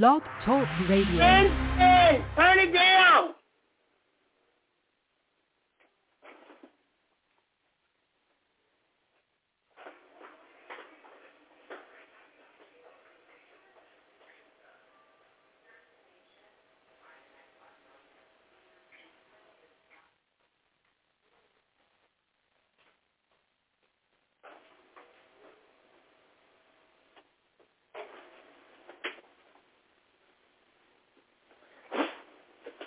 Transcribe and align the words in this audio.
Blog 0.00 0.22
Talk 0.46 0.66
Radio. 0.88 1.18
Winston, 1.18 2.24
turn 2.34 2.58
it 2.60 2.72
down. 2.72 3.34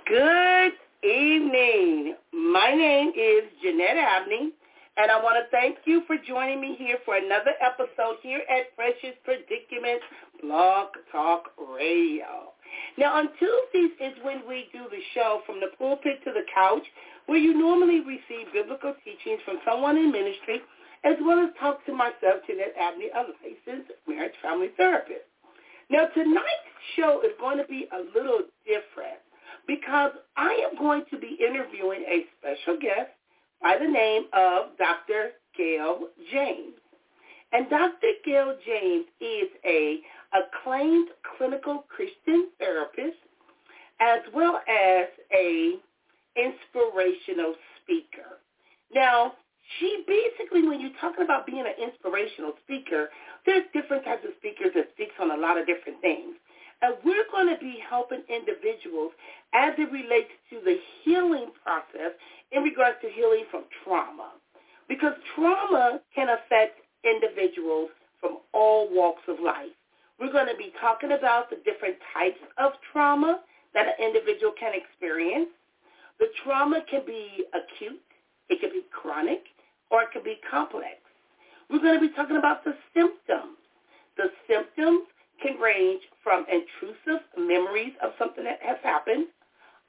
Good 0.07 0.73
evening. 1.03 2.15
My 2.31 2.71
name 2.71 3.11
is 3.17 3.43
Jeanette 3.61 3.97
Abney, 3.97 4.51
and 4.97 5.11
I 5.11 5.21
want 5.21 5.37
to 5.43 5.54
thank 5.65 5.79
you 5.85 6.03
for 6.05 6.15
joining 6.27 6.61
me 6.61 6.75
here 6.77 6.97
for 7.05 7.15
another 7.17 7.57
episode 7.57 8.21
here 8.21 8.41
at 8.53 8.69
Precious 8.75 9.17
Predicaments 9.25 10.05
Blog 10.39 10.89
Talk 11.11 11.57
Radio. 11.57 12.53
Now, 12.99 13.17
on 13.17 13.29
Tuesdays 13.39 13.97
is 13.97 14.13
when 14.21 14.45
we 14.47 14.70
do 14.71 14.85
the 14.91 15.01
show 15.15 15.41
from 15.43 15.59
the 15.59 15.73
pulpit 15.79 16.21
to 16.23 16.31
the 16.33 16.45
couch, 16.53 16.85
where 17.25 17.39
you 17.39 17.57
normally 17.57 18.01
receive 18.01 18.53
biblical 18.53 18.93
teachings 19.03 19.41
from 19.43 19.57
someone 19.65 19.97
in 19.97 20.11
ministry, 20.11 20.61
as 21.03 21.15
well 21.25 21.39
as 21.39 21.49
talk 21.59 21.84
to 21.87 21.93
myself, 21.97 22.45
Jeanette 22.45 22.77
Abney, 22.79 23.09
a 23.09 23.25
licensed 23.41 23.89
marriage 24.07 24.37
family 24.43 24.70
therapist. 24.77 25.25
Now, 25.89 26.05
tonight's 26.13 26.77
show 26.95 27.25
is 27.25 27.34
going 27.39 27.57
to 27.57 27.65
be 27.65 27.89
a 27.89 28.05
little 28.13 28.45
different 28.70 29.17
because 29.65 30.11
I 30.37 30.61
am 30.61 30.77
going 30.77 31.05
to 31.09 31.18
be 31.18 31.40
interviewing 31.41 32.05
a 32.05 32.29
special 32.37 32.77
guest 32.79 33.09
by 33.61 33.77
the 33.77 33.87
name 33.87 34.23
of 34.34 34.77
Dr. 34.77 35.31
Gail 35.57 36.07
James. 36.31 36.75
And 37.53 37.70
Dr. 37.70 38.07
Gail 38.25 38.55
James 38.65 39.05
is 39.21 39.49
a 39.65 39.99
acclaimed 40.34 41.09
clinical 41.37 41.85
Christian 41.87 42.49
therapist 42.59 43.17
as 44.01 44.20
well 44.34 44.57
as 44.67 45.07
a 45.34 45.75
inspirational 46.35 47.55
speaker. 47.81 48.43
Now, 48.93 49.34
she 49.79 50.03
basically, 50.05 50.67
when 50.67 50.79
you're 50.79 50.99
talking 51.01 51.23
about 51.23 51.45
being 51.45 51.65
an 51.65 51.73
inspirational 51.81 52.53
speaker, 52.63 53.09
there's 53.45 53.63
different 53.73 54.03
types 54.05 54.23
of 54.25 54.31
speakers 54.37 54.71
that 54.75 54.90
speaks 54.93 55.15
on 55.19 55.31
a 55.31 55.37
lot 55.37 55.57
of 55.57 55.65
different 55.65 56.01
things. 56.01 56.35
And 56.81 56.95
we're 57.04 57.26
going 57.31 57.48
to 57.48 57.59
be 57.59 57.79
helping 57.90 58.21
individuals 58.29 59.12
as 59.54 59.73
it 59.77 59.91
relates 59.91 60.31
to 60.51 60.59
the 60.63 60.77
healing 61.04 61.51
process 61.63 62.12
in 62.51 62.63
regards 62.63 62.98
to 63.01 63.09
healing 63.09 63.45
from 63.49 63.63
trauma. 63.84 64.31
Because 64.88 65.13
trauma 65.35 66.00
can 66.13 66.28
affect 66.29 66.79
individuals 67.03 67.90
from 68.19 68.40
all 68.53 68.88
walks 68.94 69.23
of 69.28 69.38
life. 69.44 69.73
We're 70.19 70.31
going 70.31 70.47
to 70.47 70.57
be 70.57 70.72
talking 70.79 71.12
about 71.12 71.50
the 71.50 71.57
different 71.66 71.96
types 72.13 72.40
of 72.57 72.73
trauma 72.91 73.41
that 73.73 73.88
an 73.88 74.06
individual 74.06 74.53
can 74.57 74.73
experience. 74.73 75.50
The 76.19 76.28
trauma 76.44 76.81
can 76.90 77.01
be 77.06 77.44
acute, 77.51 78.01
it 78.50 78.62
can 78.62 78.69
be 78.69 78.84
chronic, 78.91 79.44
or 79.91 80.03
it 80.03 80.12
can 80.13 80.23
be 80.23 80.38
complex. 80.50 80.96
We're 81.69 81.79
going 81.79 82.00
to 82.00 82.07
be 82.07 82.13
talking 82.13 82.38
about 82.38 82.63
the 82.63 82.73
symptoms. 82.94 83.57
The 84.18 84.29
symptoms 84.47 85.07
can 85.41 85.57
range 85.59 86.01
from 86.23 86.45
intrusive 86.51 87.22
memories 87.38 87.94
of 88.03 88.11
something 88.17 88.44
that 88.44 88.59
has 88.61 88.78
happened, 88.83 89.28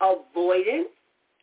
avoidance, 0.01 0.89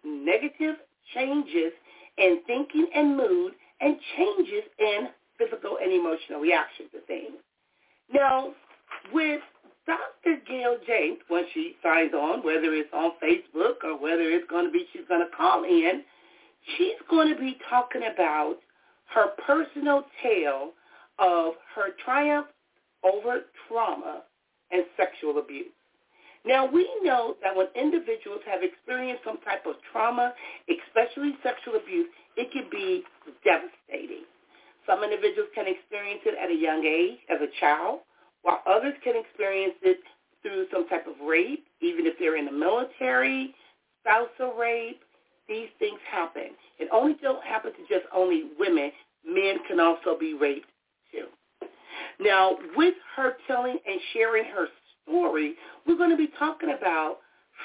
negative 0.04 0.76
changes 1.14 1.72
in 2.18 2.42
thinking 2.46 2.88
and 2.96 3.18
mood, 3.18 3.54
and 3.82 3.98
changes 4.18 4.64
in 4.80 5.08
physical 5.38 5.78
and 5.82 5.92
emotional 5.92 6.40
reactions 6.40 6.90
to 6.92 7.00
things. 7.02 7.34
Now, 8.14 8.54
with 9.12 9.42
Dr. 9.86 10.38
Gail 10.48 10.78
James, 10.88 11.20
when 11.28 11.46
she 11.54 11.76
signs 11.84 12.14
on, 12.14 12.44
whether 12.44 12.74
it's 12.74 12.90
on 12.94 13.12
Facebook 13.22 13.84
or 13.84 14.00
whether 14.00 14.22
it's 14.22 14.50
going 14.50 14.66
to 14.66 14.72
be 14.72 14.86
she's 14.94 15.08
going 15.08 15.22
to 15.22 15.36
call 15.36 15.64
in, 15.64 16.04
she's 16.78 17.00
going 17.10 17.34
to 17.34 17.40
be 17.40 17.58
talking 17.70 18.04
about 18.14 18.58
her 19.14 19.28
personal 19.46 20.06
tale 20.22 20.72
of 21.20 21.54
her 21.76 21.90
triumph 22.04 22.48
over 23.04 23.42
trauma 23.68 24.24
and 24.72 24.86
sexual 24.98 25.38
abuse. 25.40 25.72
Now, 26.46 26.66
we 26.66 26.90
know 27.02 27.36
that 27.42 27.56
when 27.56 27.68
individuals 27.76 28.42
have 28.46 28.64
experienced 28.64 29.24
some 29.24 29.38
type 29.42 29.66
of 29.66 29.76
trauma, 29.92 30.34
especially 30.68 31.36
sexual 31.42 31.76
abuse, 31.76 32.08
it 32.36 32.52
can 32.52 32.68
be 32.70 33.04
devastating. 33.44 34.26
Some 34.86 35.04
individuals 35.04 35.50
can 35.56 35.68
experience 35.68 36.22
it 36.26 36.36
at 36.36 36.52
a 36.52 36.56
young 36.56 36.84
age 36.84 37.20
as 37.30 37.40
a 37.40 37.48
child, 37.62 38.00
while 38.42 38.60
others 38.68 38.94
can 39.04 39.16
experience 39.16 39.76
it 39.82 40.00
through 40.42 40.68
some 40.72 40.88
type 40.90 41.08
of 41.08 41.16
rape, 41.26 41.66
even 41.80 42.06
if 42.06 42.20
they're 42.20 42.36
in 42.36 42.46
the 42.46 42.52
military, 42.52 43.56
spousal 44.02 44.54
rape. 44.60 45.00
These 45.48 45.70
things 45.80 46.00
happen. 46.10 46.52
It 46.80 46.90
only 46.92 47.16
don't 47.22 47.44
happen 47.44 47.72
to 47.72 47.80
just 47.88 48.06
only 48.14 48.52
women. 48.60 48.92
Men 49.26 49.60
can 49.68 49.80
also 49.80 50.18
be 50.20 50.34
raped. 50.34 50.68
Now, 52.20 52.58
with 52.76 52.96
her 53.16 53.34
telling 53.48 53.78
and 53.88 54.00
sharing 54.14 54.46
her 54.46 54.68
story, 55.04 55.56
we're 55.86 55.98
going 55.98 56.10
to 56.10 56.18
be 56.18 56.30
talking 56.40 56.76
about 56.78 57.18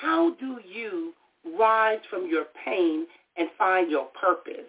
how 0.02 0.34
do 0.40 0.58
you 0.66 1.14
rise 1.58 2.00
from 2.10 2.28
your 2.28 2.46
pain 2.64 3.06
and 3.36 3.48
find 3.56 3.90
your 3.90 4.06
purpose. 4.20 4.66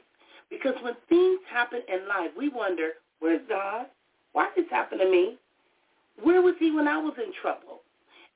Because 0.49 0.75
when 0.81 0.95
things 1.07 1.39
happen 1.51 1.81
in 1.87 2.07
life, 2.07 2.31
we 2.37 2.49
wonder, 2.49 2.91
where's 3.19 3.41
God? 3.47 3.85
Why 4.33 4.49
did 4.55 4.65
this 4.65 4.71
happen 4.71 4.99
to 4.99 5.09
me? 5.09 5.37
Where 6.21 6.41
was 6.41 6.55
he 6.59 6.71
when 6.71 6.87
I 6.87 6.97
was 6.97 7.13
in 7.17 7.31
trouble? 7.41 7.81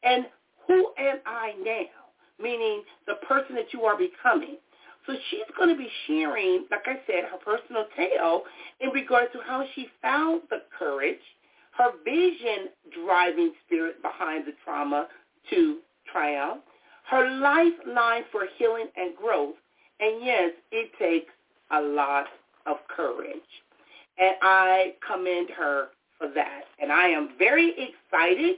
And 0.03 0.25
who 0.67 0.91
am 0.97 1.19
I 1.25 1.53
now? 1.63 1.85
Meaning 2.41 2.84
the 3.07 3.16
person 3.28 3.55
that 3.55 3.73
you 3.73 3.84
are 3.84 3.97
becoming. 3.97 4.57
So 5.06 5.14
she's 5.30 5.56
going 5.58 5.69
to 5.69 5.75
be 5.75 5.90
sharing, 6.08 6.66
like 6.72 6.86
I 6.86 6.96
said, 7.06 7.25
her 7.31 7.38
personal 7.44 7.86
tale 7.96 8.44
in 8.80 8.90
regard 8.90 9.31
to 9.34 9.40
how 9.46 9.66
she 9.75 9.88
found 10.02 10.44
the 10.50 10.64
courage, 10.78 11.19
her 11.78 11.91
vision 12.06 12.69
driving 13.06 13.52
spirit 13.66 14.02
behind 14.02 14.46
the 14.46 14.53
trauma 14.64 15.08
to 15.50 15.80
triumph, 16.12 16.62
her 17.09 17.30
lifeline 17.30 18.24
for 18.31 18.47
healing 18.58 18.88
and 18.96 19.16
growth. 19.16 19.56
And 20.00 20.24
yes, 20.24 20.52
it 20.72 20.91
takes 20.97 21.31
a 21.72 21.81
lot 21.81 22.28
of 22.66 22.78
courage. 22.88 23.38
And 24.18 24.35
I 24.41 24.94
commend 25.06 25.50
her 25.58 25.88
for 26.18 26.30
that. 26.34 26.62
And 26.81 26.91
I 26.91 27.08
am 27.09 27.30
very 27.38 27.72
excited 27.72 28.58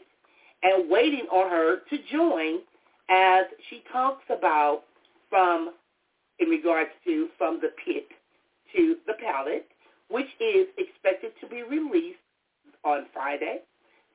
and 0.64 0.90
waiting 0.90 1.26
on 1.32 1.50
her 1.50 1.78
to 1.90 1.98
join 2.12 2.60
as 3.10 3.46
she 3.70 3.84
talks 3.92 4.24
about 4.30 4.84
from 5.30 5.72
in 6.40 6.50
regards 6.50 6.90
to 7.06 7.30
From 7.38 7.60
the 7.62 7.70
Pit 7.86 8.08
to 8.76 8.98
the 9.08 9.14
Palace, 9.14 9.64
which 10.10 10.28
is 10.40 10.68
expected 10.78 11.32
to 11.42 11.48
be 11.48 11.64
released 11.64 12.20
on 12.84 13.06
Friday, 13.14 13.62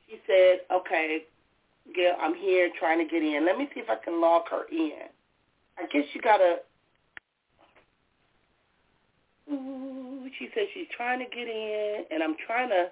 she 0.07 0.21
said, 0.25 0.61
okay, 0.71 1.23
Gail, 1.93 2.13
I'm 2.21 2.35
here 2.35 2.69
trying 2.79 3.05
to 3.05 3.11
get 3.11 3.21
in. 3.21 3.45
Let 3.45 3.57
me 3.57 3.67
see 3.73 3.81
if 3.81 3.89
I 3.89 3.95
can 3.95 4.21
log 4.21 4.43
her 4.49 4.63
in. 4.71 5.11
I 5.77 5.85
guess 5.91 6.05
you 6.13 6.21
got 6.21 6.37
to 6.37 6.57
Ooh, 9.51 10.29
she 10.37 10.49
says 10.53 10.67
she's 10.73 10.87
trying 10.95 11.19
to 11.19 11.25
get 11.25 11.47
in, 11.47 12.05
and 12.11 12.21
I'm 12.21 12.35
trying 12.45 12.69
to 12.69 12.87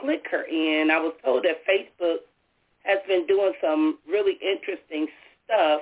click 0.00 0.26
her 0.30 0.44
in. 0.44 0.90
I 0.90 0.98
was 0.98 1.14
told 1.24 1.44
that 1.44 1.66
Facebook 1.66 2.18
has 2.84 2.98
been 3.08 3.26
doing 3.26 3.52
some 3.60 3.98
really 4.08 4.38
interesting 4.40 5.08
stuff. 5.44 5.80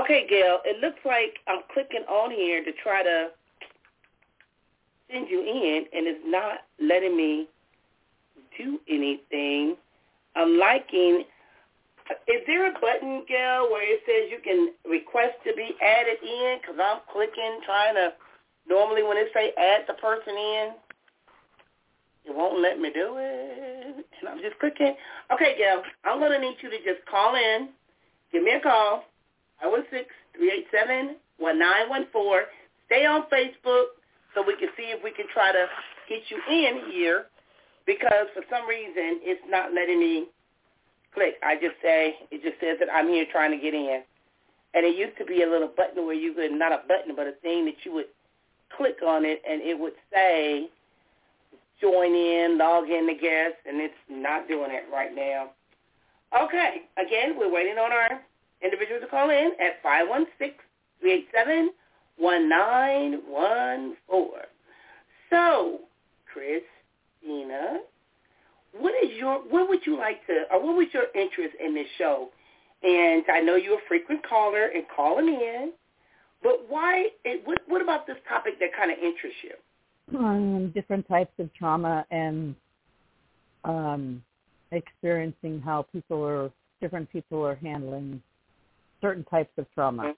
Okay, 0.00 0.26
Gail, 0.28 0.58
it 0.64 0.80
looks 0.80 1.00
like 1.04 1.38
I'm 1.48 1.62
clicking 1.72 2.04
on 2.08 2.30
here 2.30 2.64
to 2.64 2.72
try 2.82 3.02
to 3.02 3.28
send 5.10 5.28
you 5.28 5.40
in, 5.40 5.86
and 5.96 6.06
it's 6.06 6.24
not 6.24 6.60
letting 6.80 7.16
me 7.16 7.48
do 8.56 8.80
anything. 8.88 9.76
I'm 10.36 10.58
liking. 10.58 11.24
Is 12.28 12.42
there 12.46 12.68
a 12.68 12.74
button, 12.80 13.24
Gail, 13.26 13.70
where 13.72 13.82
it 13.82 14.00
says 14.04 14.28
you 14.28 14.38
can 14.44 14.74
request 14.84 15.40
to 15.46 15.54
be 15.56 15.72
added 15.80 16.20
in? 16.20 16.58
Because 16.60 16.76
I'm 16.76 17.00
clicking, 17.12 17.60
trying 17.64 17.94
to 17.94 18.12
Normally 18.68 19.02
when 19.02 19.16
it 19.16 19.28
say 19.34 19.52
add 19.58 19.84
the 19.86 19.94
person 19.94 20.34
in, 20.34 20.72
it 22.24 22.34
won't 22.34 22.60
let 22.60 22.80
me 22.80 22.90
do 22.94 23.16
it. 23.18 24.06
And 24.20 24.28
I'm 24.28 24.40
just 24.40 24.58
clicking. 24.58 24.94
Okay, 25.32 25.56
Gail, 25.58 25.82
I'm 26.04 26.20
to 26.20 26.38
need 26.38 26.56
you 26.62 26.70
to 26.70 26.78
just 26.78 27.04
call 27.10 27.34
in. 27.34 27.68
Give 28.32 28.42
me 28.42 28.52
a 28.52 28.60
call. 28.60 29.04
I 29.62 29.68
one 29.68 29.84
six 29.90 30.08
three 30.34 30.50
eight 30.50 30.66
seven 30.72 31.16
one 31.38 31.58
nine 31.58 31.88
one 31.88 32.06
four. 32.10 32.44
Stay 32.86 33.04
on 33.04 33.22
Facebook 33.32 34.00
so 34.34 34.42
we 34.46 34.56
can 34.56 34.68
see 34.76 34.88
if 34.88 35.02
we 35.04 35.10
can 35.10 35.26
try 35.32 35.52
to 35.52 35.66
get 36.08 36.22
you 36.28 36.40
in 36.50 36.90
here 36.90 37.26
because 37.86 38.26
for 38.34 38.42
some 38.50 38.66
reason 38.66 39.20
it's 39.22 39.44
not 39.48 39.74
letting 39.74 40.00
me 40.00 40.26
click. 41.14 41.36
I 41.42 41.54
just 41.54 41.76
say, 41.82 42.16
it 42.30 42.42
just 42.42 42.60
says 42.60 42.78
that 42.80 42.92
I'm 42.92 43.08
here 43.08 43.24
trying 43.30 43.52
to 43.52 43.58
get 43.58 43.74
in. 43.74 44.02
And 44.74 44.84
it 44.84 44.96
used 44.96 45.16
to 45.18 45.24
be 45.24 45.42
a 45.42 45.48
little 45.48 45.68
button 45.68 46.04
where 46.04 46.14
you 46.14 46.34
could, 46.34 46.52
not 46.52 46.72
a 46.72 46.82
button, 46.88 47.14
but 47.14 47.28
a 47.28 47.32
thing 47.42 47.64
that 47.66 47.84
you 47.84 47.92
would 47.94 48.08
click 48.76 48.96
on 49.06 49.24
it 49.24 49.40
and 49.48 49.62
it 49.62 49.78
would 49.78 49.94
say 50.12 50.68
join 51.80 52.14
in, 52.14 52.58
log 52.58 52.90
in 52.90 53.06
the 53.06 53.14
guest, 53.14 53.54
and 53.66 53.80
it's 53.80 53.94
not 54.08 54.48
doing 54.48 54.70
it 54.72 54.84
right 54.92 55.14
now. 55.14 55.50
Okay, 56.42 56.82
again, 56.96 57.38
we're 57.38 57.52
waiting 57.52 57.78
on 57.78 57.92
our 57.92 58.20
individuals 58.62 59.02
to 59.02 59.08
call 59.08 59.30
in 59.30 59.52
at 59.60 59.80
516-387-1914. 61.00 61.68
So, 65.30 65.80
Christina, 66.32 67.80
what 68.78 68.92
is 69.04 69.10
your, 69.16 69.38
what 69.38 69.68
would 69.68 69.86
you 69.86 69.96
like 69.96 70.26
to, 70.26 70.44
or 70.52 70.64
what 70.64 70.76
was 70.76 70.86
your 70.92 71.04
interest 71.14 71.54
in 71.64 71.74
this 71.74 71.86
show? 71.98 72.28
And 72.82 73.24
I 73.32 73.40
know 73.40 73.56
you're 73.56 73.78
a 73.78 73.88
frequent 73.88 74.26
caller 74.28 74.66
and 74.74 74.84
calling 74.94 75.28
in. 75.28 75.72
But 76.42 76.66
why? 76.68 77.06
What, 77.44 77.58
what 77.66 77.80
about 77.80 78.06
this 78.06 78.16
topic 78.28 78.60
that 78.60 78.70
kind 78.76 78.90
of 78.90 78.98
interests 78.98 79.38
you? 79.42 80.18
Um, 80.18 80.70
different 80.74 81.08
types 81.08 81.32
of 81.38 81.52
trauma 81.54 82.04
and 82.10 82.54
um, 83.64 84.22
experiencing 84.70 85.62
how 85.64 85.86
people 85.90 86.22
are 86.22 86.50
different 86.82 87.10
people 87.10 87.42
are 87.42 87.54
handling 87.54 88.20
certain 89.00 89.24
types 89.24 89.52
of 89.56 89.66
trauma. 89.74 90.02
Mm-hmm. 90.02 90.10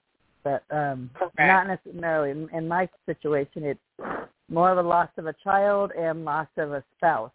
But 0.43 0.65
um, 0.77 1.11
not 1.39 1.67
necessarily 1.69 2.31
in, 2.31 2.49
in 2.53 2.69
my 2.69 2.89
situation, 3.05 3.65
it's 3.65 3.81
more 4.49 4.71
of 4.71 4.79
a 4.79 4.89
loss 4.89 5.09
of 5.17 5.27
a 5.27 5.35
child 5.45 5.93
and 5.97 6.25
loss 6.25 6.47
of 6.57 6.73
a 6.73 6.85
spouse 6.97 7.33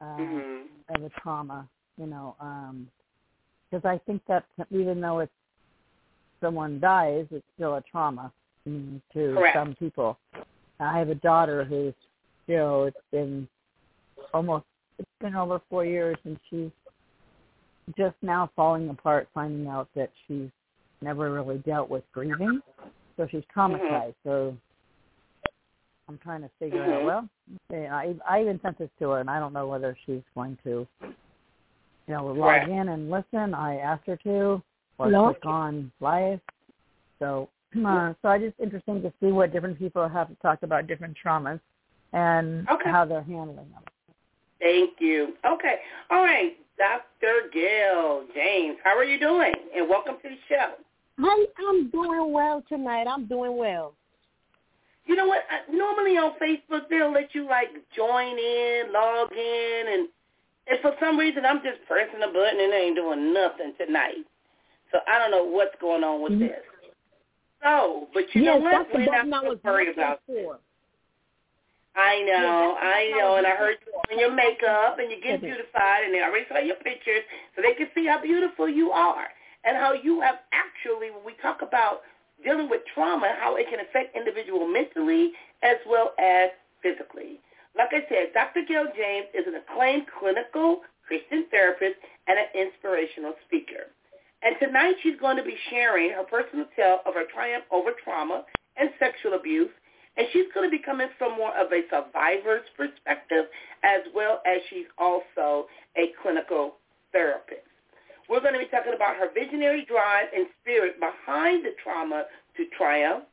uh, 0.00 0.04
mm-hmm. 0.04 0.94
of 0.94 1.02
a 1.02 1.20
trauma. 1.20 1.68
You 1.98 2.06
know, 2.06 2.36
because 3.70 3.84
um, 3.84 3.90
I 3.90 3.98
think 4.06 4.22
that 4.28 4.44
even 4.70 5.00
though 5.00 5.20
it's 5.20 5.32
someone 6.40 6.78
dies, 6.78 7.26
it's 7.30 7.46
still 7.54 7.76
a 7.76 7.82
trauma 7.90 8.32
to 8.66 9.00
Correct. 9.14 9.56
some 9.56 9.74
people. 9.78 10.18
I 10.80 10.98
have 10.98 11.08
a 11.08 11.14
daughter 11.14 11.64
who's, 11.64 11.94
you 12.46 12.56
know, 12.56 12.82
it's 12.84 12.96
been 13.10 13.48
almost, 14.34 14.64
it's 14.98 15.08
been 15.20 15.34
over 15.34 15.60
four 15.70 15.84
years, 15.84 16.16
and 16.24 16.38
she's 16.50 16.70
just 17.96 18.16
now 18.22 18.50
falling 18.56 18.88
apart, 18.90 19.28
finding 19.32 19.68
out 19.68 19.88
that 19.94 20.10
she's 20.26 20.48
never 21.00 21.32
really 21.32 21.58
dealt 21.58 21.88
with 21.88 22.02
grieving, 22.12 22.60
so 23.16 23.26
she's 23.30 23.44
traumatized. 23.56 24.14
Mm-hmm. 24.26 24.28
So 24.28 24.56
I'm 26.08 26.18
trying 26.18 26.42
to 26.42 26.50
figure 26.58 26.80
mm-hmm. 26.80 26.92
out. 26.92 27.04
Well, 27.04 27.28
okay, 27.70 27.88
I 27.88 28.14
I 28.28 28.40
even 28.40 28.60
sent 28.62 28.78
this 28.78 28.90
to 29.00 29.10
her, 29.10 29.20
and 29.20 29.30
I 29.30 29.38
don't 29.38 29.52
know 29.52 29.66
whether 29.66 29.96
she's 30.06 30.22
going 30.34 30.56
to, 30.64 30.86
you 31.02 31.14
know, 32.08 32.26
log 32.26 32.38
right. 32.38 32.68
in 32.68 32.88
and 32.88 33.10
listen. 33.10 33.54
I 33.54 33.78
asked 33.78 34.06
her 34.06 34.16
to 34.18 34.62
or 34.98 35.10
no. 35.10 35.32
click 35.32 35.46
on 35.46 35.90
live. 36.00 36.40
So 37.18 37.48
uh, 37.86 38.14
so 38.22 38.28
I 38.28 38.38
just 38.38 38.54
interesting 38.62 39.02
to 39.02 39.12
see 39.20 39.32
what 39.32 39.52
different 39.52 39.78
people 39.78 40.08
have 40.08 40.28
to 40.28 40.34
talk 40.36 40.62
about 40.62 40.86
different 40.86 41.16
traumas 41.22 41.60
and 42.12 42.68
okay. 42.68 42.90
how 42.90 43.04
they're 43.04 43.22
handling 43.22 43.56
them. 43.56 43.82
Thank 44.60 44.94
you. 45.00 45.34
Okay. 45.44 45.76
All 46.10 46.22
right. 46.22 46.56
Dr. 46.78 47.48
Gail 47.54 48.24
James, 48.34 48.76
how 48.84 48.96
are 48.96 49.04
you 49.04 49.18
doing? 49.18 49.52
And 49.74 49.88
welcome 49.88 50.16
to 50.22 50.28
the 50.28 50.36
show. 50.48 50.74
Hi, 51.18 51.46
I'm 51.70 51.88
doing 51.90 52.32
well 52.32 52.62
tonight. 52.68 53.06
I'm 53.08 53.26
doing 53.26 53.56
well. 53.56 53.94
You 55.06 55.14
know 55.14 55.26
what? 55.26 55.42
Normally 55.70 56.16
on 56.18 56.32
Facebook 56.42 56.88
they'll 56.90 57.12
let 57.12 57.34
you 57.34 57.46
like 57.46 57.70
join 57.94 58.38
in, 58.38 58.92
log 58.92 59.32
in, 59.32 59.82
and 59.88 60.08
and 60.68 60.80
for 60.82 60.92
some 61.00 61.16
reason 61.16 61.44
I'm 61.46 61.62
just 61.62 61.78
pressing 61.86 62.22
a 62.22 62.26
button 62.26 62.60
and 62.60 62.72
it 62.72 62.76
ain't 62.76 62.96
doing 62.96 63.32
nothing 63.32 63.72
tonight. 63.78 64.26
So 64.92 64.98
I 65.08 65.18
don't 65.18 65.30
know 65.30 65.44
what's 65.44 65.74
going 65.80 66.04
on 66.04 66.22
with 66.22 66.32
mm-hmm. 66.32 66.46
this. 66.48 66.62
So, 67.62 68.08
but 68.14 68.24
you 68.34 68.42
yes, 68.42 68.54
know 68.54 68.58
what? 68.58 68.86
We're 68.94 69.26
not 69.26 69.42
so 69.42 69.58
worried 69.64 69.88
about 69.92 70.20
for. 70.26 70.58
I 71.96 72.20
know, 72.22 72.76
I 72.78 73.10
know, 73.16 73.36
and 73.36 73.46
I 73.46 73.56
heard 73.56 73.78
you 73.86 73.92
doing 74.04 74.20
your 74.20 74.34
makeup 74.34 74.98
and 74.98 75.10
you're 75.10 75.20
getting 75.20 75.40
beautified, 75.40 76.04
and 76.04 76.12
they 76.12 76.20
already 76.20 76.44
saw 76.46 76.58
your 76.58 76.76
pictures, 76.76 77.24
so 77.56 77.62
they 77.62 77.72
can 77.72 77.88
see 77.94 78.06
how 78.06 78.20
beautiful 78.20 78.68
you 78.68 78.90
are 78.90 79.28
and 79.64 79.78
how 79.78 79.94
you 79.94 80.20
have 80.20 80.36
actually. 80.52 81.10
When 81.10 81.24
we 81.24 81.32
talk 81.40 81.62
about 81.62 82.02
dealing 82.46 82.70
with 82.70 82.86
trauma, 82.94 83.34
how 83.42 83.56
it 83.56 83.66
can 83.68 83.80
affect 83.82 84.14
individual 84.14 84.70
mentally 84.70 85.32
as 85.66 85.76
well 85.90 86.14
as 86.22 86.50
physically. 86.80 87.42
Like 87.76 87.90
I 87.90 88.06
said, 88.08 88.30
Dr. 88.32 88.62
Gail 88.62 88.86
James 88.96 89.26
is 89.34 89.44
an 89.50 89.58
acclaimed 89.58 90.06
clinical 90.18 90.86
Christian 91.06 91.46
therapist 91.50 91.98
and 92.30 92.38
an 92.38 92.46
inspirational 92.54 93.34
speaker. 93.46 93.90
And 94.42 94.54
tonight 94.62 94.94
she's 95.02 95.18
going 95.18 95.36
to 95.36 95.42
be 95.42 95.58
sharing 95.70 96.10
her 96.10 96.22
personal 96.22 96.66
tale 96.76 97.00
of 97.04 97.14
her 97.14 97.26
triumph 97.34 97.64
over 97.72 97.90
trauma 98.04 98.44
and 98.76 98.90
sexual 98.98 99.34
abuse. 99.34 99.70
And 100.16 100.26
she's 100.32 100.46
going 100.54 100.64
to 100.64 100.70
be 100.70 100.82
coming 100.82 101.08
from 101.18 101.36
more 101.36 101.52
of 101.58 101.72
a 101.72 101.82
survivor's 101.90 102.64
perspective 102.76 103.50
as 103.82 104.00
well 104.14 104.40
as 104.46 104.62
she's 104.70 104.88
also 104.96 105.66
a 105.98 106.14
clinical 106.22 106.76
therapist. 107.12 107.66
We're 108.28 108.40
going 108.40 108.54
to 108.54 108.58
be 108.58 108.66
talking 108.66 108.94
about 108.94 109.16
her 109.16 109.28
visionary 109.32 109.84
drive 109.84 110.26
and 110.34 110.46
spirit 110.62 110.98
behind 110.98 111.64
the 111.64 111.74
trauma 111.82 112.24
to 112.56 112.64
triumph 112.76 113.24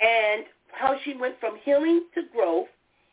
and 0.00 0.44
how 0.72 0.96
she 1.04 1.14
went 1.14 1.38
from 1.40 1.58
healing 1.64 2.04
to 2.14 2.22
growth 2.34 2.68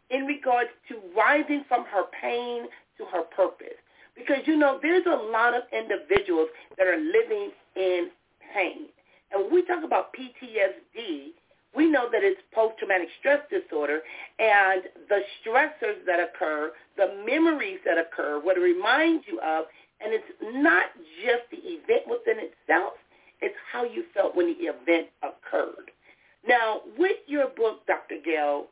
in 0.09 0.25
regards 0.25 0.69
to 0.89 0.99
rising 1.15 1.63
from 1.67 1.85
her 1.85 2.03
pain 2.21 2.63
to 2.97 3.05
her 3.05 3.23
purpose. 3.35 3.77
Because, 4.15 4.45
you 4.45 4.57
know, 4.57 4.79
there's 4.81 5.05
a 5.05 5.31
lot 5.31 5.53
of 5.53 5.63
individuals 5.71 6.47
that 6.77 6.87
are 6.87 6.97
living 6.97 7.51
in 7.75 8.09
pain. 8.53 8.87
And 9.31 9.43
when 9.43 9.53
we 9.53 9.65
talk 9.65 9.83
about 9.83 10.13
PTSD, 10.13 11.33
we 11.75 11.87
know 11.87 12.09
that 12.11 12.23
it's 12.23 12.41
post-traumatic 12.53 13.09
stress 13.19 13.41
disorder 13.51 13.99
and 14.39 14.83
the 15.09 15.19
stressors 15.43 16.03
that 16.07 16.19
occur, 16.19 16.71
the 16.95 17.23
memories 17.27 17.79
that 17.85 17.97
occur, 17.97 18.39
what 18.41 18.57
it 18.57 18.61
reminds 18.61 19.25
you 19.27 19.39
of, 19.41 19.65
and 20.01 20.13
it's 20.13 20.25
not 20.41 20.85
just 21.23 21.43
the 21.51 21.57
event 21.57 22.03
within 22.07 22.37
itself, 22.39 22.93
it's 23.41 23.55
how 23.71 23.83
you 23.83 24.03
felt 24.13 24.35
when 24.35 24.47
the 24.47 24.65
event 24.65 25.07
occurred. 25.21 25.91
Now, 26.47 26.81
with 26.97 27.17
your 27.27 27.47
book, 27.49 27.85
Dr. 27.87 28.15
Gail 28.23 28.65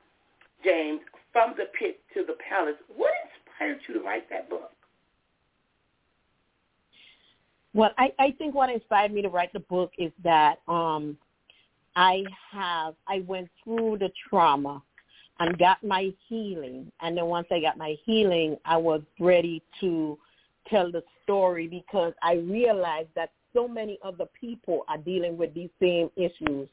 James, 0.63 1.01
From 1.31 1.53
the 1.57 1.65
Pit 1.77 1.99
to 2.13 2.23
the 2.25 2.35
Palace, 2.49 2.75
what 2.95 3.11
inspired 3.23 3.79
you 3.87 3.95
to 3.95 3.99
write 4.01 4.29
that 4.29 4.49
book? 4.49 4.71
Well, 7.73 7.91
I, 7.97 8.13
I 8.19 8.31
think 8.37 8.55
what 8.55 8.69
inspired 8.69 9.11
me 9.13 9.21
to 9.21 9.29
write 9.29 9.51
the 9.51 9.59
book 9.59 9.91
is 9.97 10.11
that 10.23 10.59
um, 10.67 11.17
I 11.95 12.23
have 12.51 12.95
I 13.07 13.23
went 13.27 13.49
through 13.63 13.97
the 13.99 14.09
trauma 14.29 14.81
and 15.39 15.57
got 15.57 15.83
my 15.83 16.13
healing, 16.29 16.89
and 17.01 17.17
then 17.17 17.25
once 17.25 17.47
I 17.51 17.59
got 17.59 17.77
my 17.77 17.97
healing, 18.05 18.55
I 18.63 18.77
was 18.77 19.01
ready 19.19 19.61
to 19.81 20.17
tell 20.69 20.91
the 20.91 21.03
story 21.23 21.67
because 21.67 22.13
I 22.21 22.33
realized 22.33 23.09
that 23.15 23.31
so 23.53 23.67
many 23.67 23.97
other 24.03 24.25
people 24.39 24.83
are 24.87 24.97
dealing 24.97 25.37
with 25.37 25.53
these 25.53 25.69
same 25.81 26.09
issues, 26.15 26.67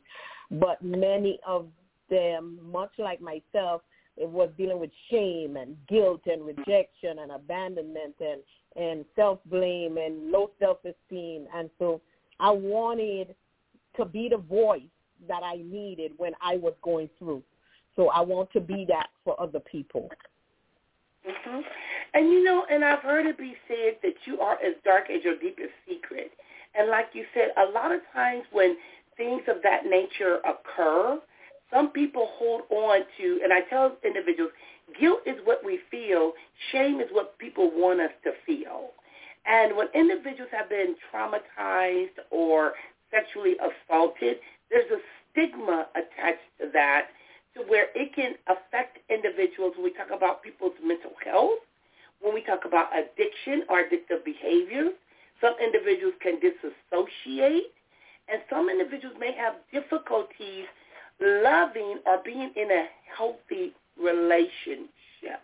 but 0.50 0.82
many 0.82 1.38
of 1.46 1.66
them, 2.10 2.58
much 2.70 2.92
like 2.98 3.20
myself, 3.20 3.82
it 4.16 4.28
was 4.28 4.50
dealing 4.58 4.78
with 4.78 4.90
shame 5.10 5.56
and 5.56 5.76
guilt 5.88 6.22
and 6.26 6.44
rejection 6.44 7.20
and 7.20 7.32
abandonment 7.32 8.14
and 8.20 8.42
and 8.74 9.04
self 9.16 9.38
blame 9.46 9.98
and 9.98 10.30
low 10.30 10.50
self 10.58 10.78
esteem 10.84 11.46
and 11.54 11.70
so 11.78 12.00
I 12.40 12.50
wanted 12.50 13.34
to 13.96 14.04
be 14.04 14.28
the 14.28 14.38
voice 14.38 14.82
that 15.28 15.42
I 15.42 15.56
needed 15.56 16.12
when 16.16 16.32
I 16.42 16.56
was 16.56 16.74
going 16.82 17.08
through. 17.18 17.42
So 17.94 18.08
I 18.08 18.20
want 18.20 18.50
to 18.52 18.60
be 18.60 18.84
that 18.88 19.08
for 19.24 19.40
other 19.40 19.60
people. 19.60 20.10
Mm-hmm. 21.28 21.60
And 22.14 22.28
you 22.30 22.42
know, 22.42 22.64
and 22.70 22.84
I've 22.84 23.00
heard 23.00 23.26
it 23.26 23.38
be 23.38 23.54
said 23.68 23.96
that 24.02 24.14
you 24.24 24.40
are 24.40 24.54
as 24.54 24.74
dark 24.84 25.04
as 25.10 25.22
your 25.24 25.38
deepest 25.38 25.70
secret. 25.88 26.32
And 26.74 26.88
like 26.90 27.08
you 27.12 27.24
said, 27.34 27.50
a 27.56 27.70
lot 27.70 27.92
of 27.92 28.00
times 28.12 28.44
when 28.50 28.76
things 29.16 29.42
of 29.48 29.62
that 29.62 29.86
nature 29.86 30.38
occur, 30.44 31.20
some 31.72 31.88
people 31.90 32.28
hold 32.38 32.62
on 32.70 33.00
to, 33.18 33.40
and 33.42 33.52
I 33.52 33.60
tell 33.70 33.96
individuals, 34.04 34.52
guilt 34.98 35.20
is 35.26 35.36
what 35.44 35.64
we 35.64 35.80
feel, 35.90 36.32
shame 36.70 37.00
is 37.00 37.08
what 37.12 37.38
people 37.38 37.70
want 37.72 38.00
us 38.00 38.10
to 38.24 38.32
feel. 38.44 38.90
And 39.46 39.76
when 39.76 39.88
individuals 39.94 40.50
have 40.52 40.68
been 40.68 40.94
traumatized 41.12 42.18
or 42.30 42.72
sexually 43.10 43.54
assaulted, 43.58 44.36
there's 44.70 44.90
a 44.90 44.98
stigma 45.30 45.86
attached 45.94 46.44
to 46.60 46.70
that 46.72 47.08
to 47.54 47.62
where 47.68 47.86
it 47.94 48.14
can 48.14 48.34
affect 48.48 48.98
individuals 49.10 49.74
when 49.76 49.84
we 49.84 49.92
talk 49.92 50.08
about 50.14 50.42
people's 50.42 50.72
mental 50.82 51.12
health, 51.24 51.60
when 52.20 52.34
we 52.34 52.42
talk 52.42 52.64
about 52.64 52.88
addiction 52.96 53.64
or 53.68 53.82
addictive 53.82 54.24
behaviors. 54.24 54.92
Some 55.40 55.54
individuals 55.62 56.14
can 56.22 56.38
disassociate, 56.38 57.72
and 58.28 58.40
some 58.48 58.70
individuals 58.70 59.16
may 59.18 59.34
have 59.34 59.54
difficulties 59.72 60.66
loving 61.20 61.98
or 62.06 62.18
being 62.24 62.52
in 62.56 62.70
a 62.70 62.86
healthy 63.16 63.74
relationship. 64.00 65.42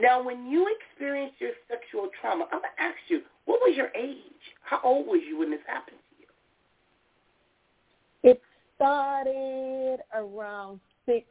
Now, 0.00 0.22
when 0.22 0.46
you 0.46 0.66
experienced 0.78 1.40
your 1.40 1.50
sexual 1.68 2.08
trauma, 2.20 2.44
I'm 2.52 2.60
going 2.60 2.70
to 2.76 2.82
ask 2.82 2.96
you, 3.08 3.22
what 3.46 3.60
was 3.60 3.76
your 3.76 3.88
age? 3.96 4.16
How 4.62 4.80
old 4.84 5.06
was 5.06 5.20
you 5.26 5.38
when 5.38 5.50
this 5.50 5.60
happened 5.66 5.96
to 5.98 8.28
you? 8.28 8.30
It 8.30 8.42
started 8.76 9.98
around 10.14 10.80
six, 11.08 11.26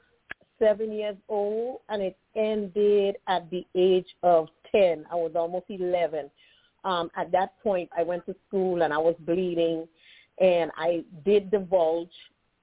seven 0.60 0.92
years 0.92 1.16
old, 1.30 1.82
and 1.90 2.02
it 2.02 2.18
ended 2.36 3.18
at 3.28 3.50
the 3.52 3.66
age 3.76 4.08
of 4.24 4.48
10. 4.72 5.06
I 5.12 5.16
was 5.16 5.32
almost 5.36 5.66
11. 5.70 6.30
Um, 6.84 7.12
at 7.16 7.32
that 7.32 7.62
point, 7.62 7.90
I 7.98 8.04
went 8.04 8.26
to 8.26 8.36
school 8.48 8.82
and 8.82 8.94
I 8.94 8.98
was 8.98 9.16
bleeding, 9.20 9.88
and 10.40 10.72
I 10.78 11.04
did 11.26 11.52
divulge. 11.52 12.10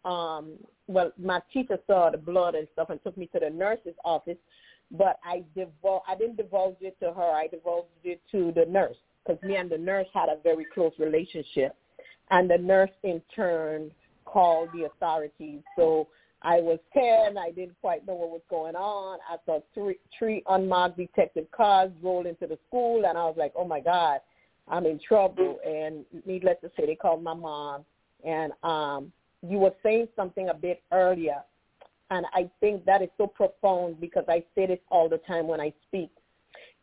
Um, 0.05 0.53
well, 0.87 1.13
my 1.19 1.41
teacher 1.53 1.79
saw 1.87 2.11
the 2.11 2.19
blood 2.19 2.55
and 2.55 2.69
stuff 2.73 2.91
and 2.91 3.03
took 3.03 3.17
me 3.17 3.27
to 3.33 3.41
the 3.41 3.51
nurse's 3.51 3.95
office, 4.05 4.37
but 4.91 5.19
I 5.25 5.45
divul- 5.57 6.03
I 6.07 6.15
didn't 6.15 6.37
divulge 6.37 6.77
it 6.81 6.99
to 7.01 7.13
her. 7.13 7.23
I 7.23 7.47
divulged 7.47 7.89
it 8.05 8.21
to 8.33 8.53
the 8.53 8.67
nurse 8.67 8.97
because 9.25 9.43
me 9.43 9.57
and 9.57 9.71
the 9.71 9.79
nurse 9.79 10.09
had 10.13 10.29
a 10.29 10.37
very 10.43 10.67
close 10.75 10.93
relationship, 10.99 11.75
and 12.31 12.51
the 12.51 12.59
nurse 12.59 12.91
in 13.03 13.23
turn 13.35 13.91
called 14.25 14.69
the 14.75 14.85
authorities. 14.85 15.63
So 15.77 16.09
I 16.45 16.61
was 16.61 16.79
10. 16.93 17.39
I 17.39 17.51
didn't 17.51 17.81
quite 17.81 18.07
know 18.07 18.15
what 18.15 18.29
was 18.29 18.43
going 18.51 18.77
on. 18.77 19.19
I 19.29 19.37
saw 19.47 19.61
three, 19.73 19.97
three 20.17 20.43
unmarked 20.47 20.99
detective 20.99 21.47
cars 21.51 21.91
roll 22.03 22.27
into 22.27 22.47
the 22.47 22.59
school, 22.69 23.07
and 23.07 23.17
I 23.17 23.25
was 23.25 23.37
like, 23.39 23.53
oh, 23.57 23.67
my 23.67 23.81
God, 23.81 24.21
I'm 24.69 24.85
in 24.85 25.01
trouble. 25.01 25.59
And 25.67 26.05
needless 26.27 26.57
to 26.61 26.71
say, 26.77 26.85
they 26.85 26.97
called 26.97 27.23
my 27.23 27.33
mom. 27.33 27.87
And 28.27 28.53
um, 28.63 29.11
you 29.43 29.59
were 29.59 29.73
saying 29.83 30.09
something 30.17 30.51
a 30.51 30.55
bit 30.55 30.83
earlier, 30.93 31.43
and 32.11 32.27
I 32.35 32.51
think 32.61 32.85
that 32.85 33.01
is 33.01 33.09
so 33.17 33.27
profound 33.27 33.99
because 33.99 34.25
I 34.29 34.45
say 34.55 34.67
this 34.67 34.79
all 34.91 35.09
the 35.09 35.19
time 35.19 35.49
when 35.49 35.61
I 35.61 35.73
speak. 35.89 36.11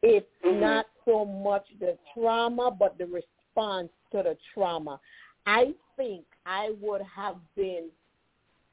It's 0.02 0.26
mm-hmm. 0.44 0.60
not 0.60 0.88
so 1.06 1.24
much 1.24 1.68
the 1.80 1.98
trauma, 2.14 2.72
but 2.72 2.98
the 2.98 3.06
response 3.06 3.90
to 4.12 4.24
the 4.24 4.36
trauma. 4.54 5.00
I 5.46 5.74
think 5.98 6.26
I 6.48 6.72
would 6.82 7.02
have 7.16 7.36
been 7.56 7.90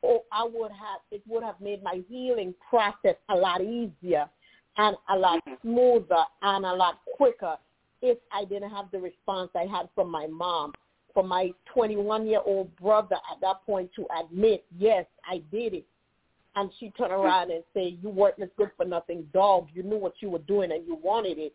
or 0.03 0.23
I 0.33 0.45
would 0.45 0.71
have 0.71 1.01
it 1.11 1.23
would 1.27 1.43
have 1.43 1.61
made 1.61 1.83
my 1.83 2.03
healing 2.09 2.55
process 2.69 3.17
a 3.29 3.35
lot 3.35 3.61
easier 3.61 4.29
and 4.77 4.97
a 5.09 5.17
lot 5.17 5.45
mm-hmm. 5.45 5.69
smoother 5.69 6.25
and 6.43 6.65
a 6.65 6.73
lot 6.73 7.01
quicker 7.17 7.57
if 8.01 8.19
I 8.33 8.45
didn't 8.45 8.71
have 8.71 8.91
the 8.93 8.99
response 8.99 9.51
I 9.55 9.65
had 9.65 9.89
from 9.95 10.11
my 10.11 10.27
mom, 10.27 10.73
from 11.13 11.29
my 11.29 11.51
21 11.75 12.27
year 12.27 12.41
old 12.45 12.75
brother 12.77 13.17
at 13.33 13.41
that 13.41 13.65
point 13.67 13.91
to 13.97 14.07
admit, 14.21 14.65
yes, 14.79 15.05
I 15.29 15.43
did 15.51 15.75
it. 15.75 15.87
And 16.55 16.71
she 16.79 16.91
turned 16.91 17.13
mm-hmm. 17.13 17.23
around 17.23 17.51
and 17.51 17.65
say, 17.75 17.99
you 18.01 18.09
weren't 18.09 18.39
a 18.39 18.47
good 18.57 18.71
for 18.77 18.85
nothing 18.85 19.27
dog. 19.33 19.69
You 19.75 19.83
knew 19.83 19.99
what 19.99 20.15
you 20.21 20.31
were 20.31 20.39
doing 20.41 20.73
and 20.73 20.87
you 20.87 20.99
wanted 21.03 21.39
it. 21.39 21.53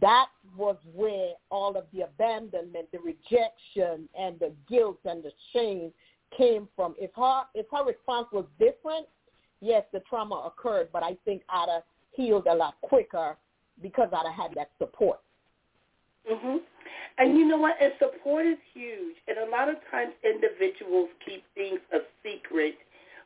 That 0.00 0.26
was 0.56 0.76
where 0.94 1.32
all 1.50 1.76
of 1.76 1.84
the 1.92 2.02
abandonment, 2.02 2.88
the 2.90 2.98
rejection, 2.98 4.08
and 4.18 4.38
the 4.40 4.52
guilt 4.68 4.98
and 5.04 5.22
the 5.22 5.32
shame 5.52 5.92
came 6.36 6.68
from. 6.76 6.94
If 6.98 7.10
her 7.16 7.42
if 7.54 7.66
her 7.72 7.84
response 7.84 8.28
was 8.32 8.44
different, 8.58 9.06
yes, 9.60 9.84
the 9.92 10.00
trauma 10.00 10.36
occurred, 10.46 10.88
but 10.92 11.02
I 11.02 11.16
think 11.24 11.42
I'd 11.48 11.68
have 11.68 11.82
healed 12.12 12.46
a 12.46 12.54
lot 12.54 12.74
quicker 12.80 13.36
because 13.82 14.08
I'd 14.12 14.26
have 14.26 14.50
had 14.50 14.54
that 14.54 14.70
support. 14.78 15.20
Mhm. 16.30 16.60
And 17.18 17.38
you 17.38 17.44
know 17.44 17.58
what? 17.58 17.80
And 17.80 17.92
support 17.98 18.46
is 18.46 18.58
huge. 18.72 19.16
And 19.28 19.38
a 19.38 19.46
lot 19.46 19.68
of 19.68 19.76
times 19.90 20.14
individuals 20.24 21.08
keep 21.24 21.44
things 21.54 21.80
a 21.92 22.00
secret 22.22 22.78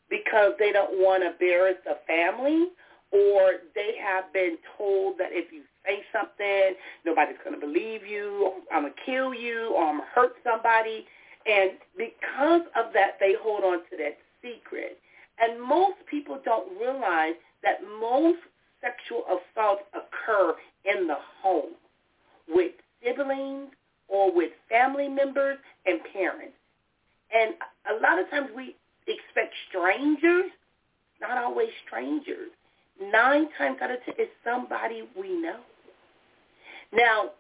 because 0.08 0.54
they 0.58 0.72
don't 0.72 0.98
want 0.98 1.22
to 1.22 1.30
embarrass 1.30 1.76
the 1.84 1.96
family 2.06 2.70
or 3.10 3.52
they 3.74 3.96
have 3.96 4.30
been 4.32 4.58
told 4.76 5.16
that 5.18 5.32
if 5.32 5.52
you 5.52 5.62
say 5.86 6.04
something, 6.12 6.76
nobody's 7.04 7.38
going 7.42 7.58
to 7.58 7.66
believe 7.66 8.06
you, 8.06 8.52
I'm 8.72 8.82
going 8.82 8.92
to 8.92 9.00
kill 9.06 9.32
you, 9.32 9.72
or 9.74 9.84
I'm 9.84 9.96
going 9.96 10.08
to 10.08 10.20
hurt 10.20 10.36
somebody. 10.44 11.06
And 11.46 11.72
because 11.96 12.62
of 12.76 12.92
that, 12.94 13.16
they 13.20 13.34
hold 13.40 13.64
on 13.64 13.78
to 13.90 13.96
that 13.98 14.18
secret. 14.42 14.98
And 15.40 15.60
most 15.62 15.96
people 16.10 16.40
don't 16.44 16.78
realize 16.78 17.34
that 17.62 17.78
most 18.00 18.38
sexual 18.80 19.24
assaults 19.26 19.82
occur 19.94 20.54
in 20.84 21.06
the 21.06 21.16
home 21.42 21.72
with 22.48 22.72
siblings 23.04 23.68
or 24.08 24.34
with 24.34 24.50
family 24.68 25.08
members 25.08 25.58
and 25.86 26.00
parents. 26.12 26.54
And 27.32 27.54
a 27.90 28.00
lot 28.00 28.18
of 28.18 28.28
times 28.30 28.48
we 28.56 28.74
expect 29.06 29.54
strangers, 29.68 30.50
not 31.20 31.38
always 31.38 31.68
strangers. 31.86 32.50
Nine 33.00 33.48
times 33.56 33.78
out 33.82 33.90
of 33.90 33.98
ten, 34.04 34.14
it's 34.18 34.32
somebody 34.44 35.04
we 35.18 35.40
know. 35.40 35.60
Now, 36.92 37.30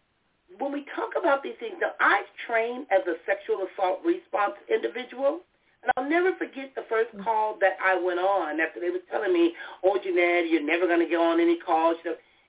when 0.56 0.72
we 0.72 0.86
talk 0.96 1.12
about 1.18 1.42
these 1.42 1.54
things, 1.60 1.74
now 1.80 1.92
I've 2.00 2.26
trained 2.46 2.86
as 2.90 3.06
a 3.06 3.16
sexual 3.26 3.66
assault 3.68 4.00
response 4.04 4.54
individual, 4.70 5.40
and 5.82 5.92
I'll 5.96 6.08
never 6.08 6.32
forget 6.36 6.74
the 6.74 6.84
first 6.88 7.14
mm. 7.14 7.22
call 7.22 7.58
that 7.60 7.76
I 7.84 8.00
went 8.00 8.18
on 8.18 8.60
after 8.60 8.80
they 8.80 8.90
were 8.90 9.04
telling 9.10 9.32
me, 9.32 9.52
oh, 9.84 9.98
Jeanette, 10.02 10.48
you're 10.48 10.64
never 10.64 10.86
going 10.86 11.00
to 11.00 11.06
get 11.06 11.20
on 11.20 11.40
any 11.40 11.58
calls. 11.58 11.96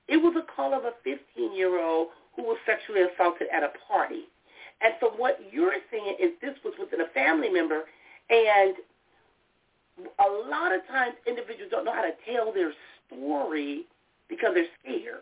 It 0.08 0.18
was 0.18 0.34
a 0.38 0.48
call 0.56 0.74
of 0.74 0.86
a 0.86 0.94
15-year-old 1.06 2.08
who 2.36 2.44
was 2.44 2.58
sexually 2.66 3.02
assaulted 3.02 3.48
at 3.54 3.64
a 3.64 3.72
party. 3.88 4.32
And 4.82 4.94
so 5.02 5.12
what 5.18 5.40
you're 5.52 5.74
saying 5.92 6.16
is 6.20 6.32
this 6.42 6.56
was 6.64 6.74
within 6.80 7.02
a 7.02 7.08
family 7.14 7.50
member, 7.50 7.84
and 8.30 8.76
a 10.00 10.50
lot 10.50 10.74
of 10.74 10.88
times 10.88 11.16
individuals 11.28 11.70
don't 11.70 11.84
know 11.84 11.94
how 11.94 12.04
to 12.04 12.16
tell 12.26 12.54
their 12.54 12.72
story 13.08 13.84
because 14.30 14.56
they're 14.56 14.72
scared 14.82 15.22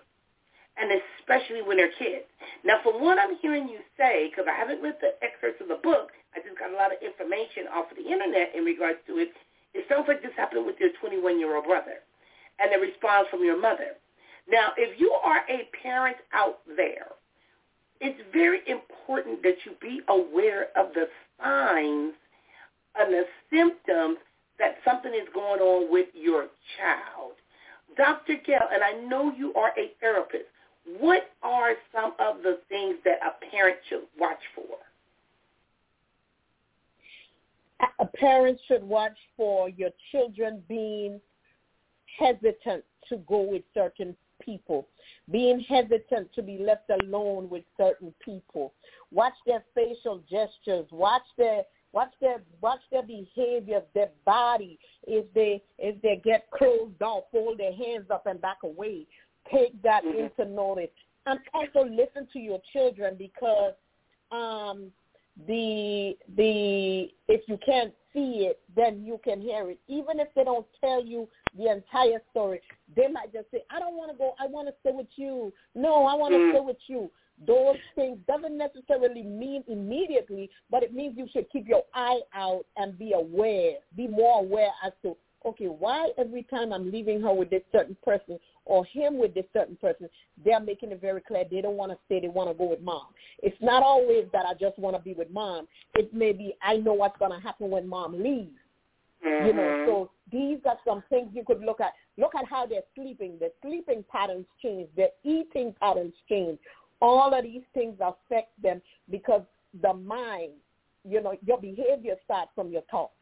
and 0.79 0.93
especially 0.93 1.61
when 1.61 1.77
they're 1.77 1.93
kids. 1.97 2.29
Now, 2.63 2.79
from 2.83 3.01
what 3.01 3.17
I'm 3.17 3.37
hearing 3.41 3.67
you 3.67 3.79
say, 3.97 4.29
because 4.29 4.45
I 4.45 4.55
haven't 4.55 4.81
read 4.81 4.97
the 5.01 5.17
excerpts 5.25 5.61
of 5.61 5.67
the 5.67 5.81
book, 5.81 6.13
I 6.35 6.39
just 6.39 6.57
got 6.57 6.71
a 6.71 6.77
lot 6.77 6.93
of 6.93 7.01
information 7.01 7.65
off 7.73 7.89
of 7.89 7.97
the 7.97 8.05
internet 8.05 8.53
in 8.55 8.63
regards 8.63 8.99
to 9.07 9.17
it. 9.17 9.33
It 9.73 9.85
sounds 9.89 10.05
like 10.07 10.21
this 10.21 10.31
happened 10.37 10.65
with 10.65 10.77
your 10.79 10.93
21-year-old 11.01 11.65
brother 11.65 12.01
and 12.59 12.71
the 12.71 12.79
response 12.79 13.27
from 13.29 13.43
your 13.43 13.59
mother. 13.59 13.97
Now, 14.49 14.71
if 14.77 14.99
you 14.99 15.11
are 15.11 15.41
a 15.49 15.67
parent 15.81 16.17
out 16.33 16.59
there, 16.75 17.09
it's 17.99 18.19
very 18.31 18.61
important 18.67 19.43
that 19.43 19.57
you 19.65 19.73
be 19.81 20.01
aware 20.07 20.67
of 20.77 20.93
the 20.93 21.07
signs 21.41 22.13
and 22.95 23.13
the 23.13 23.25
symptoms 23.51 24.17
that 24.59 24.77
something 24.85 25.13
is 25.13 25.27
going 25.33 25.59
on 25.61 25.91
with 25.91 26.07
your 26.13 26.47
child. 26.77 27.33
Dr. 27.95 28.35
Gail, 28.45 28.67
and 28.71 28.83
I 28.83 28.93
know 29.07 29.31
you 29.35 29.53
are 29.55 29.71
a 29.77 29.91
therapist, 29.99 30.45
what 30.99 31.31
are 31.43 31.73
some 31.93 32.13
of 32.19 32.41
the 32.43 32.59
things 32.69 32.95
that 33.03 33.19
a 33.25 33.45
parent 33.51 33.77
should 33.89 34.03
watch 34.19 34.39
for? 34.55 34.63
A 37.99 38.05
parent 38.05 38.59
should 38.67 38.83
watch 38.83 39.17
for 39.35 39.69
your 39.69 39.91
children 40.11 40.63
being 40.67 41.19
hesitant 42.17 42.83
to 43.09 43.17
go 43.27 43.41
with 43.41 43.63
certain 43.73 44.15
people, 44.41 44.87
being 45.31 45.59
hesitant 45.59 46.33
to 46.33 46.41
be 46.41 46.57
left 46.57 46.89
alone 47.01 47.49
with 47.49 47.63
certain 47.77 48.13
people. 48.23 48.73
Watch 49.11 49.33
their 49.45 49.63
facial 49.75 50.21
gestures. 50.29 50.87
Watch 50.91 51.23
their 51.37 51.63
watch 51.93 52.11
their 52.19 52.41
watch 52.61 52.81
their 52.91 53.03
behavior, 53.03 53.81
their 53.93 54.09
body. 54.25 54.79
If 55.05 55.31
they 55.33 55.61
if 55.77 56.01
they 56.01 56.21
get 56.23 56.49
closed 56.51 57.01
off, 57.01 57.25
fold 57.31 57.59
their 57.59 57.73
hands 57.73 58.05
up 58.09 58.25
and 58.25 58.41
back 58.41 58.57
away. 58.63 59.05
Take 59.51 59.81
that 59.83 60.03
mm-hmm. 60.03 60.25
into 60.41 60.51
notice. 60.51 60.89
And 61.25 61.39
also 61.53 61.87
listen 61.89 62.27
to 62.33 62.39
your 62.39 62.59
children 62.73 63.15
because 63.17 63.73
um 64.31 64.91
the 65.45 66.17
the 66.35 67.09
if 67.27 67.41
you 67.47 67.59
can't 67.65 67.93
see 68.13 68.47
it, 68.49 68.59
then 68.75 69.05
you 69.05 69.19
can 69.23 69.39
hear 69.39 69.69
it. 69.69 69.79
Even 69.87 70.19
if 70.19 70.29
they 70.35 70.43
don't 70.43 70.65
tell 70.81 71.05
you 71.05 71.27
the 71.55 71.69
entire 71.69 72.21
story, 72.31 72.61
they 72.95 73.07
might 73.07 73.31
just 73.31 73.51
say, 73.51 73.63
"I 73.69 73.79
don't 73.79 73.95
want 73.95 74.11
to 74.11 74.17
go. 74.17 74.33
I 74.39 74.47
want 74.47 74.67
to 74.67 74.73
stay 74.79 74.91
with 74.93 75.07
you. 75.15 75.53
No, 75.75 76.05
I 76.05 76.15
want 76.15 76.33
to 76.33 76.39
mm. 76.39 76.51
stay 76.51 76.61
with 76.61 76.77
you." 76.87 77.11
Those 77.45 77.75
things 77.93 78.17
doesn't 78.27 78.57
necessarily 78.57 79.21
mean 79.21 79.63
immediately, 79.67 80.49
but 80.71 80.81
it 80.81 80.91
means 80.91 81.15
you 81.17 81.27
should 81.31 81.47
keep 81.51 81.67
your 81.67 81.83
eye 81.93 82.21
out 82.33 82.65
and 82.77 82.97
be 82.97 83.11
aware, 83.11 83.75
be 83.95 84.07
more 84.07 84.39
aware 84.39 84.71
as 84.83 84.93
to 85.03 85.15
okay, 85.45 85.67
why 85.67 86.09
every 86.17 86.43
time 86.43 86.73
I'm 86.73 86.91
leaving 86.91 87.21
her 87.21 87.33
with 87.33 87.49
this 87.49 87.61
certain 87.71 87.95
person 88.03 88.39
or 88.67 88.85
him 88.85 89.17
with 89.17 89.33
this 89.33 89.45
certain 89.53 89.75
person, 89.77 90.09
they're 90.43 90.59
making 90.59 90.91
it 90.91 91.01
very 91.01 91.21
clear 91.21 91.43
they 91.49 91.61
don't 91.61 91.77
want 91.77 91.91
to 91.91 91.97
stay, 92.05 92.19
they 92.19 92.27
want 92.27 92.49
to 92.49 92.53
go 92.53 92.69
with 92.69 92.81
mom. 92.81 93.07
It's 93.41 93.57
not 93.61 93.81
always 93.81 94.25
that 94.33 94.45
I 94.45 94.53
just 94.53 94.77
want 94.77 94.95
to 94.95 95.01
be 95.01 95.13
with 95.13 95.31
mom. 95.31 95.67
It 95.95 96.13
may 96.13 96.33
be 96.33 96.55
I 96.61 96.77
know 96.77 96.93
what's 96.93 97.17
going 97.17 97.31
to 97.31 97.39
happen 97.39 97.69
when 97.69 97.87
mom 97.87 98.21
leaves. 98.21 98.51
Mm-hmm. 99.25 99.47
You 99.47 99.53
know, 99.53 99.61
mm-hmm. 99.61 99.89
so 99.89 100.11
these 100.31 100.59
are 100.65 100.77
some 100.85 101.03
things 101.09 101.29
you 101.33 101.43
could 101.45 101.61
look 101.61 101.81
at. 101.81 101.93
Look 102.17 102.35
at 102.35 102.45
how 102.47 102.65
they're 102.65 102.81
sleeping. 102.95 103.37
Their 103.39 103.49
sleeping 103.63 104.03
patterns 104.11 104.45
change. 104.61 104.89
Their 104.95 105.09
eating 105.23 105.73
patterns 105.79 106.13
change. 106.29 106.59
All 107.01 107.33
of 107.33 107.43
these 107.43 107.63
things 107.73 107.95
affect 107.99 108.59
them 108.61 108.81
because 109.09 109.43
the 109.81 109.93
mind, 109.93 110.51
you 111.07 111.21
know, 111.21 111.35
your 111.45 111.59
behavior 111.59 112.15
starts 112.25 112.51
from 112.55 112.71
your 112.71 112.81
thoughts 112.89 113.13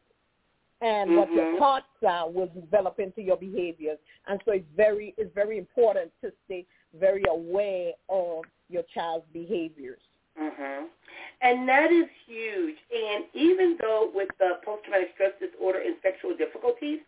and 0.80 1.10
mm-hmm. 1.10 1.18
what 1.18 1.32
your 1.32 1.44
mm-hmm. 1.44 1.58
thoughts 1.58 1.86
are 2.06 2.30
will 2.30 2.48
develop 2.48 2.98
into 2.98 3.22
your 3.22 3.36
behaviors. 3.36 3.98
And 4.26 4.40
so 4.44 4.52
it's 4.52 4.66
very 4.76 5.14
it's 5.16 5.34
very 5.34 5.58
important 5.58 6.12
to 6.22 6.32
stay 6.44 6.66
very 6.98 7.24
aware 7.28 7.92
of 8.08 8.44
your 8.68 8.82
child's 8.94 9.26
behaviors. 9.32 10.00
Mhm. 10.38 10.88
And 11.40 11.68
that 11.68 11.92
is 11.92 12.06
huge. 12.26 12.76
And 12.94 13.24
even 13.34 13.78
though 13.80 14.10
with 14.14 14.28
the 14.38 14.60
post-traumatic 14.64 15.12
stress 15.14 15.32
disorder 15.40 15.80
and 15.80 15.96
sexual 16.02 16.36
difficulties, 16.36 17.00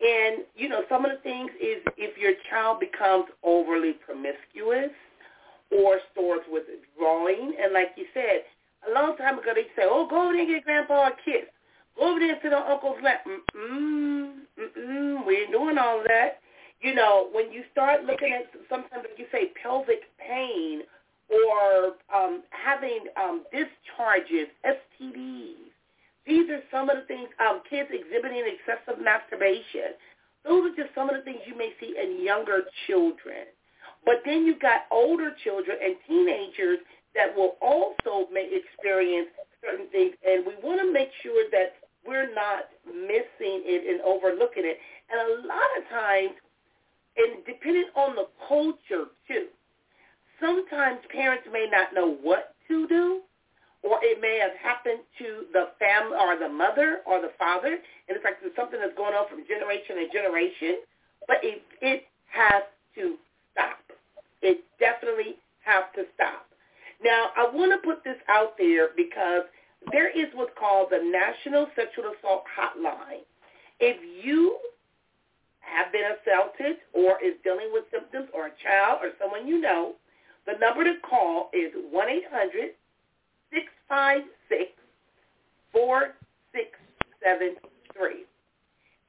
and 0.00 0.44
you 0.56 0.68
know 0.68 0.84
some 0.88 1.04
of 1.04 1.12
the 1.12 1.18
things 1.18 1.50
is 1.60 1.82
if 1.96 2.18
your 2.18 2.32
child 2.50 2.80
becomes 2.80 3.26
overly 3.44 3.92
promiscuous 3.92 4.90
or 5.70 6.00
starts 6.12 6.46
withdrawing, 6.50 7.54
and 7.60 7.72
like 7.72 7.92
you 7.96 8.06
said, 8.12 8.44
a 8.88 8.92
long 8.92 9.16
time 9.16 9.38
ago 9.38 9.52
they 9.54 9.66
say, 9.76 9.86
"Oh, 9.86 10.06
go 10.08 10.24
over 10.24 10.32
there 10.32 10.42
and 10.42 10.50
get 10.50 10.64
grandpa 10.64 11.08
a 11.08 11.12
kiss." 11.24 11.46
Over 12.00 12.18
there 12.18 12.40
to 12.40 12.50
the 12.50 12.58
uncle's 12.58 12.98
lap. 13.02 13.24
Mm-mm, 13.26 14.32
mm-mm, 14.58 15.26
we 15.26 15.36
ain't 15.38 15.52
doing 15.52 15.78
all 15.78 16.02
that. 16.06 16.40
You 16.80 16.94
know, 16.94 17.28
when 17.32 17.52
you 17.52 17.62
start 17.72 18.04
looking 18.04 18.32
at 18.32 18.50
sometimes 18.68 19.04
like 19.08 19.18
you 19.18 19.26
say 19.32 19.52
pelvic 19.62 20.02
pain 20.18 20.82
or 21.30 21.96
um, 22.14 22.42
having 22.50 23.06
um, 23.16 23.44
discharges, 23.50 24.48
STDs, 24.66 25.72
these 26.26 26.48
are 26.50 26.60
some 26.70 26.90
of 26.90 26.96
the 26.96 27.06
things, 27.06 27.28
um, 27.40 27.60
kids 27.68 27.88
exhibiting 27.92 28.44
excessive 28.44 29.02
masturbation. 29.02 29.96
Those 30.44 30.72
are 30.72 30.76
just 30.76 30.94
some 30.94 31.08
of 31.08 31.16
the 31.16 31.22
things 31.22 31.40
you 31.46 31.56
may 31.56 31.72
see 31.80 31.96
in 32.00 32.22
younger 32.24 32.64
children. 32.86 33.48
But 34.04 34.20
then 34.24 34.44
you've 34.44 34.60
got 34.60 34.84
older 34.90 35.32
children 35.42 35.78
and 35.82 35.96
teenagers 36.06 36.78
that 37.14 37.34
will 37.34 37.56
also 37.62 38.28
may 38.32 38.50
experience 38.52 39.28
certain 39.64 39.88
things, 39.88 40.14
and 40.26 40.44
we 40.44 40.52
want 40.62 40.80
to 40.80 40.92
make 40.92 41.08
sure 41.22 41.48
that 41.50 41.80
we're 42.06 42.32
not 42.34 42.68
missing 42.86 43.64
it 43.64 43.82
and 43.88 44.00
overlooking 44.02 44.64
it. 44.64 44.78
And 45.10 45.20
a 45.20 45.46
lot 45.46 45.70
of 45.78 45.88
times, 45.88 46.34
and 47.16 47.44
depending 47.46 47.88
on 47.96 48.16
the 48.16 48.26
culture 48.48 49.10
too, 49.28 49.46
sometimes 50.40 50.98
parents 51.10 51.44
may 51.52 51.66
not 51.70 51.94
know 51.94 52.16
what 52.22 52.54
to 52.68 52.88
do, 52.88 53.20
or 53.82 53.98
it 54.02 54.20
may 54.20 54.40
have 54.40 54.56
happened 54.60 55.00
to 55.18 55.44
the 55.52 55.68
family 55.78 56.16
or 56.16 56.38
the 56.38 56.48
mother 56.48 57.00
or 57.06 57.20
the 57.20 57.30
father, 57.38 57.76
and 58.08 58.16
it's 58.16 58.24
like 58.24 58.40
there's 58.40 58.56
something 58.56 58.80
that's 58.80 58.96
going 58.96 59.14
on 59.14 59.28
from 59.28 59.44
generation 59.46 59.96
to 59.96 60.08
generation. 60.08 60.80
But 61.28 61.38
it, 61.42 61.62
it 61.80 62.04
has 62.32 62.64
to 62.96 63.16
stop. 63.52 63.78
It 64.42 64.64
definitely 64.80 65.36
has 65.64 65.84
to 65.96 66.04
stop. 66.14 66.46
Now, 67.02 67.28
I 67.36 67.48
want 67.52 67.72
to 67.72 67.80
put 67.86 68.04
this 68.04 68.16
out 68.28 68.56
there 68.58 68.88
because 68.96 69.44
there 69.92 70.08
is 70.08 70.26
what's 70.34 70.52
called 70.58 70.88
the 70.90 70.98
National 70.98 71.66
Sexual 71.76 72.12
Assault 72.18 72.44
Hotline. 72.58 73.24
If 73.80 73.96
you 74.24 74.58
have 75.60 75.92
been 75.92 76.04
assaulted 76.04 76.76
or 76.92 77.22
is 77.22 77.34
dealing 77.42 77.70
with 77.72 77.84
symptoms 77.90 78.28
or 78.34 78.46
a 78.46 78.52
child 78.62 79.00
or 79.02 79.10
someone 79.20 79.46
you 79.46 79.60
know, 79.60 79.94
the 80.46 80.54
number 80.60 80.84
to 80.84 80.94
call 81.00 81.50
is 81.52 81.72
1-800-656-4673. 81.92 82.74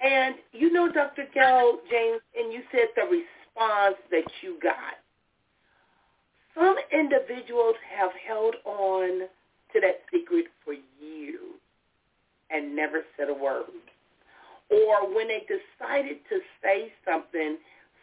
And 0.04 0.36
you 0.52 0.72
know, 0.72 0.92
Dr. 0.92 1.26
Gail 1.34 1.80
James, 1.90 2.22
and 2.38 2.52
you 2.54 2.62
said 2.72 2.88
the 2.96 3.04
response 3.04 3.98
that 4.12 4.26
you 4.42 4.58
got. 4.62 5.00
Some 6.54 6.76
individuals 6.92 7.76
have 7.98 8.12
held 8.28 8.56
on 8.66 9.28
to 9.76 9.82
that 9.82 10.02
secret 10.12 10.46
for 10.64 10.74
years 10.74 11.60
and 12.50 12.76
never 12.76 13.02
said 13.18 13.30
a 13.30 13.34
word. 13.34 13.66
Or 14.72 15.14
when 15.14 15.28
they 15.28 15.44
decided 15.46 16.18
to 16.30 16.40
say 16.64 16.92
something, 17.06 17.58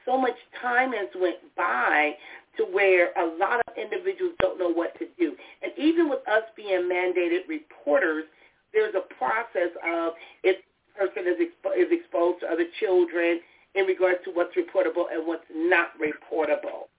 so 0.04 0.18
much 0.18 0.37
time 0.61 0.92
has 0.92 1.08
went 1.16 1.38
by 1.56 2.12
to 2.58 2.64
where 2.64 3.11
a 3.16 3.26
lot 3.38 3.61
of 3.66 3.74
individuals 3.76 4.35
don't 4.40 4.58
know 4.58 4.70
what 4.70 4.96
to 4.98 5.06
do. 5.18 5.35
And 5.62 5.72
even 5.78 6.11
with 6.11 6.20
us 6.28 6.42
being 6.56 6.88
mandated 6.90 7.48
reporters, 7.48 8.24
there's 8.72 8.94
a 8.94 9.14
process 9.14 9.72
of 9.87 10.12
if 10.44 10.56
person 10.96 11.24
is, 11.26 11.38
expo- 11.40 11.76
is 11.76 11.88
exposed 11.90 12.40
to 12.40 12.46
other 12.46 12.66
children 12.78 13.40
in 13.74 13.87
regards 13.87 14.18
to 14.24 14.30
what's 14.30 14.54
reportable 14.54 15.06
and 15.11 15.26
what's 15.26 15.48
not 15.54 15.88
reportable. 15.98 16.92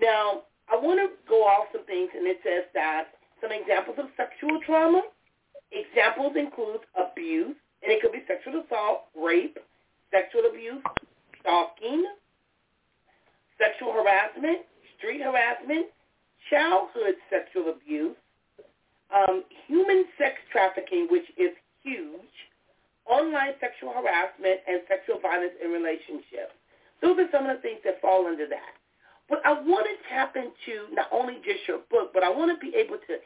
Now, 0.00 0.42
I 0.68 0.76
want 0.76 0.98
to 0.98 1.14
go 1.28 1.44
off 1.44 1.66
some 1.72 1.86
things, 1.86 2.10
and 2.16 2.26
it 2.26 2.38
says 2.42 2.64
that 2.74 3.14
some 3.40 3.52
examples 3.52 3.96
of 3.98 4.06
sexual 4.16 4.60
trauma. 4.64 5.02
Examples 5.72 6.34
include 6.36 6.80
abuse, 6.94 7.56
and 7.82 7.90
it 7.92 8.00
could 8.00 8.12
be 8.12 8.22
sexual 8.26 8.62
assault, 8.62 9.10
rape, 9.16 9.58
sexual 10.10 10.46
abuse, 10.48 10.82
stalking, 11.40 12.04
sexual 13.58 13.92
harassment, 13.92 14.62
street 14.96 15.22
harassment, 15.22 15.86
childhood 16.50 17.14
sexual 17.30 17.74
abuse, 17.74 18.16
um, 19.14 19.44
human 19.66 20.04
sex 20.18 20.38
trafficking, 20.52 21.08
which 21.10 21.26
is 21.36 21.50
huge, 21.82 22.34
online 23.06 23.52
sexual 23.60 23.92
harassment, 23.92 24.60
and 24.66 24.80
sexual 24.88 25.20
violence 25.20 25.52
in 25.62 25.70
relationships. 25.70 26.54
Those 27.02 27.18
are 27.18 27.28
some 27.30 27.46
of 27.46 27.56
the 27.56 27.62
things 27.62 27.80
that 27.84 28.00
fall 28.00 28.26
under 28.26 28.46
that. 28.48 28.74
But 29.28 29.40
I 29.44 29.52
want 29.52 29.86
to 29.86 30.14
tap 30.14 30.36
into 30.36 30.94
not 30.94 31.06
only 31.12 31.34
just 31.44 31.66
your 31.66 31.80
book, 31.90 32.10
but 32.12 32.22
I 32.22 32.28
want 32.28 32.50
to 32.58 32.64
be 32.64 32.76
able 32.76 32.96
to 32.96 33.16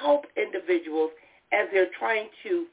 help 0.00 0.24
individuals 0.36 1.10
as 1.52 1.68
they're 1.72 1.90
trying 1.98 2.28
to 2.44 2.66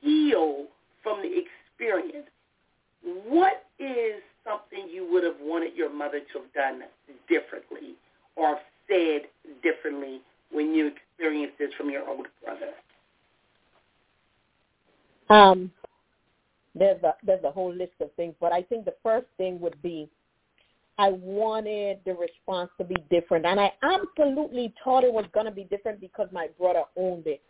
heal 0.00 0.66
from 1.02 1.22
the 1.22 1.30
experience. 1.30 2.26
What 3.28 3.64
is 3.78 4.20
something 4.44 4.88
you 4.92 5.08
would 5.12 5.22
have 5.22 5.36
wanted 5.40 5.76
your 5.76 5.92
mother 5.92 6.20
to 6.20 6.40
have 6.40 6.52
done 6.52 6.82
differently 7.28 7.94
or 8.34 8.58
said 8.88 9.22
differently 9.62 10.20
when 10.50 10.74
you 10.74 10.88
experienced 10.88 11.58
this 11.58 11.70
from 11.76 11.90
your 11.90 12.08
older 12.08 12.30
brother? 12.44 12.72
Um, 15.28 15.70
there's 16.74 17.02
a 17.02 17.14
there's 17.24 17.42
a 17.44 17.50
whole 17.50 17.72
list 17.72 17.94
of 18.00 18.12
things, 18.12 18.34
but 18.40 18.52
I 18.52 18.62
think 18.62 18.84
the 18.84 18.94
first 19.02 19.26
thing 19.38 19.60
would 19.60 19.80
be 19.82 20.08
I 20.98 21.10
wanted 21.10 21.98
the 22.06 22.14
response 22.14 22.70
to 22.78 22.84
be 22.84 22.96
different. 23.10 23.44
And 23.44 23.60
I 23.60 23.72
absolutely 23.82 24.72
thought 24.82 25.04
it 25.04 25.12
was 25.12 25.26
going 25.34 25.46
to 25.46 25.52
be 25.52 25.64
different 25.64 26.00
because 26.00 26.28
my 26.32 26.48
brother 26.58 26.84
owned 26.96 27.26
it. 27.26 27.42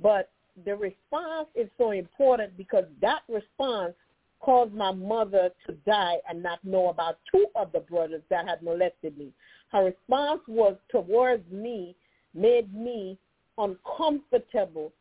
But 0.00 0.30
the 0.64 0.76
response 0.76 1.48
is 1.54 1.68
so 1.78 1.92
important 1.92 2.56
because 2.56 2.84
that 3.00 3.22
response 3.28 3.94
caused 4.40 4.74
my 4.74 4.92
mother 4.92 5.50
to 5.66 5.72
die 5.86 6.16
and 6.28 6.42
not 6.42 6.62
know 6.64 6.88
about 6.88 7.18
two 7.32 7.46
of 7.56 7.72
the 7.72 7.80
brothers 7.80 8.22
that 8.28 8.46
had 8.46 8.62
molested 8.62 9.16
me. 9.16 9.32
Her 9.72 9.84
response 9.84 10.42
was 10.46 10.76
towards 10.90 11.50
me 11.50 11.96
made 12.34 12.72
me 12.74 13.18
uncomfortable 13.56 14.92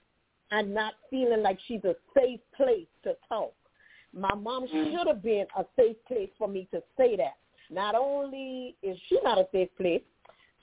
and 0.51 0.73
not 0.73 0.93
feeling 1.09 1.41
like 1.41 1.59
she's 1.67 1.83
a 1.83 1.95
safe 2.15 2.39
place 2.55 2.87
to 3.03 3.15
talk. 3.27 3.53
My 4.13 4.33
mom 4.35 4.67
mm. 4.67 4.91
should 4.91 5.07
have 5.07 5.23
been 5.23 5.45
a 5.57 5.65
safe 5.75 5.97
place 6.07 6.29
for 6.37 6.47
me 6.47 6.67
to 6.71 6.81
say 6.97 7.17
that. 7.17 7.33
Not 7.73 7.95
only 7.95 8.75
is 8.83 8.97
she 9.09 9.19
not 9.23 9.37
a 9.37 9.47
safe 9.51 9.69
place, 9.77 10.01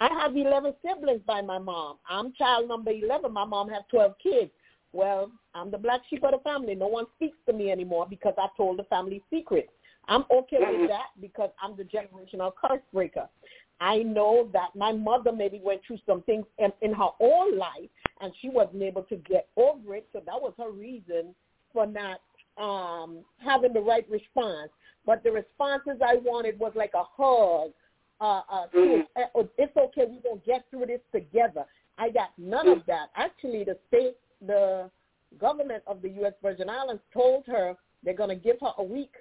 I 0.01 0.09
have 0.20 0.37
11 0.37 0.75
siblings 0.85 1.20
by 1.27 1.42
my 1.42 1.59
mom. 1.59 1.96
I'm 2.09 2.33
child 2.33 2.68
number 2.68 2.90
11. 2.90 3.33
My 3.33 3.44
mom 3.44 3.68
has 3.68 3.83
12 3.90 4.14
kids. 4.23 4.51
Well, 4.92 5.31
I'm 5.55 5.70
the 5.70 5.79
black 5.79 6.01
sheep 6.09 6.25
of 6.25 6.33
the 6.33 6.38
family. 6.38 6.75
No 6.75 6.88
one 6.88 7.07
speaks 7.16 7.37
to 7.46 7.53
me 7.53 7.70
anymore 7.70 8.07
because 8.09 8.35
I 8.38 8.49
told 8.57 8.79
the 8.79 8.85
family 8.85 9.23
secret. 9.31 9.68
I'm 10.09 10.25
okay 10.33 10.57
mm-hmm. 10.57 10.81
with 10.83 10.90
that 10.90 11.09
because 11.20 11.51
I'm 11.62 11.77
the 11.77 11.85
generational 11.85 12.53
curse 12.61 12.81
breaker. 12.92 13.29
I 13.81 13.99
know 13.99 14.49
that 14.53 14.70
my 14.75 14.92
mother 14.92 15.33
maybe 15.33 15.61
went 15.62 15.83
through 15.87 15.99
some 16.07 16.23
things 16.23 16.44
in, 16.59 16.73
in 16.83 16.92
her 16.92 17.09
own 17.20 17.57
life 17.57 17.88
and 18.20 18.33
she 18.40 18.49
wasn't 18.49 18.83
able 18.83 19.03
to 19.05 19.16
get 19.16 19.49
over 19.57 19.94
it. 19.94 20.07
So 20.12 20.20
that 20.27 20.40
was 20.40 20.53
her 20.59 20.70
reason 20.70 21.35
for 21.73 21.87
not 21.87 22.20
um, 22.59 23.18
having 23.38 23.73
the 23.73 23.81
right 23.81 24.09
response. 24.11 24.70
But 25.07 25.23
the 25.23 25.33
responses 25.33 26.01
I 26.05 26.17
wanted 26.17 26.59
was 26.59 26.73
like 26.75 26.93
a 26.95 27.05
hug, 27.05 27.71
uh, 28.21 28.43
uh, 28.53 28.67
mm. 28.75 29.03
it's 29.57 29.77
okay, 29.77 30.05
we're 30.07 30.21
going 30.23 30.41
to 30.41 30.47
get 30.47 30.67
through 30.71 30.87
this 30.87 31.01
together. 31.13 31.65
I 31.99 32.11
got 32.11 32.31
none 32.39 32.69
of 32.69 32.85
that. 32.87 33.09
Actually, 33.17 33.65
the 33.65 33.79
state, 33.89 34.17
the 34.47 34.91
government 35.39 35.83
of 35.87 36.03
the 36.03 36.11
U.S. 36.11 36.35
Virgin 36.43 36.69
Islands 36.69 37.03
told 37.13 37.45
her 37.47 37.75
they're 38.03 38.15
going 38.15 38.31
to 38.31 38.37
give 38.37 38.57
her 38.61 38.73
a 38.79 38.85
week 38.85 39.13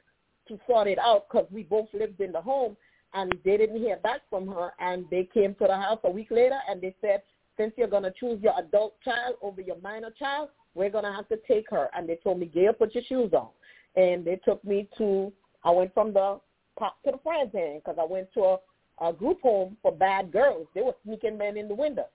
to 0.48 0.60
sort 0.68 0.88
it 0.88 1.00
out 1.00 1.28
because 1.30 1.48
we 1.52 1.63
both 1.63 1.88
lived 1.94 2.20
in 2.22 2.32
the 2.32 2.42
home 2.42 2.76
and 3.13 3.34
they 3.44 3.58
didn't 3.58 3.80
hear 3.80 3.98
back 3.98 4.22
from 4.30 4.48
her 4.48 4.72
and 4.80 5.06
they 5.10 5.28
came 5.34 5.56
to 5.56 5.65
the 5.68 5.76
house 5.76 6.00
a 6.04 6.10
week 6.10 6.28
later 6.30 6.60
and 6.70 6.82
they 6.82 6.96
said, 7.02 7.22
since 7.58 7.74
you're 7.78 7.88
going 7.88 8.04
to 8.04 8.13
choose 8.20 8.39
your 8.42 8.54
adult 8.58 8.96
child 9.04 9.36
over 9.42 9.62
your 9.62 9.80
minor 9.82 10.12
child, 10.18 10.50
we're 10.76 10.89
going 10.89 11.04
to 11.04 11.12
have 11.12 11.28
to 11.28 11.38
take 11.48 11.70
her. 11.70 11.89
And 11.96 12.08
they 12.08 12.18
told 12.24 12.39
me, 12.39 12.46
Gail, 12.46 12.74
put 12.74 12.96
your 12.96 13.04
shoes 13.04 13.34
on. 13.34 13.50
And 13.96 14.24
they 14.24 14.39
took 14.46 14.63
me 14.63 14.88
to, 14.98 15.32
I 15.63 15.72
went 15.72 15.93
from 15.93 16.13
the 16.13 16.39
pop 16.78 16.98
to 17.04 17.12
the 17.12 17.19
friend's 17.24 17.54
hand 17.54 17.82
because 17.84 17.98
I 18.00 18.06
went 18.06 18.32
to 18.34 18.41
a 18.41 18.58
a 19.02 19.13
group 19.13 19.41
home 19.41 19.78
for 19.82 19.93
bad 19.93 20.32
girls. 20.32 20.67
They 20.76 20.82
were 20.82 20.95
sneaking 21.06 21.38
men 21.38 21.58
in 21.58 21.69
the 21.69 21.76
window, 21.76 22.06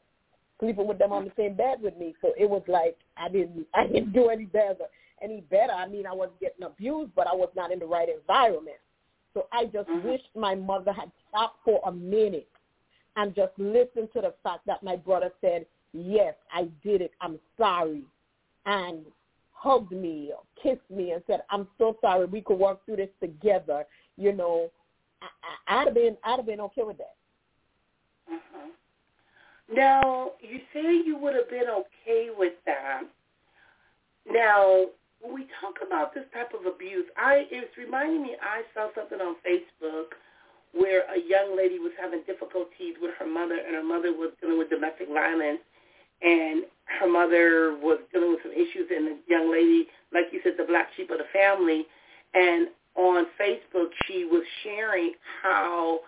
sleeping 0.61 0.87
with 0.87 0.99
them 0.99 1.13
on 1.13 1.25
the 1.25 1.33
same 1.35 1.55
bed 1.55 1.81
with 1.81 1.97
me. 1.97 2.15
So 2.21 2.33
it 2.37 2.49
was 2.49 2.63
like 2.69 2.97
I 3.17 3.29
didn't 3.29 3.67
I 3.75 3.87
didn't 3.87 4.13
do 4.13 4.29
any 4.29 4.45
better 4.45 4.85
any 5.23 5.41
better. 5.43 5.73
I 5.73 5.89
mean 5.89 6.07
I 6.07 6.13
wasn't 6.13 6.41
getting 6.41 6.65
abused 6.65 7.13
but 7.15 7.27
I 7.27 7.35
was 7.35 7.51
not 7.57 7.73
in 7.73 7.79
the 7.79 7.87
right 7.87 8.09
environment. 8.09 8.77
So 9.33 9.47
I 9.53 9.65
just 9.65 9.89
mm-hmm. 9.89 10.09
wish 10.09 10.21
my 10.37 10.55
mother 10.55 10.93
had 10.93 11.11
stopped 11.29 11.59
for 11.65 11.81
a 11.87 11.93
minute 11.93 12.49
and 13.17 13.35
just 13.35 13.53
listened 13.59 14.09
to 14.13 14.21
the 14.21 14.35
fact 14.43 14.67
that 14.67 14.83
my 14.83 14.97
brother 14.97 15.31
said, 15.41 15.67
Yes, 15.93 16.35
I 16.53 16.69
did 16.83 17.01
it. 17.01 17.13
I'm 17.21 17.39
sorry 17.57 18.05
and 18.67 19.05
hugged 19.65 19.93
me 19.93 20.31
or 20.37 20.43
kissed 20.63 20.91
me 20.91 21.13
and 21.13 21.23
said, 21.27 21.41
I'm 21.51 21.67
so 21.79 21.97
sorry. 22.03 22.27
We 22.27 22.43
could 22.43 22.59
work 22.59 22.85
through 22.85 22.97
this 22.97 23.09
together, 23.21 23.87
you 24.17 24.33
know, 24.33 24.71
I, 25.23 25.81
I'd 25.81 25.87
have 25.87 25.95
been 25.95 26.17
I'd 26.23 26.37
have 26.37 26.47
been 26.47 26.61
okay 26.61 26.83
with 26.83 26.99
that. 26.99 27.15
Uh-huh. 28.31 28.69
Now 29.75 30.33
you 30.41 30.61
say 30.73 31.03
you 31.05 31.17
would 31.21 31.35
have 31.35 31.49
been 31.49 31.69
okay 31.69 32.29
with 32.37 32.53
that. 32.67 33.03
Now 34.31 34.87
when 35.21 35.35
we 35.35 35.47
talk 35.61 35.77
about 35.87 36.15
this 36.15 36.25
type 36.35 36.53
of 36.53 36.67
abuse, 36.67 37.07
I 37.17 37.47
it's 37.51 37.77
reminding 37.79 38.23
me 38.23 38.37
I 38.43 38.63
saw 38.75 38.89
something 38.95 39.19
on 39.21 39.37
Facebook 39.47 40.13
where 40.73 41.03
a 41.11 41.19
young 41.19 41.57
lady 41.57 41.79
was 41.79 41.93
having 41.99 42.23
difficulties 42.27 42.97
with 43.01 43.13
her 43.19 43.27
mother 43.27 43.57
and 43.65 43.75
her 43.75 43.85
mother 43.85 44.13
was 44.13 44.33
dealing 44.41 44.59
with 44.59 44.69
domestic 44.69 45.09
violence 45.09 45.61
and 46.21 46.65
her 46.87 47.11
mother 47.11 47.77
was 47.81 47.99
dealing 48.13 48.31
with 48.31 48.43
some 48.43 48.53
issues 48.53 48.91
and 48.91 49.07
the 49.07 49.17
young 49.29 49.51
lady, 49.51 49.87
like 50.13 50.27
you 50.33 50.41
said, 50.43 50.55
the 50.59 50.65
black 50.65 50.89
sheep 50.97 51.11
of 51.11 51.19
the 51.19 51.25
family. 51.33 51.87
And 52.35 52.69
on 52.97 53.27
Facebook, 53.41 53.89
she 54.07 54.25
was 54.25 54.43
sharing 54.63 55.15
how 55.43 56.01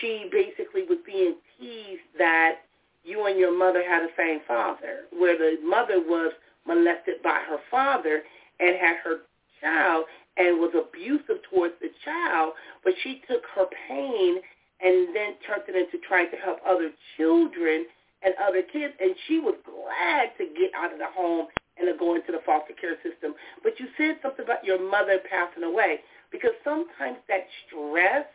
she 0.00 0.28
basically 0.30 0.82
was 0.88 0.98
being 1.04 1.36
teased 1.58 2.02
that 2.18 2.56
you 3.04 3.26
and 3.26 3.38
your 3.38 3.56
mother 3.56 3.82
had 3.88 4.02
the 4.02 4.12
same 4.16 4.40
father, 4.46 5.04
where 5.16 5.36
the 5.36 5.56
mother 5.64 6.00
was 6.00 6.32
molested 6.66 7.22
by 7.22 7.40
her 7.48 7.58
father 7.70 8.22
and 8.60 8.76
had 8.76 8.96
her 9.02 9.18
child 9.60 10.04
and 10.36 10.58
was 10.58 10.72
abusive 10.74 11.42
towards 11.50 11.74
the 11.80 11.90
child, 12.04 12.52
but 12.84 12.92
she 13.02 13.22
took 13.28 13.42
her 13.54 13.66
pain 13.88 14.36
and 14.80 15.14
then 15.14 15.34
turned 15.46 15.62
it 15.68 15.74
into 15.74 15.98
trying 16.06 16.30
to 16.30 16.36
help 16.36 16.58
other 16.66 16.90
children 17.16 17.86
and 18.22 18.34
other 18.42 18.62
kids, 18.62 18.94
and 19.00 19.14
she 19.26 19.38
was 19.38 19.54
glad 19.64 20.34
to 20.38 20.44
get 20.58 20.70
out 20.74 20.92
of 20.92 20.98
the 20.98 21.10
home 21.14 21.46
and 21.78 21.86
to 21.86 21.94
go 21.98 22.14
into 22.14 22.32
the 22.32 22.42
foster 22.44 22.74
care 22.74 22.96
system. 23.02 23.34
But 23.62 23.78
you 23.78 23.86
said 23.96 24.18
something 24.22 24.44
about 24.44 24.64
your 24.64 24.82
mother 24.82 25.18
passing 25.30 25.62
away 25.62 26.00
because 26.32 26.52
sometimes 26.64 27.18
that 27.28 27.46
stress, 27.66 28.26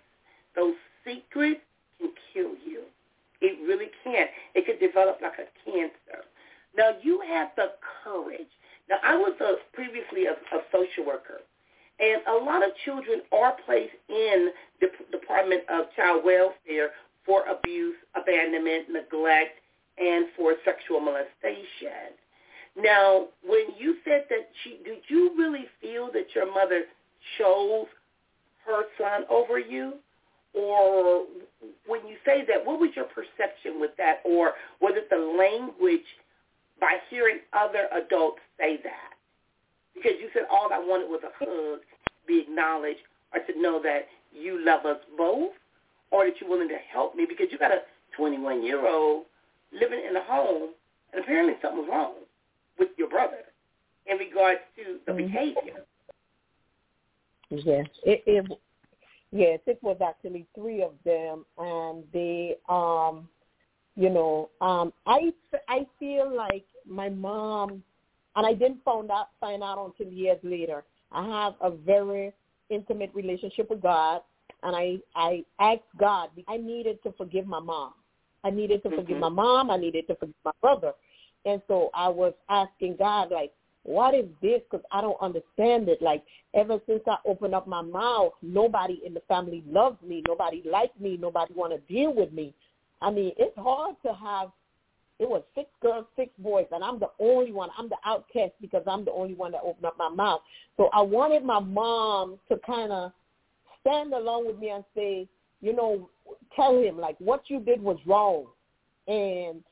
those 0.55 0.75
secrets 1.03 1.61
can 1.99 2.11
kill 2.33 2.55
you. 2.65 2.87
It 3.41 3.59
really 3.67 3.91
can. 4.03 4.27
It 4.55 4.65
could 4.65 4.79
develop 4.79 5.19
like 5.21 5.35
a 5.35 5.47
cancer. 5.69 6.23
Now 6.75 6.91
you 7.01 7.21
have 7.27 7.49
the 7.55 7.75
courage. 8.03 8.49
Now 8.89 8.97
I 9.03 9.15
was 9.15 9.35
a, 9.41 9.55
previously 9.75 10.25
a, 10.25 10.33
a 10.55 10.59
social 10.71 11.05
worker, 11.05 11.43
and 11.99 12.21
a 12.27 12.43
lot 12.43 12.63
of 12.63 12.71
children 12.85 13.21
are 13.31 13.55
placed 13.65 13.93
in 14.09 14.49
the 14.79 14.87
Department 15.11 15.63
of 15.69 15.85
Child 15.95 16.23
Welfare 16.25 16.91
for 17.25 17.43
abuse, 17.47 17.95
abandonment, 18.15 18.87
neglect, 18.89 19.59
and 19.97 20.27
for 20.35 20.55
sexual 20.65 20.99
molestation. 20.99 22.17
Now, 22.75 23.27
when 23.45 23.65
you 23.77 23.97
said 24.03 24.25
that 24.29 24.49
she, 24.63 24.79
did 24.83 24.99
you 25.07 25.31
really 25.37 25.65
feel 25.81 26.09
that 26.13 26.33
your 26.33 26.51
mother 26.53 26.83
chose 27.37 27.87
her 28.65 28.83
son 28.97 29.25
over 29.29 29.59
you? 29.59 29.93
Or 30.53 31.25
when 31.87 32.07
you 32.07 32.15
say 32.25 32.43
that, 32.47 32.65
what 32.65 32.79
was 32.79 32.91
your 32.95 33.05
perception 33.05 33.79
with 33.79 33.91
that? 33.97 34.21
Or 34.23 34.53
was 34.81 34.93
it 34.95 35.09
the 35.09 35.17
language 35.17 36.05
by 36.79 36.97
hearing 37.09 37.39
other 37.53 37.87
adults 37.93 38.39
say 38.59 38.77
that? 38.83 39.13
Because 39.93 40.13
you 40.19 40.29
said 40.33 40.43
all 40.51 40.69
I 40.73 40.79
wanted 40.79 41.09
was 41.09 41.21
a 41.23 41.33
hug, 41.43 41.79
be 42.27 42.39
acknowledged, 42.47 43.01
or 43.33 43.39
to 43.41 43.61
know 43.61 43.81
that 43.83 44.07
you 44.31 44.63
love 44.65 44.85
us 44.85 44.97
both, 45.17 45.51
or 46.11 46.25
that 46.25 46.33
you're 46.39 46.49
willing 46.49 46.69
to 46.69 46.77
help 46.91 47.15
me 47.15 47.25
because 47.27 47.47
you 47.51 47.57
got 47.57 47.71
a 47.71 47.81
21-year-old 48.19 49.25
living 49.73 50.01
in 50.07 50.15
a 50.15 50.23
home, 50.23 50.69
and 51.13 51.23
apparently 51.23 51.55
something's 51.61 51.87
wrong 51.89 52.13
with 52.79 52.89
your 52.97 53.09
brother 53.09 53.43
in 54.05 54.17
regards 54.17 54.59
to 54.75 54.99
the 55.05 55.11
mm-hmm. 55.11 55.27
behavior. 55.27 55.85
Yes, 57.49 57.87
it, 58.03 58.23
it 58.25 58.45
yes, 59.31 59.59
it 59.67 59.79
was 59.81 59.97
actually 60.03 60.47
three 60.55 60.81
of 60.81 60.93
them, 61.05 61.45
and 61.57 62.03
they, 62.11 62.55
um, 62.67 63.27
you 63.95 64.09
know, 64.09 64.49
um, 64.61 64.91
I 65.05 65.31
I 65.67 65.85
feel 65.99 66.35
like 66.35 66.65
my 66.87 67.09
mom, 67.09 67.83
and 68.35 68.45
I 68.45 68.53
didn't 68.53 68.83
find 68.83 69.11
out 69.11 69.29
find 69.39 69.61
out 69.61 69.83
until 69.85 70.11
years 70.11 70.39
later. 70.43 70.83
I 71.11 71.27
have 71.27 71.53
a 71.61 71.69
very 71.69 72.33
intimate 72.69 73.11
relationship 73.13 73.69
with 73.69 73.83
God, 73.83 74.21
and 74.63 74.75
I 74.75 74.97
I 75.15 75.43
asked 75.59 75.81
God. 75.99 76.29
I 76.47 76.57
needed 76.57 77.03
to 77.03 77.11
forgive 77.11 77.45
my 77.45 77.59
mom. 77.59 77.93
I 78.43 78.49
needed 78.49 78.83
to 78.83 78.89
mm-hmm. 78.89 78.99
forgive 78.99 79.17
my 79.17 79.29
mom. 79.29 79.71
I 79.71 79.77
needed 79.77 80.07
to 80.07 80.15
forgive 80.15 80.35
my 80.43 80.51
brother. 80.61 80.93
And 81.45 81.61
so 81.67 81.89
I 81.93 82.09
was 82.09 82.33
asking 82.49 82.97
God, 82.97 83.31
like, 83.31 83.51
what 83.83 84.15
is 84.15 84.25
this? 84.41 84.61
Because 84.69 84.85
I 84.91 85.01
don't 85.01 85.21
understand 85.21 85.89
it. 85.89 86.01
Like, 86.01 86.23
ever 86.53 86.79
since 86.87 87.01
I 87.05 87.17
opened 87.25 87.53
up 87.53 87.67
my 87.67 87.81
mouth, 87.81 88.31
nobody 88.41 89.01
in 89.05 89.13
the 89.13 89.21
family 89.27 89.63
loves 89.67 90.01
me. 90.01 90.23
Nobody 90.27 90.63
likes 90.65 90.97
me. 90.99 91.17
Nobody 91.17 91.53
want 91.53 91.73
to 91.73 91.93
deal 91.93 92.13
with 92.13 92.31
me. 92.31 92.53
I 93.01 93.11
mean, 93.11 93.33
it's 93.37 93.57
hard 93.57 93.95
to 94.05 94.13
have, 94.13 94.51
it 95.19 95.27
was 95.27 95.43
six 95.53 95.69
girls, 95.81 96.05
six 96.15 96.31
boys, 96.39 96.65
and 96.71 96.81
I'm 96.81 96.99
the 96.99 97.09
only 97.19 97.51
one. 97.51 97.69
I'm 97.77 97.89
the 97.89 97.97
outcast 98.05 98.53
because 98.61 98.83
I'm 98.87 99.03
the 99.03 99.11
only 99.11 99.33
one 99.33 99.51
that 99.51 99.61
opened 99.65 99.85
up 99.85 99.97
my 99.97 100.09
mouth. 100.09 100.41
So 100.77 100.89
I 100.93 101.01
wanted 101.01 101.43
my 101.43 101.59
mom 101.59 102.39
to 102.49 102.57
kind 102.65 102.93
of 102.93 103.11
stand 103.81 104.13
along 104.13 104.47
with 104.47 104.57
me 104.59 104.69
and 104.69 104.85
say, 104.95 105.27
you 105.63 105.73
know, 105.73 106.09
tell 106.55 106.77
him, 106.77 106.99
like, 106.99 107.15
what 107.19 107.43
you 107.47 107.61
did 107.61 107.81
was 107.81 107.97
wrong. 108.05 108.47
And 109.07 109.63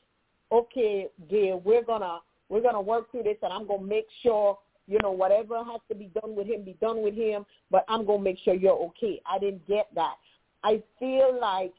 okay, 0.51 1.07
dear, 1.29 1.57
we're 1.57 1.83
gonna 1.83 2.19
we're 2.47 2.61
gonna 2.61 2.81
work 2.81 3.11
through 3.11 3.23
this, 3.23 3.37
and 3.43 3.51
I'm 3.51 3.67
gonna 3.67 3.83
make 3.83 4.07
sure 4.23 4.57
you 4.87 4.97
know 5.03 5.11
whatever 5.11 5.63
has 5.63 5.81
to 5.89 5.95
be 5.95 6.09
done 6.21 6.35
with 6.35 6.47
him, 6.47 6.63
be 6.63 6.77
done 6.81 7.03
with 7.03 7.13
him. 7.13 7.45
But 7.69 7.83
I'm 7.89 8.05
gonna 8.05 8.23
make 8.23 8.39
sure 8.43 8.53
you're 8.53 8.71
okay. 8.71 9.21
I 9.29 9.37
didn't 9.37 9.67
get 9.67 9.87
that. 9.95 10.15
I 10.63 10.81
feel 10.97 11.37
like 11.39 11.73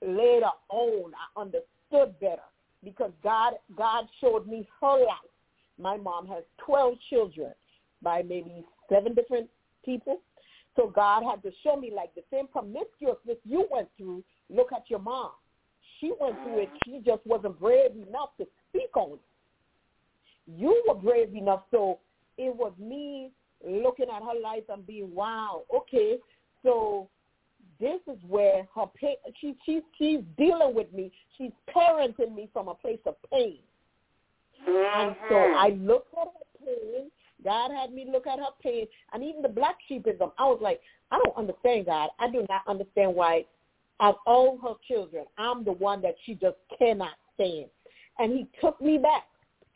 later 0.00 0.50
on 0.68 1.12
I 1.14 1.40
understood 1.40 2.18
better 2.20 2.46
because 2.84 3.10
God 3.24 3.54
God 3.76 4.04
showed 4.20 4.46
me 4.46 4.68
her 4.80 5.04
life. 5.04 5.32
My 5.78 5.96
mom 5.96 6.26
has 6.28 6.44
12 6.64 6.94
children 7.10 7.52
by 8.02 8.22
maybe 8.22 8.64
seven 8.88 9.14
different 9.14 9.48
people. 9.84 10.20
So 10.76 10.92
God 10.94 11.24
had 11.24 11.42
to 11.42 11.50
show 11.64 11.76
me 11.76 11.90
like 11.94 12.14
the 12.14 12.22
same 12.30 12.46
promiscuousness 12.46 13.38
you 13.44 13.66
went 13.70 13.88
through. 13.96 14.22
Look 14.50 14.72
at 14.72 14.84
your 14.88 15.00
mom. 15.00 15.30
She 16.00 16.12
went 16.20 16.36
through 16.42 16.60
it. 16.60 16.70
She 16.84 17.00
just 17.04 17.26
wasn't 17.26 17.58
brave 17.58 17.92
enough 17.92 18.30
to 18.38 18.46
speak 18.68 18.94
on 18.94 19.14
it. 19.14 19.20
You 20.46 20.84
were 20.86 20.94
brave 20.94 21.34
enough, 21.34 21.62
so 21.70 21.98
it 22.38 22.54
was 22.54 22.72
me 22.78 23.30
looking 23.66 24.06
at 24.14 24.22
her 24.22 24.38
life 24.40 24.62
and 24.68 24.86
being, 24.86 25.12
wow, 25.14 25.62
okay, 25.74 26.18
so 26.62 27.08
this 27.80 28.00
is 28.06 28.18
where 28.28 28.66
her 28.74 28.86
pain, 28.94 29.16
she, 29.40 29.54
she, 29.64 29.80
she's 29.98 30.20
dealing 30.38 30.74
with 30.74 30.92
me. 30.92 31.10
She's 31.36 31.50
parenting 31.74 32.34
me 32.34 32.48
from 32.52 32.68
a 32.68 32.74
place 32.74 33.00
of 33.06 33.16
pain. 33.30 33.58
Mm-hmm. 34.68 35.00
And 35.00 35.16
so 35.28 35.36
I 35.36 35.70
looked 35.80 36.14
at 36.14 36.28
her 36.28 36.66
pain. 36.66 37.10
God 37.44 37.70
had 37.70 37.92
me 37.92 38.06
look 38.10 38.26
at 38.26 38.38
her 38.38 38.46
pain. 38.62 38.86
And 39.12 39.22
even 39.22 39.42
the 39.42 39.48
black 39.48 39.76
sheepism, 39.90 40.32
I 40.38 40.44
was 40.44 40.58
like, 40.60 40.80
I 41.10 41.18
don't 41.24 41.36
understand 41.36 41.86
God. 41.86 42.10
I 42.18 42.30
do 42.30 42.46
not 42.48 42.62
understand 42.66 43.14
why 43.14 43.44
of 44.00 44.16
all 44.26 44.58
her 44.58 44.74
children, 44.86 45.24
I'm 45.38 45.64
the 45.64 45.72
one 45.72 46.02
that 46.02 46.16
she 46.24 46.34
just 46.34 46.56
cannot 46.78 47.14
stand. 47.34 47.66
And 48.18 48.32
he 48.32 48.46
took 48.60 48.80
me 48.80 48.98
back 48.98 49.24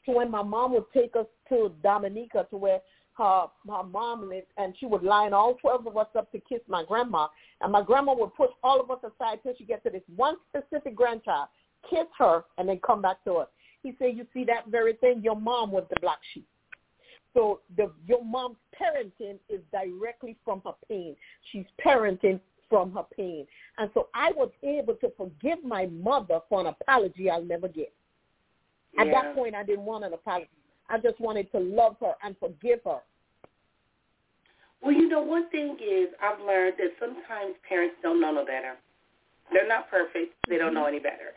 to 0.07 0.13
when 0.13 0.31
my 0.31 0.43
mom 0.43 0.73
would 0.75 0.91
take 0.93 1.17
us 1.17 1.27
to 1.49 1.73
Dominica 1.83 2.47
to 2.51 2.57
where 2.57 2.81
her 3.15 3.47
her 3.69 3.83
mom 3.83 4.29
lived 4.29 4.47
and 4.57 4.75
she 4.79 4.87
would 4.87 5.03
line 5.03 5.33
all 5.33 5.55
twelve 5.55 5.87
of 5.87 5.97
us 5.97 6.07
up 6.17 6.31
to 6.33 6.41
kiss 6.41 6.61
my 6.69 6.85
grandma 6.85 7.27
and 7.61 7.73
my 7.73 7.83
grandma 7.83 8.15
would 8.15 8.35
push 8.35 8.51
all 8.63 8.81
of 8.81 8.91
us 8.91 8.99
aside 9.01 9.41
till 9.43 9.53
she 9.59 9.65
gets 9.65 9.83
to 9.83 9.91
this 9.91 10.03
one 10.17 10.37
specific 10.49 10.95
grandchild, 10.95 11.49
kiss 11.89 12.07
her 12.19 12.45
and 12.57 12.69
then 12.69 12.81
come 12.87 13.03
back 13.03 13.23
to 13.25 13.35
us. 13.35 13.49
He 13.83 13.95
said, 13.99 14.17
You 14.17 14.27
see 14.33 14.45
that 14.45 14.69
very 14.69 14.95
thing? 14.95 15.23
Your 15.23 15.37
mom 15.37 15.71
was 15.71 15.85
the 15.91 15.97
black 16.01 16.19
sheep. 16.33 16.47
So 17.35 17.61
the 17.77 17.93
your 18.07 18.25
mom's 18.25 18.57
parenting 18.75 19.39
is 19.49 19.61
directly 19.73 20.37
from 20.45 20.63
her 20.65 20.73
pain. 20.89 21.17
She's 21.53 21.67
parenting 21.85 22.41
from 22.69 22.93
her 22.93 23.05
pain. 23.17 23.47
And 23.79 23.91
so 23.95 24.09
I 24.15 24.31
was 24.33 24.51
able 24.63 24.95
to 24.95 25.13
forgive 25.17 25.63
my 25.65 25.87
mother 25.87 26.41
for 26.49 26.61
an 26.61 26.67
apology 26.67 27.29
I'll 27.29 27.43
never 27.43 27.69
get. 27.69 27.93
At 28.99 29.09
Yeah. 29.09 29.23
that 29.23 29.35
point, 29.35 29.55
I 29.55 29.65
didn't 29.65 29.85
want 29.85 30.05
an 30.05 30.15
apology. 30.15 30.49
I 30.89 30.99
just 30.99 31.21
wanted 31.21 31.51
to 31.53 31.59
love 31.59 31.97
her 32.01 32.15
and 32.23 32.37
forgive 32.39 32.83
her. 32.85 33.01
Well, 34.81 34.93
you 34.93 35.09
know, 35.09 35.21
one 35.21 35.49
thing 35.51 35.79
is 35.81 36.09
I've 36.21 36.41
learned 36.41 36.75
that 36.79 36.93
sometimes 36.99 37.55
parents 37.69 37.97
don't 38.03 38.21
know 38.21 38.33
no 38.33 38.45
better. 38.45 38.77
They're 39.53 39.69
not 39.69 39.91
perfect. 39.91 40.35
They 40.49 40.57
don't 40.57 40.69
mm-hmm. 40.69 40.75
know 40.75 40.87
any 40.87 40.99
better. 40.99 41.35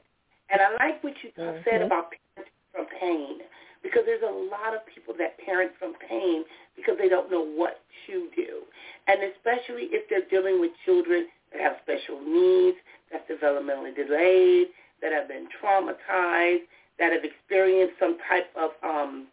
And 0.49 0.61
I 0.61 0.71
like 0.85 1.03
what 1.03 1.13
you 1.23 1.31
t- 1.31 1.61
said 1.69 1.81
about 1.81 2.11
parenting 2.11 2.45
from 2.71 2.85
pain 2.99 3.39
because 3.83 4.03
there's 4.05 4.23
a 4.23 4.35
lot 4.49 4.73
of 4.73 4.81
people 4.87 5.13
that 5.19 5.37
parent 5.43 5.71
from 5.77 5.93
pain 6.09 6.43
because 6.75 6.95
they 6.97 7.09
don't 7.09 7.29
know 7.29 7.43
what 7.43 7.83
to 8.07 8.29
do. 8.35 8.63
And 9.07 9.19
especially 9.35 9.91
if 9.91 10.09
they're 10.09 10.27
dealing 10.31 10.59
with 10.59 10.71
children 10.85 11.27
that 11.51 11.61
have 11.61 11.75
special 11.83 12.23
needs, 12.23 12.77
that's 13.11 13.27
developmentally 13.29 13.95
delayed, 13.95 14.67
that 15.01 15.11
have 15.11 15.27
been 15.27 15.47
traumatized, 15.61 16.65
that 16.97 17.11
have 17.11 17.23
experienced 17.23 17.95
some 17.99 18.17
type 18.29 18.47
of 18.55 18.71
um, 18.83 19.27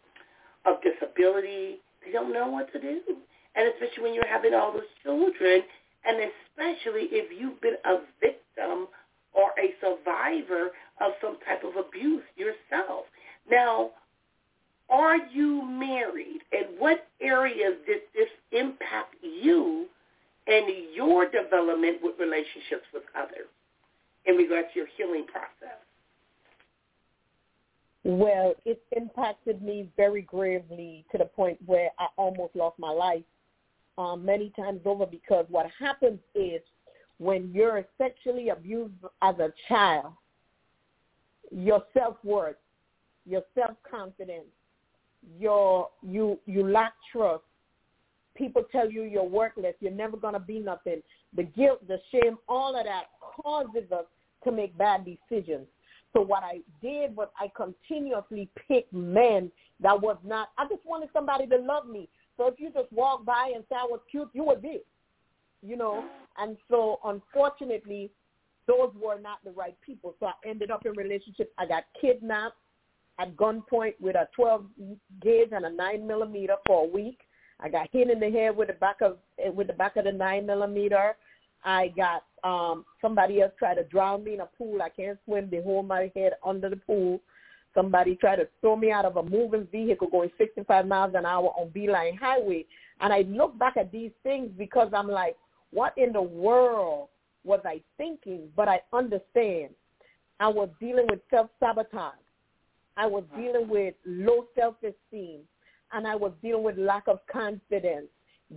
of 0.65 0.75
disability, 0.83 1.79
they 2.05 2.11
don't 2.11 2.33
know 2.33 2.47
what 2.47 2.71
to 2.73 2.79
do. 2.79 3.01
And 3.55 3.67
especially 3.73 4.03
when 4.03 4.13
you're 4.13 4.27
having 4.27 4.53
all 4.53 4.71
those 4.71 4.91
children, 5.03 5.61
and 6.05 6.17
especially 6.17 7.09
if 7.11 7.31
you've 7.33 7.59
been 7.61 7.77
a 7.85 7.97
victim 8.19 8.87
or 9.33 9.51
a 9.57 9.73
survivor 9.79 10.71
of 10.99 11.11
some 11.21 11.37
type 11.45 11.63
of 11.63 11.75
abuse 11.75 12.23
yourself. 12.35 13.05
Now, 13.49 13.91
are 14.91 15.17
you 15.31 15.65
married? 15.65 16.41
And 16.51 16.77
what 16.77 17.07
areas 17.21 17.75
did 17.87 18.01
this 18.13 18.29
impact 18.51 19.15
you 19.21 19.87
and 20.47 20.65
your 20.93 21.29
development 21.29 21.97
with 22.03 22.19
relationships 22.19 22.85
with 22.93 23.03
others 23.17 23.47
in 24.25 24.35
regards 24.35 24.67
to 24.73 24.79
your 24.79 24.87
healing 24.97 25.25
process? 25.25 25.77
Well, 28.03 28.55
it 28.65 28.81
impacted 28.95 29.61
me 29.61 29.87
very 29.95 30.23
gravely 30.23 31.05
to 31.11 31.17
the 31.19 31.25
point 31.25 31.59
where 31.65 31.89
I 31.99 32.07
almost 32.17 32.55
lost 32.55 32.79
my 32.79 32.89
life 32.89 33.23
um, 33.97 34.25
many 34.25 34.51
times 34.55 34.81
over 34.85 35.05
because 35.05 35.45
what 35.49 35.67
happens 35.79 36.19
is 36.33 36.61
when 37.19 37.51
you're 37.53 37.85
sexually 37.99 38.49
abused 38.49 38.93
as 39.21 39.35
a 39.37 39.53
child, 39.67 40.13
your 41.51 41.83
self-worth, 41.93 42.55
your 43.27 43.43
self-confidence, 43.53 44.47
your 45.39 45.89
you 46.01 46.39
you 46.45 46.67
lack 46.67 46.93
trust. 47.11 47.43
People 48.35 48.63
tell 48.71 48.89
you 48.89 49.03
you're 49.03 49.23
worthless, 49.23 49.75
you're 49.81 49.91
never 49.91 50.17
to 50.17 50.39
be 50.39 50.59
nothing. 50.59 51.01
The 51.35 51.43
guilt, 51.43 51.85
the 51.87 51.99
shame, 52.11 52.37
all 52.47 52.77
of 52.77 52.85
that 52.85 53.05
causes 53.19 53.91
us 53.91 54.05
to 54.43 54.51
make 54.51 54.77
bad 54.77 55.05
decisions. 55.05 55.67
So 56.13 56.21
what 56.21 56.43
I 56.43 56.59
did 56.81 57.15
was 57.15 57.29
I 57.39 57.51
continuously 57.55 58.49
picked 58.67 58.93
men 58.93 59.51
that 59.79 59.99
was 59.99 60.17
not, 60.25 60.49
I 60.57 60.67
just 60.67 60.85
wanted 60.85 61.09
somebody 61.13 61.47
to 61.47 61.57
love 61.57 61.87
me. 61.87 62.09
So 62.37 62.47
if 62.47 62.59
you 62.59 62.69
just 62.71 62.91
walk 62.91 63.25
by 63.25 63.51
and 63.53 63.63
say 63.69 63.75
I 63.75 63.85
was 63.85 63.99
cute, 64.09 64.29
you 64.33 64.43
would 64.43 64.61
be, 64.61 64.81
you 65.61 65.77
know. 65.77 66.03
And 66.37 66.57
so 66.69 66.99
unfortunately, 67.05 68.11
those 68.67 68.91
were 69.01 69.19
not 69.19 69.43
the 69.43 69.51
right 69.51 69.75
people. 69.85 70.15
So 70.19 70.27
I 70.27 70.33
ended 70.45 70.71
up 70.71 70.85
in 70.85 70.93
relationships. 70.93 71.51
I 71.57 71.65
got 71.65 71.83
kidnapped 71.99 72.57
at 73.21 73.35
gunpoint 73.35 73.93
with 73.99 74.15
a 74.15 74.27
12 74.35 74.65
gauge 75.21 75.49
and 75.51 75.65
a 75.65 75.69
9 75.69 76.07
millimeter 76.07 76.55
for 76.65 76.85
a 76.85 76.87
week. 76.87 77.19
I 77.59 77.69
got 77.69 77.89
hit 77.91 78.09
in 78.09 78.19
the 78.19 78.31
head 78.31 78.55
with 78.55 78.69
the 78.69 78.73
back 78.73 79.01
of 79.01 79.17
with 79.55 79.67
the 79.67 79.73
back 79.73 79.95
of 79.95 80.05
the 80.05 80.11
9 80.11 80.45
millimeter. 80.45 81.15
I 81.63 81.89
got 81.89 82.23
um 82.43 82.85
somebody 83.01 83.41
else 83.41 83.51
tried 83.59 83.75
to 83.75 83.83
drown 83.83 84.23
me 84.23 84.33
in 84.33 84.41
a 84.41 84.47
pool. 84.57 84.81
I 84.81 84.89
can't 84.89 85.19
swim. 85.25 85.49
They 85.49 85.61
hold 85.61 85.87
my 85.87 86.11
head 86.15 86.33
under 86.43 86.69
the 86.69 86.77
pool. 86.77 87.21
Somebody 87.75 88.15
tried 88.15 88.37
to 88.37 88.47
throw 88.59 88.75
me 88.75 88.91
out 88.91 89.05
of 89.05 89.17
a 89.17 89.23
moving 89.23 89.67
vehicle 89.71 90.09
going 90.09 90.31
65 90.37 90.87
miles 90.87 91.13
an 91.15 91.25
hour 91.25 91.49
on 91.57 91.69
Beeline 91.69 92.17
Highway. 92.17 92.65
And 92.99 93.13
I 93.13 93.21
look 93.21 93.57
back 93.57 93.77
at 93.77 93.91
these 93.91 94.11
things 94.23 94.49
because 94.57 94.91
I'm 94.93 95.07
like, 95.07 95.37
what 95.71 95.93
in 95.97 96.11
the 96.11 96.21
world 96.21 97.07
was 97.45 97.61
I 97.63 97.81
thinking? 97.97 98.49
But 98.57 98.67
I 98.67 98.81
understand. 98.91 99.69
I 100.41 100.47
was 100.47 100.69
dealing 100.81 101.05
with 101.09 101.21
self-sabotage. 101.29 102.15
I 102.97 103.07
was 103.07 103.23
dealing 103.35 103.67
with 103.67 103.95
low 104.05 104.45
self-esteem. 104.55 105.41
And 105.93 106.07
I 106.07 106.15
was 106.15 106.31
dealing 106.41 106.63
with 106.63 106.77
lack 106.77 107.09
of 107.09 107.19
confidence, 107.29 108.07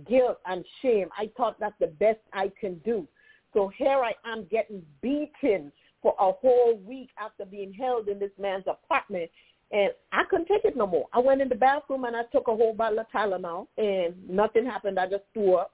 guilt, 0.07 0.39
and 0.45 0.63
shame. 0.81 1.09
I 1.17 1.29
thought 1.35 1.59
that's 1.59 1.75
the 1.81 1.87
best 1.87 2.19
I 2.31 2.49
can 2.61 2.75
do. 2.85 3.05
So 3.53 3.69
here 3.77 4.01
I 4.03 4.13
am 4.25 4.45
getting 4.49 4.81
beaten 5.01 5.71
for 6.01 6.15
a 6.17 6.31
whole 6.31 6.77
week 6.85 7.09
after 7.19 7.43
being 7.45 7.73
held 7.73 8.07
in 8.07 8.19
this 8.19 8.31
man's 8.39 8.63
apartment. 8.67 9.29
And 9.71 9.91
I 10.13 10.23
couldn't 10.29 10.47
take 10.47 10.63
it 10.63 10.77
no 10.77 10.87
more. 10.87 11.07
I 11.11 11.19
went 11.19 11.41
in 11.41 11.49
the 11.49 11.55
bathroom 11.55 12.05
and 12.05 12.15
I 12.15 12.23
took 12.31 12.47
a 12.47 12.55
whole 12.55 12.73
bottle 12.73 12.99
of 12.99 13.07
Tylenol 13.13 13.67
and 13.77 14.15
nothing 14.29 14.65
happened. 14.65 14.97
I 14.97 15.09
just 15.09 15.23
threw 15.33 15.55
up 15.55 15.73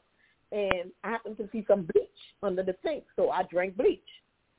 and 0.52 0.92
I 1.04 1.10
happened 1.10 1.38
to 1.38 1.50
see 1.52 1.64
some 1.68 1.88
bleach 1.94 2.08
under 2.42 2.64
the 2.64 2.76
sink. 2.84 3.04
So 3.16 3.30
I 3.30 3.44
drank 3.44 3.78
bleach. 3.78 4.02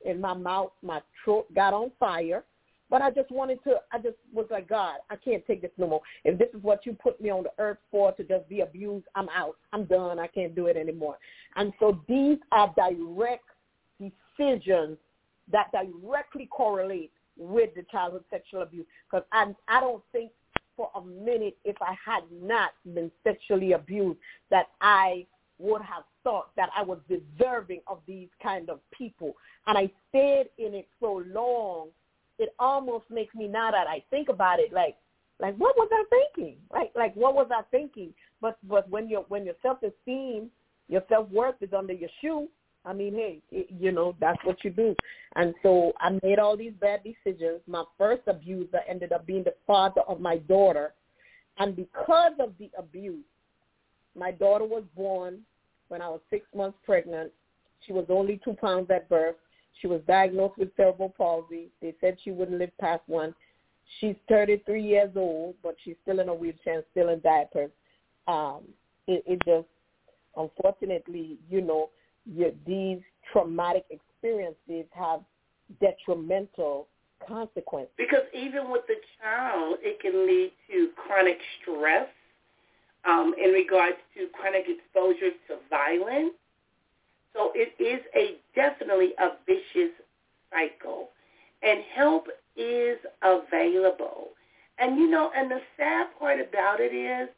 and 0.05 0.21
my 0.21 0.33
mouth, 0.33 0.71
my 0.81 1.01
throat 1.23 1.53
got 1.53 1.73
on 1.73 1.91
fire. 1.99 2.43
But 2.89 3.01
I 3.01 3.09
just 3.11 3.31
wanted 3.31 3.63
to, 3.63 3.77
I 3.91 3.97
just 3.97 4.17
was 4.31 4.45
like, 4.51 4.69
God, 4.69 4.97
I 5.09 5.15
can't 5.15 5.45
take 5.47 5.61
this 5.61 5.71
no 5.77 5.87
more. 5.87 6.01
If 6.23 6.37
this 6.37 6.49
is 6.53 6.61
what 6.61 6.85
you 6.85 6.93
put 6.93 7.19
me 7.19 7.29
on 7.29 7.43
the 7.43 7.51
earth 7.57 7.79
for, 7.89 8.11
to 8.13 8.23
just 8.23 8.47
be 8.49 8.61
abused, 8.61 9.05
I'm 9.15 9.29
out. 9.29 9.57
I'm 9.71 9.85
done. 9.85 10.19
I 10.19 10.27
can't 10.27 10.53
do 10.53 10.67
it 10.67 10.77
anymore. 10.77 11.17
And 11.55 11.73
so 11.79 12.01
these 12.07 12.37
are 12.51 12.73
direct 12.75 13.45
decisions 13.99 14.97
that 15.51 15.71
directly 15.71 16.47
correlate 16.51 17.11
with 17.37 17.73
the 17.75 17.83
childhood 17.91 18.23
sexual 18.29 18.61
abuse. 18.61 18.85
Because 19.09 19.25
I, 19.31 19.53
I 19.67 19.79
don't 19.79 20.03
think 20.11 20.31
for 20.75 20.89
a 20.95 21.01
minute 21.01 21.57
if 21.63 21.75
I 21.81 21.95
had 22.03 22.23
not 22.31 22.71
been 22.93 23.11
sexually 23.23 23.73
abused 23.73 24.19
that 24.49 24.67
I 24.81 25.25
would 25.59 25.81
have 25.81 26.03
thought 26.23 26.49
that 26.55 26.69
I 26.75 26.83
was 26.83 26.99
deserving 27.07 27.81
of 27.87 27.99
these 28.07 28.29
kind 28.41 28.69
of 28.69 28.79
people. 28.91 29.33
And 29.67 29.77
I 29.77 29.89
stayed 30.09 30.49
in 30.57 30.73
it 30.73 30.87
so 30.99 31.23
long, 31.27 31.89
it 32.39 32.53
almost 32.59 33.05
makes 33.09 33.33
me 33.35 33.47
now 33.47 33.71
that 33.71 33.87
I 33.87 34.03
think 34.09 34.29
about 34.29 34.59
it 34.59 34.73
like 34.73 34.95
like 35.39 35.55
what 35.57 35.75
was 35.75 35.89
I 35.91 36.03
thinking? 36.09 36.57
Like 36.71 36.91
like 36.95 37.15
what 37.15 37.35
was 37.35 37.47
I 37.51 37.61
thinking? 37.71 38.13
But 38.41 38.57
but 38.67 38.89
when 38.89 39.09
your 39.09 39.25
when 39.29 39.45
your 39.45 39.55
self 39.61 39.79
esteem, 39.83 40.49
your 40.87 41.03
self 41.09 41.29
worth 41.29 41.55
is 41.61 41.73
under 41.73 41.93
your 41.93 42.09
shoe, 42.21 42.47
I 42.85 42.93
mean, 42.93 43.13
hey, 43.13 43.41
it, 43.51 43.67
you 43.79 43.91
know, 43.91 44.15
that's 44.19 44.39
what 44.43 44.63
you 44.63 44.69
do. 44.69 44.95
And 45.35 45.53
so 45.63 45.93
I 45.99 46.17
made 46.21 46.39
all 46.39 46.57
these 46.57 46.73
bad 46.79 47.01
decisions. 47.03 47.61
My 47.65 47.83
first 47.97 48.23
abuser 48.27 48.81
ended 48.87 49.11
up 49.13 49.25
being 49.25 49.43
the 49.43 49.53
father 49.65 50.01
of 50.01 50.19
my 50.19 50.37
daughter. 50.37 50.93
And 51.57 51.75
because 51.75 52.33
of 52.39 52.53
the 52.59 52.69
abuse, 52.77 53.23
my 54.17 54.31
daughter 54.31 54.65
was 54.65 54.83
born 54.95 55.39
when 55.87 56.01
I 56.01 56.09
was 56.09 56.19
six 56.29 56.45
months 56.55 56.77
pregnant. 56.85 57.31
She 57.85 57.93
was 57.93 58.05
only 58.09 58.39
two 58.43 58.53
pounds 58.53 58.89
at 58.91 59.07
birth. 59.09 59.35
She 59.81 59.87
was 59.87 60.01
diagnosed 60.07 60.57
with 60.57 60.75
cerebral 60.75 61.13
palsy. 61.17 61.69
They 61.81 61.93
said 61.99 62.17
she 62.23 62.31
wouldn't 62.31 62.59
live 62.59 62.71
past 62.79 63.01
one. 63.07 63.33
She's 63.99 64.15
33 64.29 64.81
years 64.81 65.11
old, 65.15 65.55
but 65.61 65.75
she's 65.83 65.95
still 66.03 66.19
in 66.19 66.29
a 66.29 66.33
wheelchair 66.33 66.75
and 66.75 66.83
still 66.91 67.09
in 67.09 67.19
diapers. 67.19 67.71
Um, 68.27 68.61
it, 69.07 69.23
it 69.27 69.39
just, 69.45 69.67
unfortunately, 70.37 71.37
you 71.49 71.61
know, 71.61 71.89
these 72.65 72.99
traumatic 73.31 73.85
experiences 73.89 74.85
have 74.91 75.19
detrimental 75.81 76.87
consequences. 77.27 77.93
Because 77.97 78.23
even 78.33 78.71
with 78.71 78.83
the 78.87 78.95
child, 79.21 79.77
it 79.81 79.99
can 79.99 80.25
lead 80.25 80.51
to 80.71 80.89
chronic 80.95 81.37
stress 81.61 82.07
um, 83.05 83.33
in 83.41 83.51
regards 83.51 83.97
to 84.15 84.27
chronic 84.33 84.65
exposure 84.67 85.31
to 85.47 85.57
violence. 85.69 86.33
So 87.33 87.51
it 87.55 87.73
is 87.81 88.01
a 88.15 88.37
definitely 88.55 89.13
a 89.19 89.31
vicious 89.45 89.93
cycle. 90.51 91.09
And 91.61 91.79
help 91.95 92.27
is 92.55 92.97
available. 93.21 94.29
And 94.79 94.97
you 94.97 95.09
know, 95.09 95.31
and 95.35 95.49
the 95.49 95.61
sad 95.77 96.07
part 96.19 96.39
about 96.39 96.79
it 96.79 96.93
is, 96.93 97.29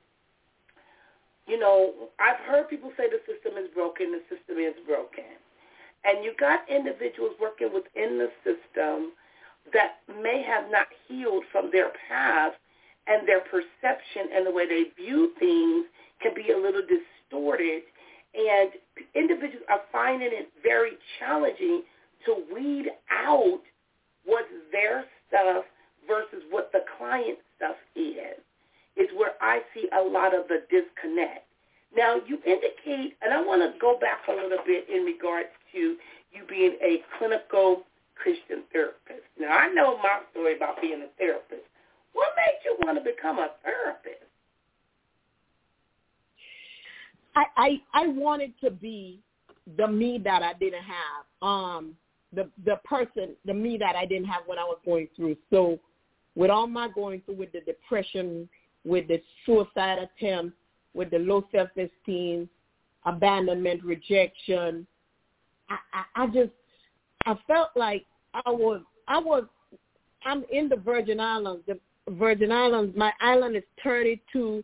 you 1.47 1.59
know, 1.59 1.93
I've 2.19 2.39
heard 2.47 2.69
people 2.69 2.91
say 2.97 3.05
the 3.07 3.21
system 3.31 3.57
is 3.57 3.69
broken, 3.73 4.11
the 4.11 4.35
system 4.35 4.57
is 4.57 4.73
broken. 4.87 5.37
And 6.03 6.23
you 6.23 6.33
got 6.39 6.69
individuals 6.69 7.33
working 7.39 7.71
within 7.73 8.17
the 8.17 8.29
system 8.43 9.11
that 9.73 9.97
may 10.21 10.43
have 10.43 10.69
not 10.71 10.87
healed 11.07 11.43
from 11.51 11.69
their 11.71 11.91
past 12.07 12.55
and 13.07 13.27
their 13.27 13.41
perception 13.41 14.29
and 14.33 14.45
the 14.45 14.51
way 14.51 14.67
they 14.67 14.85
view 15.01 15.33
things 15.39 15.85
can 16.21 16.33
be 16.33 16.51
a 16.51 16.57
little 16.57 16.81
distorted. 16.81 17.83
And 18.35 18.71
individuals 19.15 19.63
are 19.69 19.81
finding 19.91 20.29
it 20.31 20.49
very 20.61 20.91
challenging 21.19 21.83
to 22.25 22.43
weed 22.53 22.87
out 23.09 23.61
what's 24.25 24.49
their 24.71 25.05
stuff 25.27 25.63
versus 26.07 26.43
what 26.49 26.71
the 26.71 26.83
client 26.97 27.37
stuff 27.57 27.75
is, 27.95 28.37
is 28.97 29.07
where 29.15 29.33
I 29.41 29.61
see 29.73 29.87
a 29.97 30.01
lot 30.01 30.35
of 30.35 30.47
the 30.47 30.63
disconnect. 30.69 31.45
Now, 31.95 32.17
you 32.27 32.39
indicate, 32.45 33.15
and 33.21 33.33
I 33.33 33.41
want 33.41 33.61
to 33.61 33.79
go 33.79 33.97
back 33.99 34.27
a 34.27 34.33
little 34.33 34.63
bit 34.65 34.87
in 34.89 35.03
regards 35.03 35.49
to 35.71 35.95
you 36.31 36.43
being 36.49 36.75
a 36.83 37.01
clinical 37.17 37.83
Christian 38.15 38.63
therapist. 38.73 39.23
Now, 39.39 39.55
I 39.55 39.69
know 39.69 39.97
my 39.97 40.19
story 40.31 40.57
about 40.57 40.81
being 40.81 41.01
a 41.01 41.11
therapist. 41.17 41.63
What 42.13 42.29
made 42.35 42.59
you 42.65 42.75
want 42.83 42.97
to 42.97 43.03
become 43.03 43.39
a 43.39 43.51
therapist? 43.63 44.27
I, 47.35 47.45
I 47.57 47.81
I 47.93 48.07
wanted 48.07 48.53
to 48.61 48.71
be 48.71 49.19
the 49.77 49.87
me 49.87 50.19
that 50.23 50.43
I 50.43 50.53
didn't 50.53 50.83
have. 50.83 51.47
Um, 51.47 51.95
the 52.33 52.49
the 52.65 52.77
person, 52.83 53.35
the 53.45 53.53
me 53.53 53.77
that 53.77 53.95
I 53.95 54.05
didn't 54.05 54.27
have 54.27 54.43
when 54.45 54.59
I 54.59 54.63
was 54.63 54.77
going 54.85 55.07
through. 55.15 55.37
So, 55.49 55.79
with 56.35 56.49
all 56.49 56.67
my 56.67 56.89
going 56.89 57.21
through, 57.21 57.35
with 57.35 57.51
the 57.51 57.61
depression, 57.61 58.49
with 58.83 59.07
the 59.07 59.21
suicide 59.45 59.97
attempt, 59.99 60.55
with 60.93 61.11
the 61.11 61.19
low 61.19 61.45
self 61.51 61.69
esteem, 61.77 62.49
abandonment, 63.05 63.83
rejection, 63.83 64.85
I, 65.69 65.77
I, 65.93 66.23
I 66.23 66.27
just 66.27 66.51
I 67.25 67.35
felt 67.47 67.69
like 67.75 68.05
I 68.33 68.49
was 68.49 68.81
I 69.07 69.19
was 69.19 69.45
I'm 70.25 70.43
in 70.51 70.69
the 70.69 70.77
Virgin 70.77 71.19
Islands. 71.19 71.63
The 71.67 71.79
Virgin 72.09 72.51
Islands, 72.51 72.95
my 72.95 73.11
island 73.19 73.55
is 73.55 73.63
32 73.83 74.63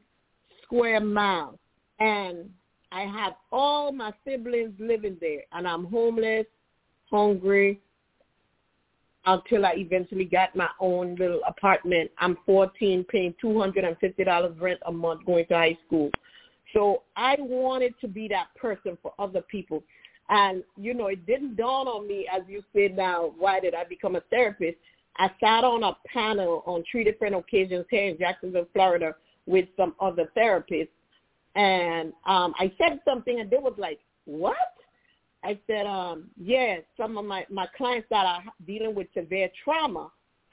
square 0.63 0.99
miles, 0.99 1.57
and 1.99 2.49
I 2.91 3.01
have 3.03 3.33
all 3.51 3.91
my 3.91 4.13
siblings 4.25 4.73
living 4.79 5.17
there, 5.21 5.41
and 5.53 5.67
I'm 5.67 5.85
homeless, 5.85 6.45
hungry, 7.09 7.79
until 9.25 9.65
I 9.65 9.73
eventually 9.77 10.25
got 10.25 10.55
my 10.55 10.69
own 10.79 11.15
little 11.15 11.41
apartment. 11.47 12.11
I'm 12.17 12.37
14, 12.45 13.05
paying 13.05 13.35
$250 13.43 14.61
rent 14.61 14.79
a 14.85 14.91
month, 14.91 15.25
going 15.25 15.45
to 15.47 15.53
high 15.53 15.77
school. 15.85 16.09
So 16.73 17.03
I 17.15 17.35
wanted 17.39 17.93
to 18.01 18.07
be 18.07 18.27
that 18.29 18.47
person 18.59 18.97
for 19.01 19.13
other 19.19 19.41
people. 19.41 19.83
And, 20.29 20.63
you 20.77 20.93
know, 20.93 21.07
it 21.07 21.25
didn't 21.25 21.57
dawn 21.57 21.87
on 21.87 22.07
me, 22.07 22.27
as 22.33 22.41
you 22.47 22.63
said 22.73 22.95
now, 22.95 23.33
why 23.37 23.59
did 23.59 23.75
I 23.75 23.83
become 23.83 24.15
a 24.15 24.21
therapist? 24.29 24.77
I 25.17 25.29
sat 25.39 25.63
on 25.63 25.83
a 25.83 25.95
panel 26.07 26.63
on 26.65 26.83
three 26.89 27.03
different 27.03 27.35
occasions 27.35 27.85
here 27.89 28.09
in 28.09 28.17
Jacksonville, 28.17 28.67
Florida, 28.73 29.15
with 29.45 29.65
some 29.75 29.93
other 29.99 30.31
therapists. 30.37 30.87
And 31.55 32.13
um, 32.25 32.53
I 32.57 32.71
said 32.77 32.99
something, 33.05 33.39
and 33.39 33.49
they 33.49 33.57
was 33.57 33.73
like, 33.77 33.99
what? 34.25 34.55
I 35.43 35.59
said, 35.67 35.85
um, 35.85 36.29
yeah, 36.39 36.77
some 36.95 37.17
of 37.17 37.25
my, 37.25 37.45
my 37.49 37.67
clients 37.75 38.07
that 38.09 38.25
are 38.25 38.43
dealing 38.65 38.93
with 38.93 39.07
severe 39.13 39.49
trauma, 39.63 40.11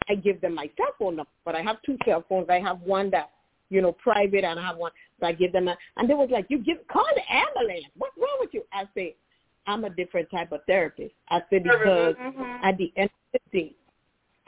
I 0.09 0.15
give 0.15 0.41
them 0.41 0.55
my 0.55 0.71
cell 0.77 0.95
phone 0.99 1.17
number. 1.17 1.31
But 1.45 1.55
I 1.55 1.63
have 1.63 1.77
two 1.85 1.99
cell 2.05 2.25
phones. 2.29 2.49
I 2.49 2.61
have 2.61 2.81
one 2.81 3.11
that, 3.11 3.31
you 3.69 3.83
know, 3.83 3.93
private, 3.93 4.45
and 4.45 4.59
I 4.59 4.67
have 4.67 4.79
one 4.79 4.93
that 5.21 5.27
I 5.27 5.33
give 5.33 5.53
them. 5.53 5.69
A, 5.69 5.77
and 5.99 6.09
they 6.09 6.15
was 6.15 6.31
like, 6.33 6.47
you 6.49 6.59
give, 6.59 6.79
call 6.91 7.07
the 7.15 7.23
ambulance. 7.33 7.85
What's 7.97 8.17
wrong 8.17 8.39
with 8.41 8.51
you? 8.55 8.63
I 8.73 8.85
said, 8.95 9.13
I'm 9.67 9.85
a 9.85 9.91
different 9.91 10.31
type 10.31 10.53
of 10.53 10.61
therapist. 10.67 11.13
I 11.29 11.43
said, 11.51 11.65
because 11.65 12.15
mm-hmm. 12.15 12.65
at 12.65 12.79
the 12.79 12.91
end 12.97 13.11
of 13.35 13.41
the 13.53 13.59
day, 13.59 13.75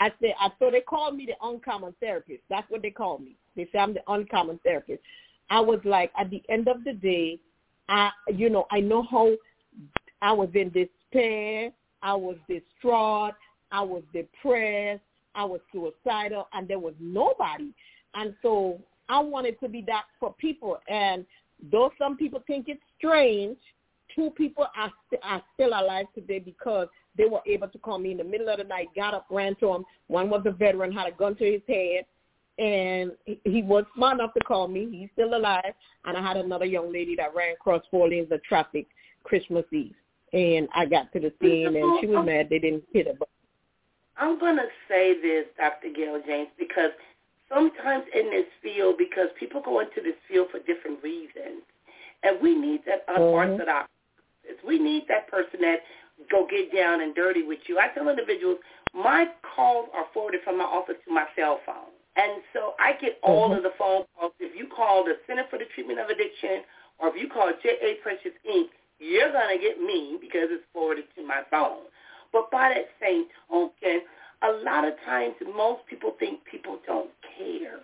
I 0.01 0.11
said, 0.21 0.33
I 0.41 0.49
so 0.59 0.71
they 0.71 0.81
called 0.81 1.15
me 1.15 1.27
the 1.27 1.35
uncommon 1.47 1.95
therapist. 2.01 2.41
That's 2.49 2.69
what 2.71 2.81
they 2.81 2.91
called 2.91 3.21
me. 3.21 3.37
They 3.55 3.69
say 3.71 3.79
I'm 3.79 3.93
the 3.93 4.01
uncommon 4.09 4.59
therapist. 4.65 5.01
I 5.51 5.61
was 5.61 5.81
like, 5.85 6.13
at 6.19 6.31
the 6.31 6.43
end 6.49 6.69
of 6.69 6.85
the 6.85 6.93
day, 6.93 7.39
I, 7.89 8.11
you 8.33 8.49
know, 8.49 8.67
I 8.71 8.81
know 8.81 9.03
how 9.03 9.33
I 10.23 10.33
was 10.33 10.49
in 10.55 10.71
despair. 10.71 11.73
I 12.03 12.15
was 12.15 12.37
distraught. 12.49 13.35
I 13.73 13.83
was 13.83 14.03
depressed. 14.13 15.03
I 15.35 15.45
was 15.45 15.61
suicidal, 15.73 16.49
and 16.53 16.67
there 16.67 16.79
was 16.79 16.95
nobody. 16.99 17.73
And 18.15 18.35
so 18.43 18.81
I 19.09 19.21
wanted 19.21 19.61
to 19.61 19.69
be 19.69 19.83
that 19.87 20.05
for 20.19 20.35
people. 20.35 20.79
And 20.89 21.25
though 21.71 21.93
some 21.99 22.17
people 22.17 22.43
think 22.47 22.67
it's 22.69 22.81
strange, 22.99 23.57
two 24.15 24.31
people 24.31 24.67
are, 24.77 24.93
st- 25.07 25.23
are 25.25 25.43
still 25.55 25.69
alive 25.69 26.07
today 26.15 26.41
because 26.41 26.89
they 27.17 27.27
were 27.27 27.41
able 27.47 27.69
to 27.69 27.79
call 27.79 27.99
me 27.99 28.13
in 28.13 28.17
the 28.17 28.25
middle 28.25 28.49
of 28.49 28.59
the 28.59 28.65
night, 28.65 28.89
got 28.97 29.15
up, 29.15 29.27
ran 29.31 29.55
to 29.57 29.73
him. 29.73 29.85
One 30.09 30.31
was 30.31 30.43
a 30.47 30.51
veteran, 30.51 30.93
had 30.93 31.09
a 31.09 31.13
gun 31.13 31.37
to 31.37 31.45
his 31.45 31.63
head, 31.69 32.07
and 32.59 33.13
he 33.25 33.63
was 33.63 33.85
smart 33.95 34.15
enough 34.15 34.35
to 34.35 34.41
call 34.41 34.69
me. 34.69 34.89
He's 34.91 35.09
still 35.15 35.35
alive. 35.35 35.73
And 36.05 36.17
I 36.17 36.23
had 36.23 36.37
another 36.37 36.67
young 36.67 36.93
lady 36.93 37.17
that 37.17 37.35
ran 37.35 37.55
across 37.55 37.83
four 37.91 38.09
lanes 38.09 38.31
of 38.31 38.43
traffic 38.43 38.87
Christmas 39.25 39.65
Eve. 39.73 39.95
And 40.33 40.69
I 40.75 40.87
got 40.87 41.13
to 41.13 41.21
the 41.21 41.33
scene, 41.41 41.67
and 41.67 42.01
she 42.01 42.07
was 42.07 42.25
mad 42.25 42.49
they 42.51 42.59
didn't 42.59 42.85
hit 42.93 43.07
her. 43.07 43.15
But 43.19 43.29
I'm 44.17 44.39
going 44.39 44.57
to 44.57 44.69
say 44.89 45.21
this, 45.21 45.47
Dr. 45.57 45.89
Gail 45.95 46.21
James, 46.27 46.49
because 46.59 46.91
sometimes 47.49 48.05
in 48.15 48.31
this 48.31 48.47
field, 48.63 48.97
because 48.99 49.29
people 49.39 49.61
go 49.65 49.81
into 49.81 50.01
this 50.03 50.15
field 50.29 50.49
for 50.51 50.59
different 50.61 51.03
reasons, 51.03 51.65
and 52.23 52.41
we 52.41 52.55
need 52.55 52.83
that 52.87 53.07
mm-hmm. 53.09 53.23
unorthodox. 53.23 53.89
Mm-hmm. 53.89 54.69
We 54.69 54.79
need 54.79 55.05
that 55.09 55.29
person 55.29 55.61
that 55.63 55.79
go 56.31 56.47
get 56.49 56.75
down 56.75 57.01
and 57.01 57.15
dirty 57.15 57.43
with 57.43 57.61
you. 57.67 57.79
I 57.79 57.89
tell 57.89 58.09
individuals, 58.09 58.59
my 58.95 59.27
calls 59.57 59.89
are 59.95 60.07
forwarded 60.13 60.41
from 60.45 60.59
my 60.59 60.65
office 60.65 60.97
to 61.07 61.15
my 61.15 61.25
cell 61.37 61.61
phone. 61.65 61.91
And 62.17 62.43
so 62.53 62.75
I 62.79 62.93
get 63.01 63.19
all 63.23 63.49
mm-hmm. 63.49 63.59
of 63.59 63.63
the 63.63 63.73
phone 63.79 64.05
calls. 64.19 64.33
If 64.41 64.59
you 64.59 64.67
call 64.67 65.05
the 65.05 65.15
Center 65.27 65.45
for 65.49 65.59
the 65.59 65.67
Treatment 65.75 66.01
of 66.01 66.09
Addiction 66.09 66.63
or 66.99 67.09
if 67.09 67.15
you 67.17 67.29
call 67.29 67.51
J.A. 67.63 67.95
Precious 68.03 68.37
Inc., 68.49 68.69
you're 68.99 69.33
going 69.33 69.57
to 69.57 69.63
get 69.63 69.81
me 69.81 70.19
because 70.21 70.49
it's 70.51 70.65
forwarded 70.73 71.05
to 71.17 71.27
my 71.27 71.43
phone. 71.51 71.89
But 72.33 72.51
by 72.51 72.69
that 72.75 72.89
same 73.01 73.27
token, 73.49 74.03
a 74.43 74.53
lot 74.65 74.87
of 74.87 74.95
times 75.05 75.35
most 75.57 75.87
people 75.89 76.15
think 76.19 76.41
people 76.45 76.79
don't 76.87 77.11
care. 77.39 77.81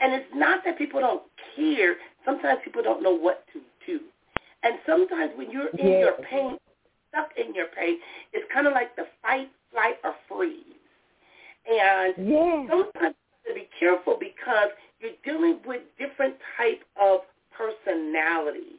And 0.00 0.12
it's 0.12 0.30
not 0.34 0.60
that 0.64 0.78
people 0.78 1.00
don't 1.00 1.22
care. 1.56 1.96
Sometimes 2.24 2.60
people 2.64 2.82
don't 2.82 3.02
know 3.02 3.16
what 3.16 3.44
to 3.52 3.60
do. 3.86 4.00
And 4.62 4.78
sometimes 4.86 5.32
when 5.36 5.50
you're 5.50 5.68
in 5.68 5.86
yeah. 5.86 5.98
your 5.98 6.12
pain, 6.30 6.58
stuck 7.08 7.30
in 7.36 7.54
your 7.54 7.66
pain, 7.66 7.98
it's 8.32 8.46
kind 8.52 8.66
of 8.66 8.72
like 8.72 8.94
the 8.96 9.06
fight, 9.22 9.50
flight, 9.72 9.96
or 10.04 10.14
freeze. 10.28 10.62
And 11.68 12.14
yeah. 12.18 12.66
sometimes 12.68 12.92
you 12.94 13.02
have 13.02 13.12
to 13.12 13.25
be 13.56 13.68
careful 13.80 14.20
because 14.20 14.68
you're 15.00 15.16
dealing 15.24 15.60
with 15.64 15.80
different 15.96 16.36
type 16.60 16.84
of 17.00 17.24
personalities. 17.56 18.76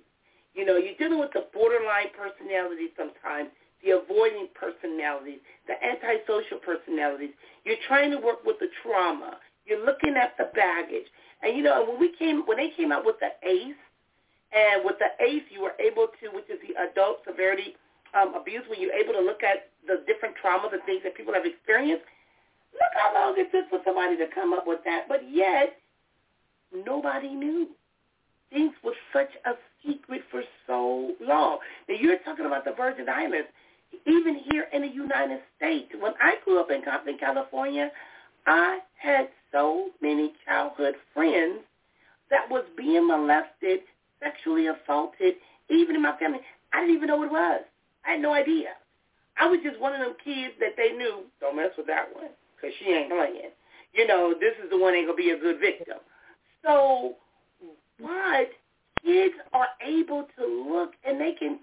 You 0.54 0.66
know, 0.66 0.78
you're 0.78 0.98
dealing 1.02 1.20
with 1.20 1.34
the 1.34 1.50
borderline 1.54 2.14
personality 2.14 2.94
sometimes, 2.94 3.50
the 3.82 3.98
avoiding 3.98 4.50
personalities, 4.54 5.42
the 5.66 5.78
antisocial 5.82 6.62
personalities. 6.62 7.34
You're 7.66 7.82
trying 7.88 8.12
to 8.14 8.22
work 8.22 8.46
with 8.46 8.58
the 8.62 8.70
trauma. 8.82 9.38
You're 9.66 9.84
looking 9.84 10.16
at 10.16 10.38
the 10.38 10.50
baggage. 10.54 11.10
And 11.42 11.58
you 11.58 11.64
know, 11.64 11.86
when 11.86 12.00
we 12.00 12.14
came 12.18 12.46
when 12.46 12.58
they 12.58 12.70
came 12.78 12.92
out 12.92 13.06
with 13.06 13.18
the 13.20 13.34
ACE, 13.46 13.78
and 14.54 14.86
with 14.86 14.98
the 14.98 15.14
ACE 15.22 15.46
you 15.50 15.62
were 15.62 15.78
able 15.78 16.08
to, 16.22 16.30
which 16.34 16.50
is 16.50 16.58
the 16.66 16.74
adult 16.82 17.22
severity 17.26 17.76
um, 18.18 18.34
abuse, 18.34 18.64
when 18.70 18.82
you're 18.82 18.98
able 18.98 19.14
to 19.14 19.22
look 19.22 19.44
at 19.44 19.70
the 19.86 20.02
different 20.08 20.34
traumas 20.42 20.74
and 20.74 20.82
things 20.86 21.02
that 21.04 21.14
people 21.14 21.34
have 21.34 21.46
experienced, 21.46 22.06
look 22.78 22.94
how 22.94 23.14
long 23.14 23.36
it 23.38 23.52
took 23.52 23.70
for 23.70 23.80
somebody 23.86 24.18
to 24.18 24.28
come 24.34 24.54
up 24.54 24.68
with 24.68 24.80
that. 24.86 25.06
But 25.08 25.22
yet, 25.30 25.78
nobody 26.86 27.30
knew. 27.30 27.68
Things 28.52 28.74
were 28.84 28.96
such 29.12 29.30
a 29.46 29.52
secret 29.86 30.22
for 30.32 30.42
so 30.66 31.12
long. 31.22 31.60
Now, 31.90 31.96
you're 32.00 32.20
talking 32.20 32.46
about 32.46 32.66
the 32.66 32.72
Virgin 32.72 33.10
Islands. 33.10 33.48
Even 34.06 34.40
here 34.52 34.68
in 34.74 34.82
the 34.82 34.88
United 34.88 35.40
States, 35.58 35.90
when 36.00 36.14
I 36.22 36.36
grew 36.44 36.60
up 36.60 36.72
in 36.72 36.82
Compton, 36.82 37.18
California, 37.18 37.90
I 38.46 38.80
had 38.96 39.30
so 39.52 39.90
many 40.02 40.34
childhood 40.46 40.96
friends 41.14 41.60
that 42.30 42.50
was 42.50 42.64
being 42.78 43.08
molested, 43.08 43.82
sexually 44.22 44.68
assaulted, 44.68 45.36
even 45.70 45.96
in 45.96 46.02
my 46.02 46.18
family. 46.18 46.40
I 46.74 46.82
didn't 46.82 46.96
even 46.96 47.08
know 47.08 47.18
what 47.18 47.28
it 47.28 47.32
was. 47.32 47.62
I 48.06 48.12
had 48.12 48.22
no 48.22 48.34
idea. 48.34 48.70
I 49.38 49.48
was 49.48 49.60
just 49.64 49.80
one 49.80 49.94
of 49.94 50.00
them 50.00 50.16
kids 50.24 50.54
that 50.60 50.76
they 50.76 50.92
knew, 50.92 51.24
don't 51.40 51.56
mess 51.56 51.72
with 51.78 51.88
that 51.88 52.14
one 52.14 52.30
because 52.58 52.76
she 52.80 52.92
ain't 52.92 53.10
playing. 53.10 53.52
You 53.94 54.08
know, 54.08 54.34
this 54.40 54.54
is 54.64 54.70
the 54.70 54.78
one 54.78 54.94
ain't 54.96 55.08
going 55.08 55.18
to 55.18 55.24
be 55.24 55.30
a 55.32 55.40
good 55.40 55.60
victim. 55.60 55.98
So, 56.64 57.16
but 58.00 58.50
kids 59.06 59.36
are 59.54 59.68
able 59.86 60.28
to 60.38 60.46
look 60.70 60.92
and 61.06 61.22
they 61.22 61.34
can 61.40 61.60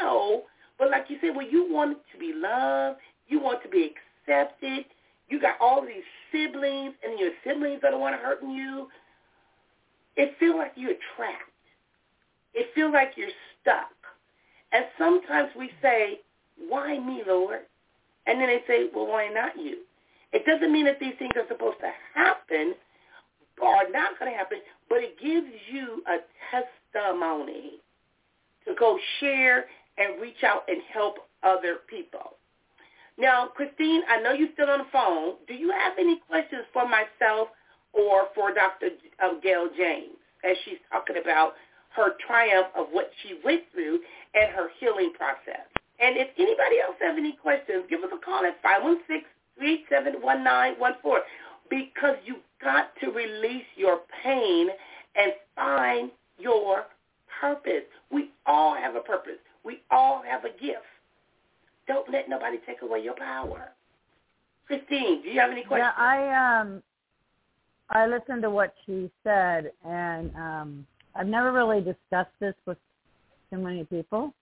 tell 0.00 0.44
But 0.78 0.90
like 0.90 1.06
you 1.08 1.18
said, 1.20 1.36
when 1.36 1.50
you 1.50 1.72
want 1.72 1.98
to 2.12 2.18
be 2.18 2.32
loved, 2.34 2.98
you 3.28 3.40
want 3.40 3.62
to 3.62 3.68
be 3.68 3.90
accepted, 4.26 4.84
you 5.28 5.40
got 5.40 5.56
all 5.60 5.82
these 5.82 6.04
siblings, 6.32 6.94
and 7.04 7.18
your 7.18 7.30
siblings 7.44 7.80
are 7.84 7.90
the 7.90 7.98
one 7.98 8.12
hurting 8.14 8.50
you. 8.50 8.88
It 10.16 10.34
feels 10.38 10.56
like 10.56 10.72
you're 10.76 10.94
trapped. 11.16 11.50
It 12.54 12.68
feels 12.74 12.92
like 12.92 13.12
you're 13.16 13.30
stuck. 13.60 13.90
And 14.72 14.84
sometimes 14.98 15.50
we 15.58 15.70
say, 15.80 16.20
why 16.68 16.98
me, 16.98 17.22
Lord? 17.26 17.60
And 18.26 18.40
then 18.40 18.48
they 18.48 18.62
say, 18.66 18.86
well, 18.94 19.06
why 19.06 19.28
not 19.28 19.58
you? 19.58 19.78
It 20.34 20.44
doesn't 20.44 20.72
mean 20.72 20.84
that 20.86 20.98
these 20.98 21.14
things 21.18 21.32
are 21.36 21.46
supposed 21.46 21.78
to 21.78 21.90
happen 22.12 22.74
or 23.62 23.88
not 23.90 24.18
going 24.18 24.32
to 24.32 24.36
happen, 24.36 24.58
but 24.88 24.98
it 24.98 25.14
gives 25.22 25.46
you 25.70 26.02
a 26.10 26.18
testimony 26.50 27.78
to 28.66 28.74
go 28.74 28.98
share 29.20 29.66
and 29.96 30.20
reach 30.20 30.42
out 30.42 30.64
and 30.66 30.82
help 30.92 31.18
other 31.44 31.76
people. 31.88 32.34
Now, 33.16 33.46
Christine, 33.46 34.02
I 34.08 34.20
know 34.20 34.32
you're 34.32 34.48
still 34.54 34.70
on 34.70 34.78
the 34.80 34.90
phone. 34.92 35.34
Do 35.46 35.54
you 35.54 35.70
have 35.70 35.92
any 36.00 36.18
questions 36.26 36.64
for 36.72 36.82
myself 36.88 37.48
or 37.92 38.26
for 38.34 38.52
Dr. 38.52 38.88
Uh, 39.22 39.38
Gail 39.40 39.68
James 39.76 40.18
as 40.42 40.56
she's 40.64 40.82
talking 40.90 41.16
about 41.22 41.52
her 41.94 42.18
triumph 42.26 42.66
of 42.74 42.88
what 42.90 43.12
she 43.22 43.38
went 43.44 43.62
through 43.72 44.00
and 44.34 44.50
her 44.50 44.66
healing 44.80 45.12
process? 45.16 45.62
And 46.00 46.16
if 46.16 46.26
anybody 46.36 46.82
else 46.82 46.96
have 47.00 47.16
any 47.16 47.38
questions, 47.38 47.86
give 47.88 48.02
us 48.02 48.10
a 48.12 48.18
call 48.18 48.42
at 48.44 48.60
516-387-1914 49.62 51.18
because 51.70 52.16
you've 52.24 52.36
got 52.62 52.88
to 53.00 53.10
release 53.10 53.64
your 53.76 54.00
pain 54.22 54.68
and 55.16 55.32
find 55.54 56.10
your 56.38 56.84
purpose. 57.40 57.84
We 58.10 58.30
all 58.46 58.74
have 58.74 58.96
a 58.96 59.00
purpose. 59.00 59.38
We 59.64 59.80
all 59.90 60.22
have 60.28 60.44
a 60.44 60.50
gift. 60.50 60.82
Don't 61.86 62.10
let 62.10 62.28
nobody 62.28 62.58
take 62.66 62.82
away 62.82 63.02
your 63.02 63.14
power. 63.14 63.70
Christine, 64.66 65.22
do 65.22 65.28
you 65.28 65.40
have 65.40 65.50
any 65.50 65.62
questions? 65.64 65.92
Yeah, 65.96 66.02
I 66.02 66.60
um 66.60 66.82
I 67.90 68.06
listened 68.06 68.42
to 68.42 68.50
what 68.50 68.74
she 68.86 69.10
said 69.22 69.72
and 69.84 70.34
um 70.36 70.86
I've 71.14 71.26
never 71.26 71.52
really 71.52 71.80
discussed 71.80 72.32
this 72.40 72.54
with 72.66 72.78
too 73.50 73.58
many 73.58 73.84
people. 73.84 74.34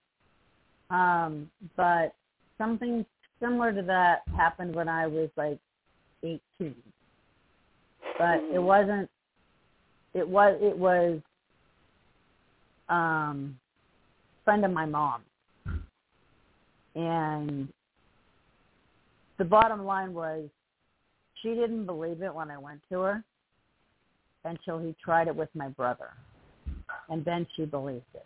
Um, 0.89 1.49
but 1.75 2.15
something 2.57 3.05
similar 3.43 3.73
to 3.73 3.81
that 3.81 4.21
happened 4.35 4.73
when 4.75 4.87
I 4.87 5.07
was 5.07 5.29
like 5.35 5.59
18. 6.23 6.39
But 6.59 6.65
it 6.65 8.53
mm-hmm. 8.53 8.63
wasn't 8.63 9.09
it 10.13 10.27
was 10.27 10.57
it 10.61 10.77
was 10.77 11.19
um 12.89 13.57
friend 14.45 14.63
of 14.63 14.71
my 14.71 14.85
mom 14.85 15.23
and 16.95 17.67
the 19.37 19.45
bottom 19.45 19.83
line 19.85 20.13
was 20.13 20.47
she 21.41 21.49
didn't 21.49 21.85
believe 21.85 22.21
it 22.21 22.33
when 22.33 22.51
I 22.51 22.57
went 22.57 22.81
to 22.89 22.99
her 23.01 23.23
until 24.45 24.79
he 24.79 24.95
tried 25.03 25.27
it 25.27 25.35
with 25.35 25.49
my 25.55 25.69
brother. 25.69 26.09
And 27.09 27.25
then 27.25 27.47
she 27.55 27.65
believed 27.65 28.03
it. 28.13 28.25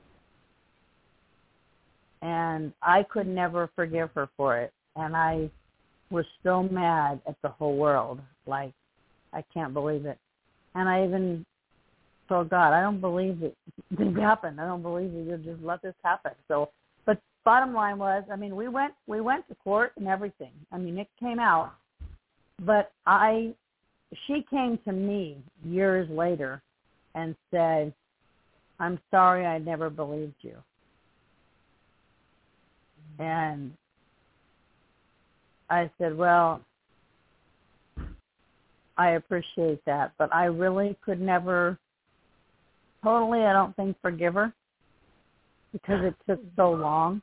And 2.21 2.73
I 2.81 3.03
could 3.03 3.27
never 3.27 3.69
forgive 3.75 4.09
her 4.15 4.29
for 4.35 4.57
it. 4.57 4.73
And 4.97 5.15
I 5.15 5.49
was 6.09 6.25
so 6.43 6.63
mad 6.63 7.21
at 7.27 7.35
the 7.41 7.49
whole 7.49 7.77
world. 7.77 8.19
Like, 8.45 8.73
I 9.33 9.43
can't 9.53 9.73
believe 9.73 10.05
it. 10.05 10.17
And 10.75 10.87
I 10.89 11.05
even 11.05 11.45
told 12.27 12.49
God, 12.49 12.73
I 12.73 12.81
don't 12.81 13.01
believe 13.01 13.41
it 13.43 13.55
didn't 13.97 14.15
happen. 14.15 14.59
I 14.59 14.65
don't 14.65 14.81
believe 14.81 15.11
that 15.11 15.19
you 15.19 15.37
just 15.37 15.63
let 15.63 15.81
this 15.81 15.95
happen. 16.03 16.31
So 16.47 16.69
but 17.07 17.19
bottom 17.45 17.73
line 17.73 17.97
was, 17.97 18.23
I 18.31 18.35
mean, 18.35 18.55
we 18.55 18.67
went 18.67 18.93
we 19.07 19.21
went 19.21 19.47
to 19.47 19.55
court 19.55 19.93
and 19.97 20.07
everything. 20.07 20.51
I 20.71 20.77
mean, 20.77 20.99
it 20.99 21.07
came 21.19 21.39
out, 21.39 21.73
but 22.63 22.91
I 23.07 23.53
she 24.27 24.45
came 24.49 24.77
to 24.85 24.91
me 24.91 25.37
years 25.65 26.07
later 26.09 26.61
and 27.15 27.35
said, 27.49 27.93
"I'm 28.79 28.99
sorry, 29.09 29.45
I 29.45 29.57
never 29.57 29.89
believed 29.89 30.35
you." 30.41 30.57
And 33.19 33.73
I 35.69 35.89
said, 35.97 36.17
"Well, 36.17 36.61
I 38.97 39.11
appreciate 39.11 39.83
that, 39.85 40.13
but 40.17 40.33
I 40.33 40.45
really 40.45 40.97
could 41.03 41.21
never 41.21 41.77
totally, 43.03 43.43
I 43.43 43.53
don't 43.53 43.75
think, 43.75 43.95
forgive 44.01 44.33
her 44.33 44.53
because 45.71 46.03
it 46.03 46.15
took 46.27 46.41
so 46.55 46.71
long 46.71 47.21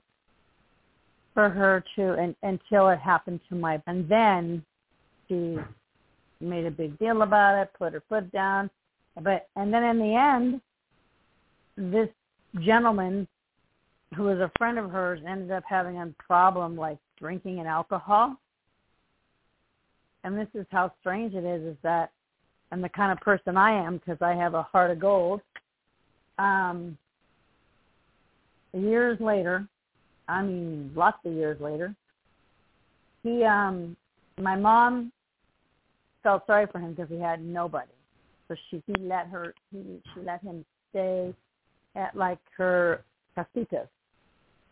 for 1.32 1.49
her 1.49 1.84
to 1.97 2.12
and 2.12 2.36
until 2.42 2.88
it 2.88 3.01
happened 3.01 3.40
to 3.49 3.57
my 3.57 3.82
and 3.88 4.09
then 4.09 4.64
she 5.28 5.59
made 6.40 6.66
a 6.66 6.70
big 6.70 6.97
deal 6.99 7.22
about 7.22 7.61
it, 7.61 7.70
put 7.76 7.92
her 7.92 8.03
foot 8.09 8.30
down. 8.30 8.70
But 9.20 9.49
and 9.57 9.72
then 9.72 9.82
in 9.82 9.99
the 9.99 10.14
end 10.14 10.61
this 11.76 12.09
gentleman 12.61 13.26
who 14.14 14.24
was 14.24 14.38
a 14.38 14.51
friend 14.59 14.78
of 14.78 14.90
hers 14.90 15.20
ended 15.26 15.51
up 15.51 15.64
having 15.66 15.99
a 15.99 16.14
problem 16.24 16.76
like 16.76 16.99
drinking 17.25 17.59
and 17.59 17.66
alcohol. 17.66 18.37
And 20.25 20.37
this 20.37 20.49
is 20.53 20.66
how 20.70 20.93
strange 21.01 21.33
it 21.33 21.43
is 21.45 21.62
is 21.62 21.77
that 21.83 22.11
I'm 22.70 22.83
the 22.83 22.89
kind 22.91 23.11
of 23.11 23.18
person 23.20 23.57
I 23.57 23.72
am 23.72 23.97
because 23.97 24.18
I 24.20 24.35
have 24.35 24.53
a 24.53 24.62
heart 24.62 24.91
of 24.91 25.01
gold. 25.01 25.41
Um, 26.39 26.99
years 28.75 29.18
later, 29.20 29.66
I 30.29 30.43
mean, 30.43 30.93
lots 30.95 31.16
of 31.25 31.33
years 31.33 31.59
later, 31.62 31.95
he, 33.22 33.43
um, 33.43 33.97
my 34.39 34.55
mom 34.55 35.11
felt 36.22 36.47
sorry 36.47 36.66
for 36.70 36.79
him 36.79 36.93
because 36.93 37.09
he 37.09 37.18
had 37.18 37.43
nobody. 37.43 37.93
So 38.49 38.55
she, 38.70 38.83
he 38.87 39.03
let 39.03 39.29
her, 39.29 39.55
he, 39.72 40.03
she 40.12 40.20
let 40.20 40.43
him 40.43 40.62
stay 40.91 41.35
at 41.97 42.14
like 42.14 42.41
her 42.59 43.03
casitas 43.35 43.89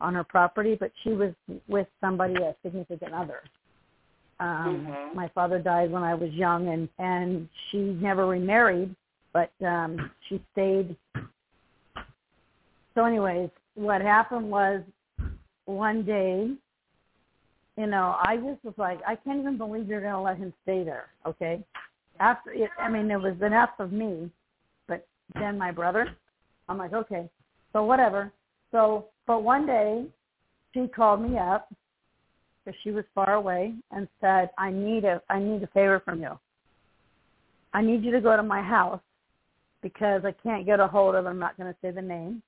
on 0.02 0.14
her 0.14 0.24
property, 0.24 0.76
but 0.78 0.92
she 1.02 1.10
was 1.10 1.32
with 1.68 1.86
somebody, 2.00 2.34
a 2.34 2.54
significant 2.62 3.14
other. 3.14 3.40
Um, 4.40 4.86
mm-hmm. 4.88 5.16
My 5.16 5.28
father 5.28 5.58
died 5.58 5.90
when 5.90 6.02
I 6.02 6.14
was 6.14 6.30
young, 6.32 6.68
and 6.68 6.88
and 6.98 7.48
she 7.70 7.78
never 7.78 8.26
remarried, 8.26 8.94
but 9.32 9.52
um, 9.64 10.10
she 10.28 10.42
stayed. 10.52 10.96
So, 12.94 13.04
anyways, 13.04 13.50
what 13.74 14.02
happened 14.02 14.50
was 14.50 14.82
one 15.64 16.04
day, 16.04 16.50
you 17.76 17.86
know, 17.86 18.16
I 18.20 18.36
just 18.36 18.64
was 18.64 18.74
like, 18.76 19.00
I 19.06 19.16
can't 19.16 19.40
even 19.40 19.56
believe 19.56 19.88
you're 19.88 20.00
going 20.00 20.12
to 20.12 20.20
let 20.20 20.36
him 20.36 20.52
stay 20.62 20.84
there. 20.84 21.06
Okay. 21.26 21.64
After 22.20 22.52
it, 22.52 22.70
I 22.78 22.90
mean, 22.90 23.10
it 23.10 23.20
was 23.20 23.36
enough 23.40 23.70
of 23.78 23.92
me, 23.92 24.30
but 24.86 25.06
then 25.34 25.56
my 25.56 25.70
brother, 25.70 26.08
I'm 26.68 26.78
like, 26.78 26.92
okay, 26.92 27.28
so 27.72 27.84
whatever. 27.84 28.32
So, 28.72 29.06
but 29.26 29.44
one 29.44 29.66
day 29.66 30.06
she 30.74 30.88
called 30.88 31.22
me 31.22 31.38
up 31.38 31.72
because 32.64 32.78
she 32.82 32.90
was 32.90 33.04
far 33.14 33.34
away 33.34 33.74
and 33.90 34.08
said, 34.20 34.50
I 34.58 34.70
need 34.70 35.04
a, 35.04 35.22
I 35.28 35.38
need 35.38 35.62
a 35.62 35.68
favor 35.68 36.00
from 36.04 36.20
you. 36.20 36.38
I 37.74 37.82
need 37.82 38.02
you 38.02 38.10
to 38.12 38.20
go 38.20 38.36
to 38.36 38.42
my 38.42 38.62
house 38.62 39.00
because 39.82 40.22
I 40.24 40.32
can't 40.42 40.66
get 40.66 40.80
a 40.80 40.86
hold 40.86 41.14
of, 41.14 41.26
I'm 41.26 41.38
not 41.38 41.56
going 41.56 41.72
to 41.72 41.78
say 41.82 41.90
the 41.90 42.02
name, 42.02 42.42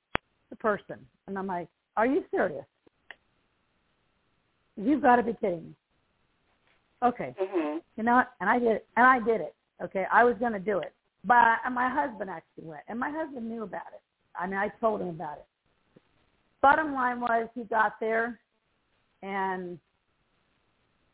the 0.50 0.56
person. 0.56 0.96
And 1.26 1.38
I'm 1.38 1.46
like, 1.46 1.68
are 1.96 2.06
you 2.06 2.24
serious? 2.30 2.64
You've 4.76 5.02
got 5.02 5.16
to 5.16 5.22
be 5.22 5.34
kidding 5.40 5.64
me. 5.64 5.74
Okay. 7.04 7.34
Mm-hmm. 7.40 7.78
You 7.96 8.02
know 8.02 8.14
what? 8.14 8.32
And 8.40 8.48
I 8.48 8.58
did 8.58 8.72
it. 8.72 8.86
And 8.96 9.06
I 9.06 9.18
did 9.18 9.40
it. 9.40 9.54
Okay. 9.82 10.04
I 10.12 10.24
was 10.24 10.36
going 10.38 10.52
to 10.52 10.58
do 10.58 10.78
it. 10.78 10.92
But 11.24 11.58
and 11.64 11.74
my 11.74 11.88
husband 11.88 12.30
actually 12.30 12.64
went. 12.64 12.82
And 12.88 12.98
my 12.98 13.10
husband 13.10 13.48
knew 13.48 13.62
about 13.62 13.92
it. 13.94 14.00
I 14.38 14.46
mean, 14.46 14.56
I 14.56 14.68
told 14.80 15.00
him 15.00 15.08
about 15.08 15.38
it. 15.38 15.46
Bottom 16.64 16.94
line 16.94 17.20
was 17.20 17.46
he 17.54 17.64
got 17.64 18.00
there 18.00 18.40
and 19.22 19.78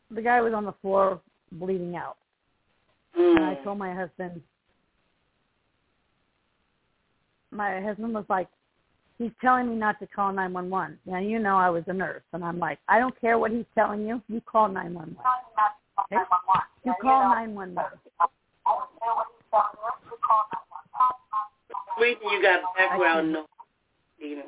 the 0.09 0.21
guy 0.21 0.39
was 0.39 0.53
on 0.53 0.63
the 0.63 0.71
floor 0.81 1.19
bleeding 1.51 1.97
out. 1.97 2.15
Mm. 3.19 3.35
And 3.35 3.43
I 3.43 3.55
told 3.55 3.77
my 3.77 3.93
husband, 3.93 4.41
my 7.51 7.81
husband 7.81 8.13
was 8.13 8.23
like, 8.29 8.47
he's 9.17 9.31
telling 9.41 9.67
me 9.71 9.75
not 9.75 9.99
to 9.99 10.07
call 10.07 10.31
911. 10.31 10.97
Now, 11.05 11.19
you 11.19 11.37
know 11.37 11.57
I 11.57 11.69
was 11.69 11.83
a 11.87 11.93
nurse, 11.93 12.23
and 12.31 12.45
I'm 12.45 12.57
like, 12.57 12.79
I 12.87 12.97
don't 12.97 13.19
care 13.19 13.37
what 13.37 13.51
he's 13.51 13.65
telling 13.75 14.07
you. 14.07 14.21
You 14.29 14.39
call 14.39 14.69
911. 14.69 15.17
Okay? 16.05 16.23
You 16.85 16.93
call 17.01 17.23
911. 17.27 17.75
Sweetie, 21.97 22.19
you 22.31 22.41
got 22.41 22.61
background 22.77 23.33
noise. 23.33 24.45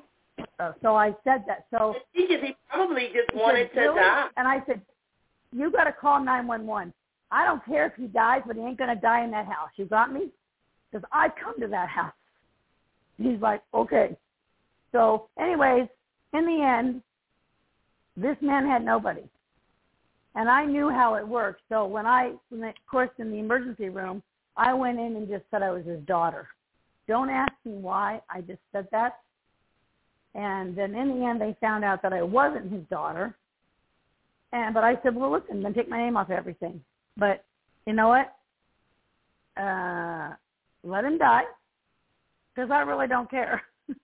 Uh, 0.60 0.74
so 0.82 0.95
I 0.95 1.16
said 1.24 1.43
that. 1.47 1.66
So 1.72 1.95
he, 2.12 2.28
just, 2.28 2.43
he 2.43 2.56
probably 2.70 3.10
just 3.14 3.34
wanted 3.36 3.70
said, 3.74 3.82
to 3.82 3.88
really? 3.88 3.99
die. 3.99 4.28
And 4.38 4.47
I 4.47 4.64
said, 4.66 4.82
you 5.51 5.72
got 5.72 5.86
to 5.86 5.93
call 5.93 6.20
911. 6.24 6.93
I 7.32 7.45
don't 7.45 7.66
care 7.66 7.88
if 7.88 7.93
he 7.95 8.08
dies, 8.08 8.41
but 8.45 8.56
he 8.56 8.62
ain't 8.62 8.78
going 8.78 8.93
to 8.93 9.01
die 9.01 9.24
in 9.24 9.32
that 9.32 9.47
house. 9.47 9.70
You 9.76 9.86
got 9.86 10.14
me? 10.14 10.30
Because 10.91 11.08
I 11.12 11.30
come 11.43 11.60
to 11.60 11.68
that 11.68 11.89
house. 11.89 12.14
He's 13.18 13.39
like, 13.39 13.62
okay. 13.74 14.16
So 14.91 15.28
anyways, 15.39 15.88
in 16.34 16.45
the 16.45 16.62
end, 16.64 17.01
this 18.16 18.38
man 18.41 18.68
had 18.68 18.86
nobody. 18.86 19.24
And 20.36 20.49
I 20.49 20.66
knew 20.66 20.89
how 20.89 21.16
it 21.16 21.28
worked. 21.28 21.62
So 21.70 21.86
when 21.86 22.06
I, 22.06 22.34
of 22.51 22.74
course, 22.89 23.10
in 23.20 23.32
the 23.32 23.38
emergency 23.38 23.89
room, 23.89 24.22
I 24.58 24.74
went 24.74 24.99
in 24.99 25.16
and 25.16 25.28
just 25.28 25.43
said 25.49 25.64
I 25.64 25.72
was 25.72 25.86
his 25.86 25.99
daughter. 26.01 26.47
Don't 27.08 27.30
ask 27.30 27.51
me 27.66 27.74
why. 27.74 28.22
I 28.30 28.41
just 28.41 28.62
said 28.72 28.88
that. 28.91 29.20
And 30.36 30.75
then 30.75 30.95
in 30.95 31.19
the 31.19 31.25
end, 31.25 31.39
they 31.39 31.55
found 31.61 31.84
out 31.84 32.01
that 32.01 32.13
I 32.13 32.21
wasn't 32.23 32.71
his 32.71 32.84
daughter. 32.89 33.36
And 34.51 34.73
but 34.73 34.84
I 34.84 34.97
said, 35.03 35.15
well, 35.15 35.31
listen, 35.31 35.61
then 35.61 35.73
take 35.73 35.89
my 35.89 35.97
name 35.97 36.17
off 36.17 36.29
everything. 36.29 36.81
But 37.17 37.43
you 37.86 37.93
know 37.93 38.09
what? 38.09 38.34
Uh, 39.61 40.31
let 40.84 41.05
him 41.05 41.17
die 41.17 41.43
because 42.53 42.71
I 42.71 42.81
really 42.81 43.07
don't 43.07 43.29
care. 43.29 43.61
and 43.88 43.97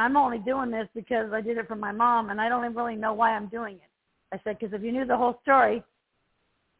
I'm 0.00 0.16
only 0.16 0.38
doing 0.38 0.70
this 0.70 0.88
because 0.94 1.32
I 1.32 1.40
did 1.40 1.58
it 1.58 1.68
for 1.68 1.76
my 1.76 1.92
mom, 1.92 2.30
and 2.30 2.40
I 2.40 2.48
don't 2.48 2.64
even 2.64 2.76
really 2.76 2.96
know 2.96 3.14
why 3.14 3.34
I'm 3.34 3.46
doing 3.48 3.76
it. 3.76 3.90
I 4.32 4.40
said, 4.44 4.58
because 4.58 4.74
if 4.74 4.82
you 4.82 4.92
knew 4.92 5.06
the 5.06 5.16
whole 5.16 5.38
story, 5.42 5.82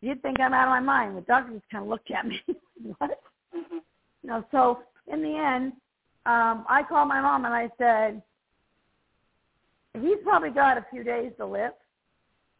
you'd 0.00 0.22
think 0.22 0.38
I'm 0.40 0.54
out 0.54 0.68
of 0.68 0.70
my 0.70 0.80
mind. 0.80 1.16
The 1.16 1.22
doctor 1.22 1.54
just 1.54 1.68
kind 1.70 1.82
of 1.82 1.90
looked 1.90 2.10
at 2.10 2.26
me. 2.26 2.40
what? 2.98 3.20
Mm-hmm. 3.56 3.78
You 4.22 4.28
know, 4.28 4.44
so 4.50 4.80
in 5.12 5.22
the 5.22 5.36
end, 5.36 5.72
um, 6.26 6.66
I 6.68 6.82
called 6.86 7.08
my 7.08 7.20
mom 7.20 7.44
and 7.44 7.54
I 7.54 7.70
said, 7.78 8.22
he's 10.00 10.18
probably 10.22 10.50
got 10.50 10.78
a 10.78 10.86
few 10.90 11.04
days 11.04 11.32
to 11.38 11.46
live. 11.46 11.72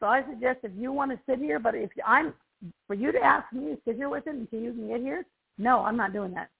So 0.01 0.07
I 0.07 0.23
suggest 0.31 0.61
if 0.63 0.73
you 0.77 0.93
want 0.93 1.11
to 1.11 1.19
sit 1.27 1.39
here, 1.39 1.59
but 1.59 1.75
if 1.75 1.91
I'm 2.07 2.35
for 2.87 2.95
you 2.95 3.13
to 3.13 3.19
ask 3.19 3.53
me 3.53 3.75
to 3.75 3.79
sit 3.85 3.97
here 3.97 4.09
with 4.09 4.27
him 4.27 4.41
until 4.41 4.61
you 4.61 4.73
can 4.73 4.89
get 4.89 5.01
here, 5.01 5.25
no, 5.59 5.81
I'm 5.81 5.97
not 5.97 6.13
doing 6.13 6.33
that. 6.35 6.51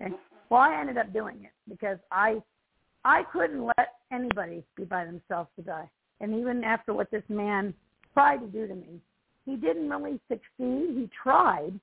Okay. 0.00 0.14
Well, 0.50 0.60
I 0.60 0.78
ended 0.78 0.98
up 0.98 1.12
doing 1.12 1.44
it 1.44 1.52
because 1.68 1.98
I 2.10 2.42
I 3.04 3.22
couldn't 3.32 3.64
let 3.64 3.94
anybody 4.12 4.62
be 4.76 4.84
by 4.84 5.04
themselves 5.04 5.48
to 5.56 5.62
die. 5.62 5.88
And 6.20 6.34
even 6.34 6.64
after 6.64 6.94
what 6.94 7.10
this 7.10 7.22
man 7.28 7.74
tried 8.14 8.38
to 8.38 8.46
do 8.46 8.66
to 8.66 8.74
me, 8.74 9.00
he 9.44 9.56
didn't 9.56 9.90
really 9.90 10.20
succeed. 10.28 10.96
He 10.96 11.10
tried, 11.22 11.78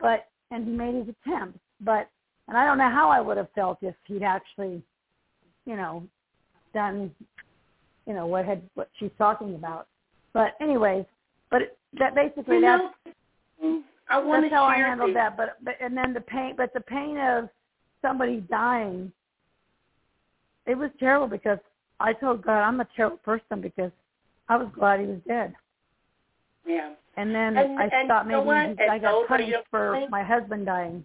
but 0.00 0.28
and 0.50 0.66
he 0.66 0.72
made 0.72 0.94
his 0.94 1.14
attempt. 1.24 1.58
But 1.80 2.08
and 2.48 2.56
I 2.56 2.66
don't 2.66 2.78
know 2.78 2.90
how 2.90 3.10
I 3.10 3.20
would 3.20 3.36
have 3.36 3.50
felt 3.54 3.78
if 3.82 3.94
he'd 4.06 4.22
actually, 4.22 4.82
you 5.64 5.76
know, 5.76 6.06
done, 6.72 7.10
you 8.06 8.14
know, 8.14 8.26
what 8.26 8.44
had 8.44 8.62
what 8.74 8.90
she's 8.98 9.10
talking 9.18 9.54
about. 9.54 9.86
But 10.32 10.54
anyways, 10.60 11.04
but 11.50 11.76
that 11.98 12.14
basically 12.14 12.56
you 12.56 12.62
know, 12.62 12.90
that's 13.04 13.82
I 14.08 14.18
want 14.18 14.42
that's 14.42 14.54
how 14.54 14.64
I 14.64 14.76
handled 14.76 15.16
that. 15.16 15.36
But 15.36 15.56
but 15.62 15.74
and 15.80 15.96
then 15.96 16.12
the 16.12 16.20
pain, 16.20 16.54
but 16.56 16.72
the 16.74 16.80
pain 16.80 17.18
of 17.18 17.48
somebody 18.00 18.40
dying, 18.50 19.12
it 20.66 20.76
was 20.76 20.90
terrible 20.98 21.28
because 21.28 21.58
I 22.00 22.12
told 22.12 22.44
God 22.44 22.60
I'm 22.62 22.80
a 22.80 22.88
terrible 22.96 23.18
person 23.18 23.60
because 23.60 23.92
I 24.48 24.56
was 24.56 24.68
glad 24.74 25.00
he 25.00 25.06
was 25.06 25.20
dead. 25.26 25.54
Yeah. 26.66 26.92
And 27.16 27.34
then 27.34 27.56
and, 27.56 27.78
I 27.78 27.84
and 27.92 28.08
thought 28.08 28.26
maybe 28.26 28.40
you 28.40 28.90
I 28.90 28.98
got 28.98 29.28
punished 29.28 29.52
for 29.70 29.94
feelings. 29.94 30.10
my 30.10 30.22
husband 30.22 30.66
dying. 30.66 31.04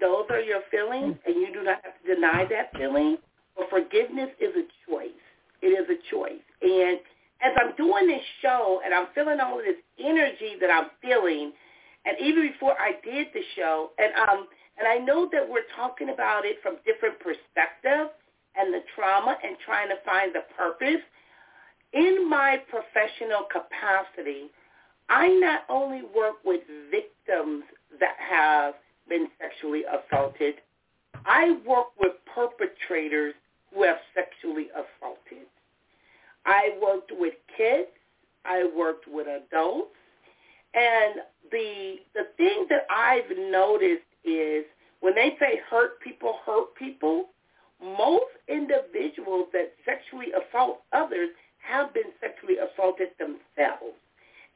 Those 0.00 0.26
are 0.30 0.40
your 0.40 0.60
feelings, 0.70 1.14
mm. 1.14 1.26
and 1.26 1.34
you 1.36 1.52
do 1.52 1.62
not 1.62 1.80
have 1.84 1.94
to 2.02 2.14
deny 2.14 2.46
that 2.50 2.76
feeling. 2.76 3.18
But 3.56 3.70
forgiveness 3.70 4.30
is 4.40 4.54
a 4.56 4.90
choice. 4.90 5.24
It 5.62 5.68
is 5.68 5.86
a 5.88 5.98
choice. 6.10 6.44
And 6.62 6.98
as 7.42 7.52
I'm 7.60 7.74
doing 7.76 8.06
this 8.08 8.22
show 8.42 8.80
and 8.84 8.94
I'm 8.94 9.06
feeling 9.14 9.38
all 9.40 9.58
of 9.58 9.64
this 9.64 9.76
energy 9.98 10.56
that 10.60 10.70
I'm 10.70 10.90
feeling, 11.02 11.52
and 12.04 12.16
even 12.20 12.48
before 12.52 12.74
I 12.78 12.92
did 13.04 13.28
the 13.32 13.42
show, 13.56 13.90
and 13.98 14.12
um, 14.28 14.46
and 14.78 14.88
I 14.88 14.98
know 14.98 15.28
that 15.32 15.48
we're 15.48 15.68
talking 15.76 16.10
about 16.10 16.44
it 16.44 16.56
from 16.62 16.76
different 16.84 17.18
perspectives 17.20 18.10
and 18.56 18.74
the 18.74 18.80
trauma 18.94 19.36
and 19.42 19.56
trying 19.64 19.88
to 19.88 19.96
find 20.04 20.34
the 20.34 20.42
purpose. 20.56 21.02
In 21.92 22.28
my 22.28 22.60
professional 22.68 23.46
capacity, 23.50 24.50
I 25.08 25.28
not 25.28 25.60
only 25.68 26.02
work 26.14 26.36
with 26.44 26.62
victims 26.90 27.64
that 28.00 28.16
have 28.18 28.74
been 29.08 29.28
sexually 29.40 29.84
assaulted, 29.84 30.56
I 31.24 31.58
work 31.66 31.88
with 32.00 32.12
perpetrators 32.34 33.34
who 33.72 33.84
have 33.84 33.98
sexually 34.14 34.68
assaulted. 34.70 35.46
I 36.46 36.76
worked 36.82 37.12
with 37.12 37.34
kids. 37.56 37.88
I 38.44 38.68
worked 38.76 39.06
with 39.08 39.23
adults. 39.36 39.90
And 40.74 41.20
the 41.50 41.96
the 42.14 42.26
thing 42.36 42.66
that 42.70 42.86
I've 42.90 43.30
noticed 43.50 44.02
is 44.24 44.64
when 45.00 45.14
they 45.14 45.36
say 45.38 45.60
hurt 45.70 46.00
people 46.00 46.36
hurt 46.44 46.74
people, 46.76 47.26
most 47.80 48.32
individuals 48.48 49.46
that 49.52 49.72
sexually 49.84 50.28
assault 50.32 50.80
others 50.92 51.28
have 51.58 51.92
been 51.94 52.10
sexually 52.20 52.56
assaulted 52.58 53.08
themselves. 53.18 53.96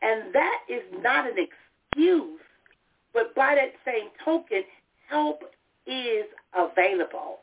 And 0.02 0.32
that 0.34 0.58
is 0.68 0.82
not 1.02 1.26
an 1.26 1.36
excuse, 1.36 2.40
but 3.12 3.34
by 3.34 3.54
that 3.56 3.72
same 3.84 4.08
token, 4.24 4.62
help 5.08 5.42
is 5.86 6.24
available. 6.56 7.38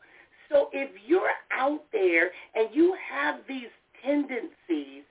So 0.50 0.68
if 0.72 0.90
you're 1.06 1.32
out 1.52 1.82
there 1.92 2.30
and 2.54 2.68
you 2.72 2.94
have 3.10 3.40
these 3.48 3.68
tendencies 4.04 5.02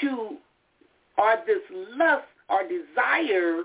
to 0.00 0.36
or 1.18 1.36
this 1.46 1.62
lust 1.96 2.24
or 2.48 2.62
desire 2.62 3.62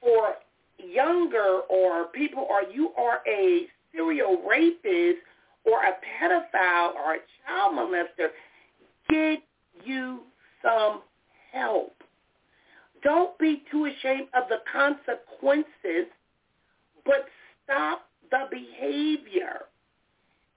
for 0.00 0.34
younger 0.78 1.60
or 1.70 2.06
people 2.08 2.46
or 2.48 2.62
you 2.72 2.90
are 2.98 3.20
a 3.26 3.66
serial 3.92 4.42
rapist 4.48 5.18
or 5.64 5.82
a 5.82 5.92
pedophile 6.22 6.94
or 6.94 7.14
a 7.14 7.18
child 7.46 7.74
molester, 7.74 8.28
get 9.08 9.42
you 9.84 10.20
some 10.62 11.00
help. 11.52 11.94
Don't 13.02 13.36
be 13.38 13.62
too 13.70 13.86
ashamed 13.86 14.28
of 14.34 14.44
the 14.50 14.58
consequences, 14.70 16.06
but 17.06 17.26
stop 17.64 18.02
the 18.30 18.44
behavior. 18.50 19.60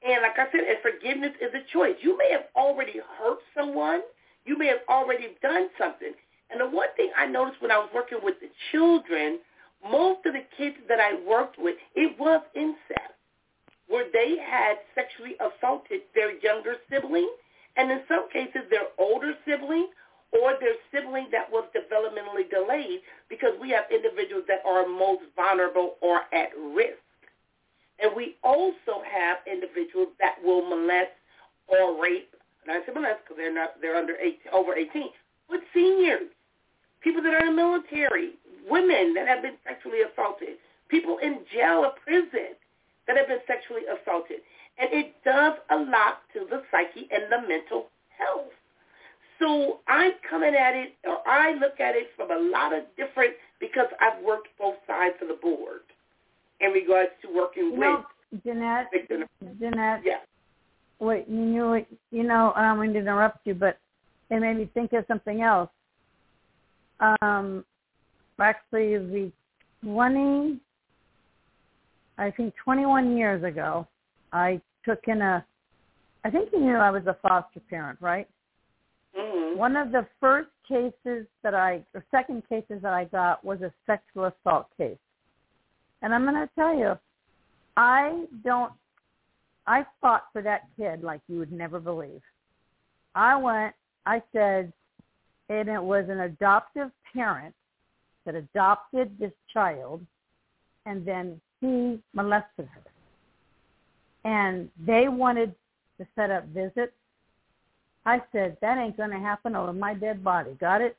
And 0.05 0.21
like 0.21 0.37
I 0.37 0.51
said, 0.51 0.61
and 0.67 0.77
forgiveness 0.81 1.31
is 1.41 1.51
a 1.53 1.63
choice. 1.71 1.95
You 2.01 2.17
may 2.17 2.29
have 2.31 2.47
already 2.55 2.99
hurt 3.17 3.39
someone. 3.57 4.01
You 4.45 4.57
may 4.57 4.67
have 4.67 4.83
already 4.89 5.37
done 5.41 5.69
something. 5.77 6.11
And 6.51 6.59
the 6.59 6.67
one 6.67 6.89
thing 6.97 7.09
I 7.17 7.25
noticed 7.25 7.61
when 7.61 7.71
I 7.71 7.77
was 7.77 7.89
working 7.95 8.19
with 8.21 8.35
the 8.41 8.49
children, 8.71 9.39
most 9.89 10.25
of 10.25 10.33
the 10.33 10.43
kids 10.57 10.75
that 10.89 10.99
I 10.99 11.15
worked 11.27 11.57
with, 11.57 11.75
it 11.95 12.19
was 12.19 12.41
incest, 12.53 13.15
where 13.87 14.05
they 14.11 14.35
had 14.43 14.75
sexually 14.93 15.35
assaulted 15.39 16.01
their 16.13 16.37
younger 16.39 16.75
sibling, 16.91 17.31
and 17.77 17.89
in 17.89 18.01
some 18.09 18.29
cases 18.31 18.67
their 18.69 18.91
older 18.99 19.33
sibling 19.47 19.87
or 20.33 20.53
their 20.59 20.75
sibling 20.91 21.27
that 21.31 21.49
was 21.51 21.63
developmentally 21.73 22.49
delayed 22.49 22.99
because 23.29 23.51
we 23.61 23.69
have 23.69 23.85
individuals 23.91 24.43
that 24.47 24.61
are 24.67 24.87
most 24.87 25.21
vulnerable 25.35 25.95
or 26.01 26.21
at 26.33 26.49
risk. 26.75 26.97
And 27.99 28.11
we 28.15 28.35
also 28.43 29.01
have 29.05 29.37
individuals 29.45 30.09
that 30.19 30.35
will 30.43 30.67
molest 30.67 31.13
or 31.67 32.01
rape, 32.01 32.33
and 32.65 32.71
I 32.71 32.85
say 32.85 32.93
molest 32.93 33.21
because 33.23 33.37
they're 33.37 33.53
not 33.53 33.79
they're 33.81 33.95
under 33.95 34.15
18, 34.17 34.37
over 34.51 34.75
18, 34.75 35.09
but 35.49 35.59
seniors, 35.73 36.29
people 37.01 37.21
that 37.23 37.33
are 37.33 37.45
in 37.45 37.55
the 37.55 37.61
military, 37.61 38.33
women 38.69 39.13
that 39.13 39.27
have 39.27 39.41
been 39.43 39.55
sexually 39.67 39.99
assaulted, 40.01 40.57
people 40.89 41.17
in 41.21 41.39
jail 41.53 41.85
or 41.85 41.93
prison 42.03 42.57
that 43.07 43.17
have 43.17 43.27
been 43.27 43.43
sexually 43.45 43.83
assaulted. 43.85 44.37
And 44.79 44.89
it 44.91 45.13
does 45.23 45.53
a 45.69 45.77
lot 45.77 46.23
to 46.33 46.47
the 46.49 46.63
psyche 46.71 47.07
and 47.11 47.31
the 47.31 47.47
mental 47.47 47.87
health. 48.17 48.49
So 49.39 49.79
I'm 49.87 50.13
coming 50.29 50.55
at 50.55 50.73
it, 50.73 50.93
or 51.05 51.17
I 51.27 51.53
look 51.53 51.79
at 51.79 51.95
it 51.95 52.07
from 52.15 52.31
a 52.31 52.49
lot 52.49 52.73
of 52.73 52.83
different, 52.97 53.33
because 53.59 53.87
I've 53.99 54.23
worked 54.23 54.47
both 54.57 54.75
sides 54.87 55.15
of 55.21 55.27
the 55.27 55.35
board 55.35 55.81
in 56.61 56.71
regards 56.71 57.11
to 57.23 57.27
working 57.35 57.65
You 57.65 57.71
with 57.71 57.79
know, 57.79 58.05
Jeanette, 58.45 58.87
victims. 58.93 59.25
Jeanette, 59.59 60.01
Yeah. 60.05 60.19
wait, 60.99 61.27
you 61.27 61.35
know, 61.35 61.85
you 62.11 62.23
know, 62.23 62.53
I 62.55 62.61
don't 62.61 62.79
mean 62.79 62.93
to 62.93 62.99
interrupt 62.99 63.45
you, 63.45 63.53
but 63.53 63.77
it 64.29 64.39
made 64.39 64.57
me 64.57 64.69
think 64.73 64.93
of 64.93 65.05
something 65.07 65.41
else. 65.41 65.69
Um, 67.03 67.65
actually, 68.39 68.97
the 68.97 69.31
20, 69.83 70.59
I 72.17 72.31
think 72.31 72.53
21 72.63 73.17
years 73.17 73.43
ago, 73.43 73.87
I 74.31 74.61
took 74.85 74.99
in 75.07 75.21
a, 75.21 75.45
I 76.23 76.29
think 76.29 76.49
you 76.53 76.59
knew 76.59 76.75
I 76.75 76.89
was 76.89 77.05
a 77.07 77.17
foster 77.21 77.59
parent, 77.69 77.99
right? 78.01 78.27
Mm-hmm. 79.17 79.57
One 79.57 79.75
of 79.75 79.91
the 79.91 80.07
first 80.19 80.49
cases 80.67 81.27
that 81.43 81.53
I, 81.53 81.83
or 81.93 82.03
second 82.11 82.43
cases 82.47 82.81
that 82.81 82.93
I 82.93 83.05
got 83.05 83.43
was 83.43 83.61
a 83.61 83.71
sexual 83.85 84.25
assault 84.25 84.67
case. 84.77 84.97
And 86.01 86.13
I'm 86.13 86.23
going 86.23 86.35
to 86.35 86.49
tell 86.55 86.75
you, 86.75 86.93
I 87.77 88.25
don't, 88.43 88.71
I 89.67 89.85
fought 90.01 90.25
for 90.33 90.41
that 90.41 90.61
kid 90.77 91.03
like 91.03 91.21
you 91.27 91.39
would 91.39 91.51
never 91.51 91.79
believe. 91.79 92.21
I 93.15 93.35
went, 93.35 93.73
I 94.05 94.21
said, 94.33 94.73
and 95.49 95.69
it 95.69 95.81
was 95.81 96.05
an 96.09 96.21
adoptive 96.21 96.89
parent 97.13 97.53
that 98.25 98.35
adopted 98.35 99.17
this 99.19 99.33
child, 99.53 100.05
and 100.85 101.05
then 101.05 101.39
he 101.59 101.99
molested 102.13 102.67
her. 102.73 102.81
And 104.25 104.69
they 104.85 105.07
wanted 105.09 105.53
to 105.97 106.07
set 106.15 106.31
up 106.31 106.45
visits 106.47 106.93
I 108.05 108.21
said, 108.31 108.57
that 108.61 108.77
ain't 108.77 108.97
going 108.97 109.11
to 109.11 109.19
happen 109.19 109.55
over 109.55 109.71
my 109.71 109.93
dead 109.93 110.23
body. 110.23 110.51
Got 110.59 110.81
it? 110.81 110.97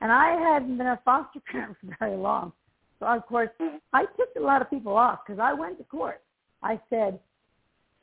And 0.00 0.10
I 0.10 0.36
hadn't 0.36 0.76
been 0.78 0.86
a 0.86 1.00
foster 1.04 1.40
parent 1.52 1.76
for 1.80 1.96
very 1.98 2.16
long. 2.16 2.52
So, 3.00 3.06
of 3.06 3.26
course, 3.26 3.50
I 3.92 4.04
tipped 4.16 4.36
a 4.36 4.40
lot 4.40 4.62
of 4.62 4.70
people 4.70 4.96
off 4.96 5.20
because 5.24 5.40
I 5.40 5.52
went 5.52 5.78
to 5.78 5.84
court. 5.84 6.22
I 6.62 6.80
said, 6.90 7.18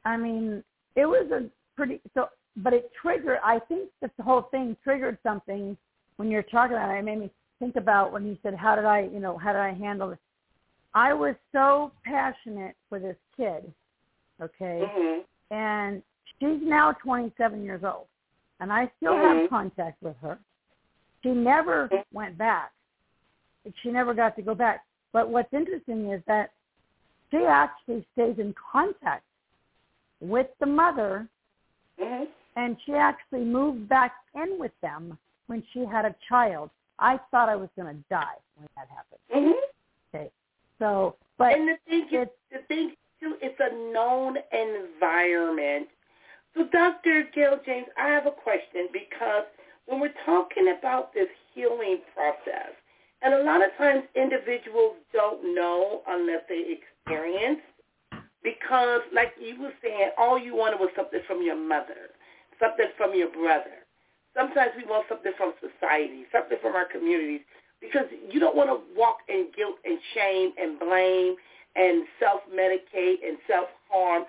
I 0.05 0.17
mean, 0.17 0.63
it 0.95 1.05
was 1.05 1.29
a 1.31 1.49
pretty, 1.75 2.01
so, 2.13 2.27
but 2.57 2.73
it 2.73 2.91
triggered, 3.01 3.39
I 3.43 3.59
think 3.59 3.89
that 4.01 4.11
the 4.17 4.23
whole 4.23 4.43
thing 4.43 4.75
triggered 4.83 5.17
something 5.23 5.77
when 6.17 6.29
you're 6.29 6.43
talking 6.43 6.75
about 6.75 6.93
it. 6.95 6.99
It 6.99 7.05
made 7.05 7.19
me 7.19 7.31
think 7.59 7.75
about 7.75 8.11
when 8.11 8.25
you 8.25 8.37
said, 8.43 8.55
how 8.55 8.75
did 8.75 8.85
I, 8.85 9.01
you 9.11 9.19
know, 9.19 9.37
how 9.37 9.53
did 9.53 9.61
I 9.61 9.73
handle 9.73 10.09
this? 10.09 10.19
I 10.93 11.13
was 11.13 11.35
so 11.51 11.91
passionate 12.03 12.75
for 12.89 12.99
this 12.99 13.15
kid, 13.37 13.71
okay? 14.41 14.81
Mm-hmm. 14.83 15.21
And 15.53 16.03
she's 16.39 16.59
now 16.61 16.91
27 17.03 17.63
years 17.63 17.83
old, 17.85 18.07
and 18.59 18.71
I 18.71 18.91
still 18.97 19.13
mm-hmm. 19.13 19.41
have 19.41 19.49
contact 19.49 20.01
with 20.01 20.15
her. 20.21 20.37
She 21.23 21.29
never 21.29 21.89
went 22.11 22.37
back. 22.37 22.71
She 23.81 23.89
never 23.91 24.13
got 24.13 24.35
to 24.35 24.41
go 24.41 24.55
back. 24.55 24.83
But 25.13 25.29
what's 25.29 25.53
interesting 25.53 26.11
is 26.11 26.21
that 26.27 26.51
she 27.29 27.37
actually 27.37 28.05
stays 28.13 28.35
in 28.37 28.53
contact 28.71 29.23
with 30.19 30.47
the 30.59 30.65
mother, 30.65 31.27
mm-hmm. 32.01 32.25
And 32.55 32.77
she 32.85 32.93
actually 32.93 33.43
moved 33.43 33.87
back 33.87 34.13
in 34.35 34.59
with 34.59 34.71
them 34.81 35.17
when 35.47 35.63
she 35.73 35.85
had 35.85 36.05
a 36.05 36.15
child. 36.27 36.69
I 36.99 37.19
thought 37.31 37.49
I 37.49 37.55
was 37.55 37.69
going 37.75 37.95
to 37.95 38.03
die 38.09 38.37
when 38.55 38.67
that 38.75 38.87
happened. 38.89 39.21
Mm-hmm. 39.35 40.15
Okay, 40.15 40.31
so 40.79 41.15
but 41.37 41.53
and 41.53 41.67
the 41.67 41.77
thing 41.87 42.07
is, 42.11 42.27
the 42.51 42.59
thing 42.67 42.93
too, 43.19 43.35
it's 43.41 43.59
a 43.59 43.93
known 43.93 44.37
environment. 44.51 45.87
So, 46.55 46.67
Dr. 46.71 47.23
Gail 47.33 47.59
James, 47.65 47.87
I 47.97 48.09
have 48.09 48.25
a 48.25 48.31
question 48.31 48.89
because 48.91 49.45
when 49.85 49.99
we're 49.99 50.13
talking 50.25 50.75
about 50.77 51.13
this 51.13 51.29
healing 51.53 51.99
process, 52.13 52.75
and 53.21 53.33
a 53.33 53.43
lot 53.43 53.63
of 53.63 53.69
times 53.77 54.03
individuals 54.15 54.95
don't 55.13 55.55
know 55.55 56.01
unless 56.07 56.41
they 56.49 56.77
experience 56.77 57.61
because, 58.43 59.01
like 59.13 59.33
you 59.39 59.61
were 59.61 59.73
saying, 59.83 60.11
all 60.17 60.37
you 60.37 60.55
wanted 60.55 60.79
was 60.79 60.89
something 60.95 61.21
from 61.27 61.43
your 61.43 61.55
mother, 61.55 62.09
something 62.61 62.87
from 62.97 63.15
your 63.15 63.29
brother. 63.31 63.83
Sometimes 64.37 64.71
we 64.77 64.85
want 64.85 65.05
something 65.09 65.33
from 65.37 65.53
society, 65.59 66.23
something 66.31 66.57
from 66.61 66.75
our 66.75 66.85
communities, 66.85 67.41
because 67.81 68.05
you 68.29 68.39
don't 68.39 68.55
want 68.55 68.69
to 68.69 68.79
walk 68.97 69.17
in 69.27 69.47
guilt 69.55 69.75
and 69.83 69.97
shame 70.13 70.51
and 70.57 70.79
blame 70.79 71.35
and 71.75 72.03
self-medicate 72.19 73.25
and 73.27 73.37
self-harm. 73.47 74.23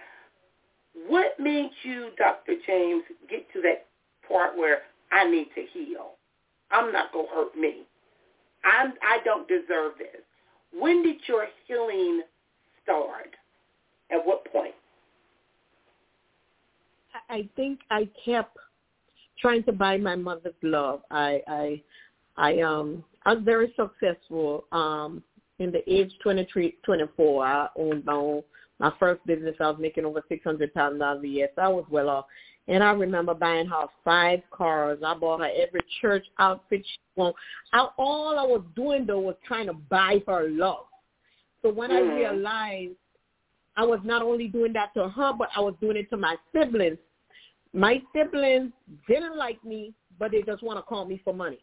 What 1.07 1.39
made 1.39 1.71
you, 1.83 2.11
Dr. 2.19 2.55
James, 2.67 3.05
get 3.31 3.47
to 3.53 3.61
that 3.63 3.87
part 4.27 4.57
where 4.57 4.79
I 5.13 5.31
need 5.31 5.49
to 5.55 5.63
heal? 5.73 6.13
I'm 6.71 6.93
not 6.93 7.13
going 7.13 7.27
to 7.27 7.33
hurt 7.33 7.57
me. 7.57 7.83
I'm, 8.65 8.95
I 9.03 9.19
don't 9.25 9.47
deserve 9.47 9.93
this. 9.99 10.23
When 10.73 11.03
did 11.03 11.17
your 11.29 11.47
healing 11.67 12.23
start? 12.83 13.37
At 14.11 14.27
what 14.27 14.45
point? 14.53 14.75
I 17.33 17.49
think 17.57 17.81
I 17.91 18.09
kept 18.25 18.59
trying 19.41 19.65
to 19.65 19.73
buy 19.73 19.97
my 19.97 20.15
mother's 20.15 20.55
love. 20.63 21.01
I 21.11 21.41
I 21.49 21.83
I 22.37 22.61
um 22.61 23.03
I 23.25 23.35
was 23.35 23.43
very 23.43 23.75
successful. 23.75 24.65
Um 24.71 25.23
in 25.59 25.73
the 25.73 25.83
age 25.91 26.13
23, 26.23 26.77
24, 26.85 27.47
I 27.47 27.69
owned 27.77 28.05
my 28.05 28.13
own 28.13 28.43
my 28.79 28.93
first 29.01 29.25
business. 29.27 29.57
I 29.61 29.71
was 29.71 29.79
making 29.81 30.05
over 30.05 30.23
six 30.29 30.45
hundred 30.45 30.75
thousand 30.75 30.99
dollars 30.99 31.25
a 31.25 31.29
year. 31.29 31.49
So 31.57 31.63
I 31.63 31.69
was 31.69 31.87
well 31.91 32.11
off. 32.11 32.27
And 32.69 32.85
I 32.85 32.93
remember 32.93 33.35
buying 33.35 33.67
her 33.67 33.87
five 34.05 34.41
cars. 34.51 34.99
I 35.05 35.15
bought 35.15 35.41
her 35.41 35.51
every 35.57 35.81
church 36.01 36.27
outfit 36.39 36.85
she 36.85 36.99
wanted. 37.17 37.37
I, 37.73 37.89
all 37.97 38.39
I 38.39 38.45
was 38.45 38.63
doing 38.77 39.07
though 39.07 39.21
was 39.21 39.37
trying 39.47 39.67
to 39.69 39.73
buy 39.73 40.23
her 40.27 40.49
love. 40.51 40.85
So 41.63 41.73
when 41.73 41.91
mm. 41.91 41.97
I 41.97 42.15
realized 42.15 42.93
I 43.75 43.85
was 43.85 44.01
not 44.05 44.21
only 44.21 44.49
doing 44.49 44.75
that 44.75 44.93
to 44.95 45.09
her, 45.09 45.33
but 45.33 45.49
I 45.57 45.61
was 45.61 45.75
doing 45.81 45.97
it 45.97 46.11
to 46.11 46.19
my 46.19 46.37
siblings. 46.53 46.99
My 47.73 48.03
siblings 48.15 48.73
didn't 49.09 49.37
like 49.37 49.63
me, 49.65 49.95
but 50.19 50.31
they 50.33 50.43
just 50.43 50.63
want 50.63 50.79
to 50.79 50.83
call 50.83 51.05
me 51.05 51.21
for 51.25 51.33
money. 51.33 51.59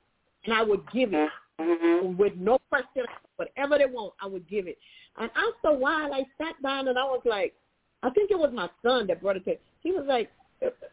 And 0.45 0.53
I 0.53 0.63
would 0.63 0.81
give 0.91 1.13
it 1.13 1.29
mm-hmm. 1.59 2.17
with 2.17 2.33
no 2.35 2.59
question. 2.69 3.03
Whatever 3.35 3.77
they 3.77 3.85
want, 3.85 4.13
I 4.21 4.27
would 4.27 4.47
give 4.49 4.67
it. 4.67 4.77
And 5.17 5.29
after 5.35 5.69
a 5.69 5.77
while, 5.77 6.13
I 6.13 6.25
sat 6.37 6.61
down 6.63 6.87
and 6.87 6.97
I 6.97 7.03
was 7.03 7.21
like, 7.25 7.53
I 8.01 8.09
think 8.11 8.31
it 8.31 8.39
was 8.39 8.51
my 8.53 8.69
son 8.83 9.07
that 9.07 9.21
brought 9.21 9.37
it 9.37 9.45
to 9.45 9.55
He 9.81 9.91
was 9.91 10.05
like, 10.07 10.31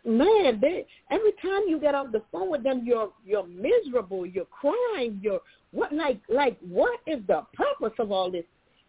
man, 0.04 0.60
they, 0.60 0.86
every 1.10 1.32
time 1.42 1.62
you 1.68 1.78
get 1.80 1.94
off 1.94 2.12
the 2.12 2.22
phone 2.32 2.50
with 2.50 2.62
them, 2.62 2.82
you're 2.84 3.10
you're 3.24 3.46
miserable, 3.46 4.26
you're 4.26 4.46
crying, 4.46 5.20
you're 5.22 5.40
what 5.72 5.92
like 5.92 6.20
like 6.28 6.58
what 6.60 7.00
is 7.06 7.20
the 7.26 7.42
purpose 7.54 7.94
of 7.98 8.12
all 8.12 8.30
this? 8.30 8.44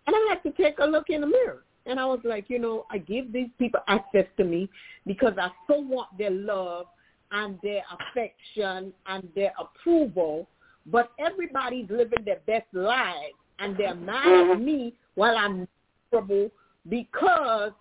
And 0.06 0.16
I 0.16 0.28
had 0.30 0.44
to 0.44 0.52
take 0.62 0.80
a 0.80 0.86
look 0.86 1.10
in 1.10 1.22
the 1.22 1.28
mirror. 1.28 1.64
And 1.88 2.00
I 2.00 2.06
was 2.06 2.20
like, 2.24 2.50
you 2.50 2.60
know, 2.60 2.86
I 2.92 2.98
give 2.98 3.32
these 3.32 3.50
people 3.58 3.80
access 3.88 4.26
to 4.38 4.44
me 4.44 4.70
because 5.06 5.34
I 5.40 5.50
so 5.68 5.80
want 5.80 6.18
their 6.18 6.32
love 6.32 6.88
and 7.32 7.58
their 7.64 7.82
affection 7.92 8.94
and 9.08 9.28
their 9.36 9.54
approval. 9.60 10.48
But 10.86 11.12
everybody's 11.18 11.90
living 11.90 12.26
their 12.26 12.40
best 12.46 12.68
lives 12.74 13.36
and 13.60 13.78
they're 13.78 13.96
mad 13.96 14.26
mm-hmm. 14.26 14.52
at 14.52 14.62
me 14.62 14.94
while 15.16 15.38
I'm 15.38 15.68
miserable 16.12 16.52
because 16.90 17.72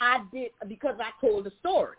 I 0.00 0.22
did 0.32 0.50
because 0.68 0.96
I 1.00 1.10
told 1.24 1.44
the 1.44 1.52
story. 1.60 1.96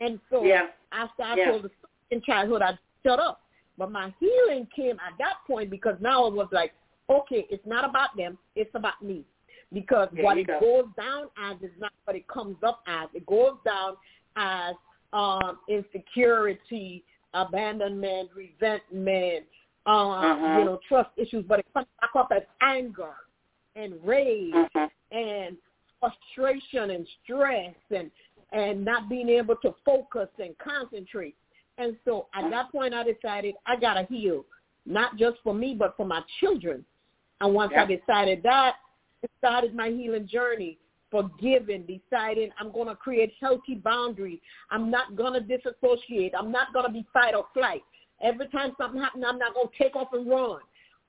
And 0.00 0.20
so 0.30 0.44
yeah. 0.44 0.66
after 0.92 1.22
I 1.22 1.36
yeah. 1.36 1.50
told 1.50 1.62
the 1.64 1.70
story 1.78 1.92
in 2.10 2.22
childhood, 2.22 2.62
I 2.62 2.78
shut 3.04 3.18
up. 3.18 3.40
But 3.78 3.90
my 3.90 4.12
healing 4.20 4.66
came 4.74 4.96
at 4.96 5.16
that 5.18 5.34
point 5.46 5.70
because 5.70 5.96
now 6.00 6.26
it 6.26 6.34
was 6.34 6.48
like, 6.52 6.74
okay, 7.08 7.46
it's 7.48 7.66
not 7.66 7.88
about 7.88 8.16
them, 8.16 8.36
it's 8.54 8.70
about 8.74 9.02
me 9.02 9.24
because 9.72 10.08
there 10.12 10.24
what 10.24 10.38
it 10.38 10.46
go. 10.46 10.60
goes 10.60 10.84
down 10.96 11.28
as 11.42 11.56
is 11.62 11.74
not 11.78 11.92
what 12.04 12.16
it 12.16 12.26
comes 12.28 12.56
up 12.62 12.82
as. 12.86 13.08
It 13.14 13.26
goes 13.26 13.56
down 13.64 13.96
as 14.36 14.74
um, 15.12 15.58
insecurity, 15.68 17.04
abandonment, 17.34 18.30
resentment, 18.34 19.44
um, 19.86 20.10
uh-huh. 20.10 20.58
you 20.58 20.64
know, 20.64 20.80
trust 20.88 21.10
issues, 21.16 21.44
but 21.48 21.60
it 21.60 21.66
comes 21.74 21.86
back 22.00 22.10
up 22.16 22.28
as 22.34 22.42
anger 22.62 23.14
and 23.76 23.94
rage 24.04 24.52
uh-huh. 24.54 24.88
and 25.12 25.56
frustration 26.00 26.90
and 26.90 27.06
stress 27.24 27.74
and 27.94 28.10
and 28.52 28.82
not 28.82 29.10
being 29.10 29.28
able 29.28 29.56
to 29.56 29.74
focus 29.84 30.28
and 30.38 30.56
concentrate. 30.56 31.36
And 31.76 31.96
so 32.06 32.28
at 32.34 32.50
that 32.50 32.72
point, 32.72 32.94
I 32.94 33.04
decided 33.04 33.54
I 33.66 33.76
gotta 33.76 34.06
heal, 34.10 34.44
not 34.86 35.18
just 35.18 35.36
for 35.44 35.52
me, 35.52 35.74
but 35.78 35.96
for 35.96 36.06
my 36.06 36.22
children. 36.40 36.84
And 37.40 37.54
once 37.54 37.72
yeah. 37.74 37.82
I 37.82 37.86
decided 37.86 38.42
that, 38.44 38.76
started 39.38 39.74
my 39.74 39.88
healing 39.88 40.28
journey, 40.28 40.78
forgiving, 41.10 41.86
deciding 41.86 42.50
I'm 42.58 42.72
going 42.72 42.88
to 42.88 42.94
create 42.94 43.32
healthy 43.40 43.74
boundaries. 43.74 44.40
I'm 44.70 44.90
not 44.90 45.16
going 45.16 45.32
to 45.34 45.40
disassociate. 45.40 46.32
I'm 46.38 46.52
not 46.52 46.72
going 46.72 46.86
to 46.86 46.92
be 46.92 47.06
fight 47.12 47.34
or 47.34 47.46
flight. 47.54 47.82
Every 48.22 48.48
time 48.48 48.72
something 48.78 49.00
happens, 49.00 49.24
I'm 49.26 49.38
not 49.38 49.54
going 49.54 49.68
to 49.68 49.82
take 49.82 49.96
off 49.96 50.08
and 50.12 50.28
run. 50.28 50.60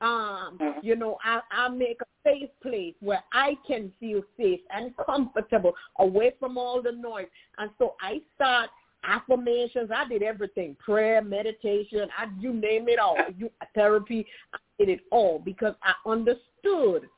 Um, 0.01 0.57
mm-hmm. 0.61 0.79
you 0.81 0.95
know, 0.95 1.17
I, 1.23 1.41
I 1.51 1.69
make 1.69 1.99
a 2.01 2.05
safe 2.23 2.49
place 2.61 2.93
where 3.01 3.21
I 3.33 3.57
can 3.67 3.91
feel 3.99 4.21
safe 4.37 4.61
and 4.73 4.93
comfortable 5.05 5.73
away 5.99 6.33
from 6.39 6.57
all 6.57 6.81
the 6.81 6.93
noise. 6.93 7.27
And 7.57 7.69
so 7.77 7.95
I 8.01 8.21
start 8.35 8.69
affirmations. 9.03 9.89
I 9.93 10.07
did 10.07 10.23
everything, 10.23 10.77
prayer, 10.79 11.21
meditation, 11.21 12.07
I, 12.17 12.27
you 12.39 12.53
name 12.53 12.87
it 12.87 12.99
all, 12.99 13.17
you, 13.37 13.49
therapy. 13.75 14.25
I 14.53 14.57
did 14.77 14.89
it 14.89 15.01
all 15.11 15.39
because 15.39 15.75
I 15.83 15.93
understood 16.09 17.09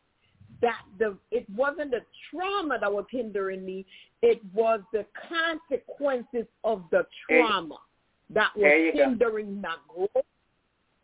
that 0.62 0.82
the 1.00 1.18
it 1.32 1.46
wasn't 1.56 1.92
the 1.92 2.02
trauma 2.30 2.78
that 2.80 2.92
was 2.92 3.06
hindering 3.10 3.66
me. 3.66 3.86
It 4.22 4.42
was 4.54 4.82
the 4.94 5.06
consequences 5.30 6.46
of 6.64 6.84
the 6.92 7.06
trauma 7.28 7.78
that 8.30 8.52
was 8.56 8.94
hindering 8.94 9.62
go. 9.62 9.68
my 9.68 9.76
growth. 9.88 10.26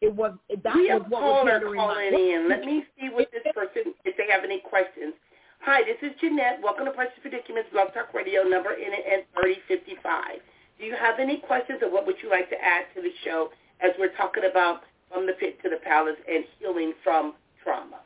It 0.01 0.14
was 0.14 0.34
that 0.64 0.76
we 0.76 0.93
was 0.93 1.01
what 1.10 1.22
was 1.22 1.49
hindering 1.51 1.80
calling 1.80 2.12
my 2.12 2.20
in. 2.20 2.49
Let 2.49 2.62
me 2.62 2.84
see 2.99 3.10
what 3.10 3.30
this 3.32 3.41
person 3.53 3.93
if 4.05 4.16
they 4.18 4.32
have 4.32 4.43
any 4.43 4.60
questions. 4.60 5.14
Hi, 5.62 5.82
this 5.82 5.97
is 6.01 6.16
Jeanette. 6.22 6.62
Welcome 6.62 6.86
to 6.86 6.91
Precious 6.91 7.18
Predicaments 7.22 7.70
Blog 7.74 7.93
Talk 7.93 8.14
Radio. 8.14 8.43
Number 8.43 8.74
in 8.74 8.93
it 8.93 9.05
at 9.12 9.26
thirty 9.36 9.58
fifty 9.68 9.95
five. 10.03 10.39
Do 10.80 10.86
you 10.86 10.95
have 10.95 11.20
any 11.20 11.38
questions, 11.38 11.80
or 11.82 11.91
what 11.91 12.05
would 12.05 12.18
you 12.22 12.30
like 12.30 12.49
to 12.49 12.55
add 12.62 12.86
to 12.95 13.01
the 13.01 13.10
show 13.26 13.49
as 13.82 13.91
we're 13.97 14.16
talking 14.16 14.43
about 14.49 14.82
from 15.12 15.26
the 15.26 15.34
pit 15.34 15.58
to 15.64 15.70
the 15.70 15.78
palace 15.84 16.18
and 16.30 16.45
healing 16.60 16.93
from 17.03 17.34
trauma? 17.64 17.99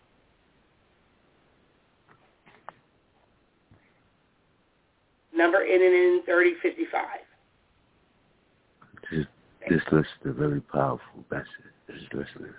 Number 5.42 5.64
ending 5.64 5.92
in 5.92 6.22
3055. 6.26 7.02
Just, 9.10 9.28
is 9.92 10.06
a 10.24 10.32
very 10.32 10.62
powerful 10.62 11.26
message. 11.32 11.48
Just 11.89 12.14
listening. 12.14 12.54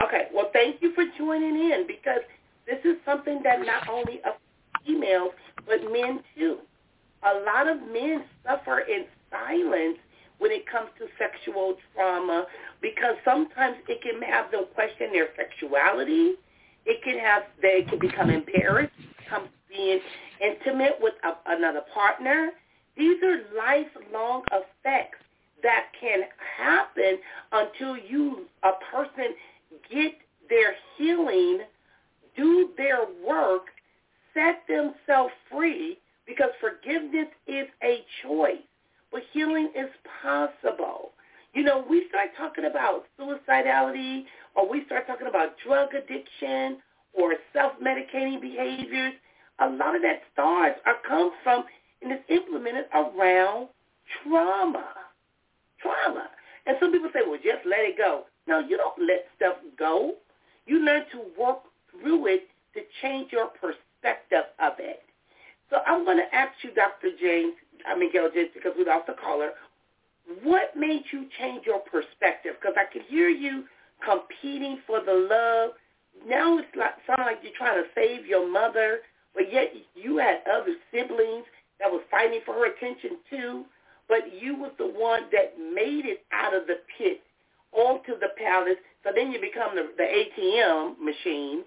Okay, 0.00 0.28
well, 0.32 0.50
thank 0.52 0.80
you 0.80 0.94
for 0.94 1.02
joining 1.18 1.56
in 1.56 1.84
because 1.88 2.22
this 2.66 2.78
is 2.84 2.98
something 3.04 3.40
that 3.42 3.66
not 3.66 3.88
only 3.88 4.20
affects 4.20 4.38
females, 4.86 5.32
but 5.66 5.82
men 5.90 6.20
too. 6.38 6.58
A 7.24 7.42
lot 7.44 7.66
of 7.66 7.78
men 7.92 8.22
suffer 8.46 8.80
in 8.80 9.06
silence 9.32 9.98
when 10.38 10.52
it 10.52 10.70
comes 10.70 10.90
to 11.00 11.06
sexual 11.18 11.74
trauma 11.96 12.46
because 12.80 13.16
sometimes 13.24 13.74
it 13.88 14.02
can 14.02 14.22
have 14.22 14.52
them 14.52 14.66
question 14.72 15.10
their 15.12 15.30
sexuality. 15.34 16.34
It 16.84 17.02
can 17.02 17.18
have 17.18 17.42
they 17.60 17.82
can 17.82 17.98
become 17.98 18.30
embarrassed, 18.30 18.92
come 19.28 19.48
being 19.76 20.00
intimate 20.40 20.96
with 21.00 21.14
a, 21.24 21.52
another 21.52 21.82
partner. 21.92 22.50
These 22.96 23.22
are 23.22 23.38
lifelong 23.56 24.44
effects 24.52 25.18
that 25.62 25.86
can 26.00 26.20
happen 26.58 27.18
until 27.52 27.96
you 27.96 28.46
a 28.62 28.72
person 28.92 29.34
get 29.90 30.12
their 30.48 30.74
healing, 30.96 31.60
do 32.36 32.70
their 32.76 33.06
work, 33.26 33.66
set 34.34 34.62
themselves 34.68 35.32
free 35.50 35.98
because 36.26 36.50
forgiveness 36.60 37.28
is 37.46 37.66
a 37.82 38.04
choice, 38.22 38.62
but 39.10 39.22
healing 39.32 39.70
is 39.76 39.88
possible. 40.22 41.12
You 41.54 41.62
know, 41.62 41.84
we 41.88 42.04
start 42.10 42.30
talking 42.36 42.66
about 42.66 43.04
suicidality 43.18 44.24
or 44.54 44.68
we 44.68 44.84
start 44.86 45.06
talking 45.06 45.26
about 45.26 45.54
drug 45.66 45.90
addiction 45.94 46.82
or 47.14 47.34
self-medicating 47.54 48.40
behaviors. 48.40 49.14
A 49.60 49.68
lot 49.68 49.96
of 49.96 50.02
that 50.02 50.22
starts 50.32 50.78
or 50.86 50.94
comes 51.08 51.32
from 51.42 51.64
and 52.02 52.12
is 52.12 52.18
implemented 52.28 52.86
around 52.94 53.68
trauma. 54.22 54.84
Trauma. 55.80 56.28
And 56.66 56.76
some 56.80 56.92
people 56.92 57.10
say, 57.12 57.20
well, 57.26 57.38
just 57.42 57.64
let 57.64 57.80
it 57.80 57.96
go. 57.96 58.24
No, 58.46 58.60
you 58.60 58.76
don't 58.76 58.98
let 58.98 59.26
stuff 59.36 59.56
go. 59.78 60.14
You 60.66 60.84
learn 60.84 61.04
to 61.12 61.22
work 61.40 61.60
through 61.90 62.26
it 62.26 62.48
to 62.74 62.80
change 63.02 63.32
your 63.32 63.48
perspective 63.48 64.44
of 64.58 64.74
it. 64.78 65.02
So 65.70 65.78
I'm 65.86 66.04
going 66.04 66.18
to 66.18 66.34
ask 66.34 66.52
you, 66.62 66.72
Dr. 66.74 67.08
James, 67.20 67.54
I 67.86 67.98
mean, 67.98 68.12
Gail, 68.12 68.28
just 68.32 68.54
because 68.54 68.72
we 68.76 68.84
lost 68.84 69.06
the 69.06 69.14
caller, 69.14 69.50
what 70.42 70.76
made 70.76 71.04
you 71.12 71.26
change 71.38 71.66
your 71.66 71.80
perspective? 71.80 72.54
Because 72.60 72.76
I 72.76 72.92
could 72.92 73.02
hear 73.08 73.28
you 73.28 73.64
competing 74.04 74.80
for 74.86 75.00
the 75.00 75.12
love. 75.12 75.70
Now 76.26 76.58
it's 76.58 76.68
like 76.76 76.94
sound 77.06 77.26
like 77.26 77.38
you're 77.42 77.52
trying 77.56 77.82
to 77.82 77.88
save 77.94 78.26
your 78.26 78.50
mother, 78.50 79.00
but 79.36 79.52
yet 79.52 79.72
you 79.94 80.18
had 80.18 80.40
other 80.50 80.74
siblings 80.92 81.44
that 81.78 81.90
was 81.92 82.02
fighting 82.10 82.40
for 82.44 82.54
her 82.54 82.66
attention 82.66 83.18
too. 83.30 83.64
But 84.08 84.40
you 84.40 84.56
was 84.56 84.72
the 84.78 84.86
one 84.86 85.24
that 85.32 85.58
made 85.58 86.06
it 86.06 86.24
out 86.32 86.54
of 86.54 86.66
the 86.66 86.78
pit 86.98 87.20
onto 87.72 88.18
the 88.18 88.30
palace. 88.38 88.78
So 89.04 89.10
then 89.14 89.32
you 89.32 89.40
become 89.40 89.76
the, 89.76 89.90
the 89.96 90.04
ATM 90.04 90.98
machine. 90.98 91.64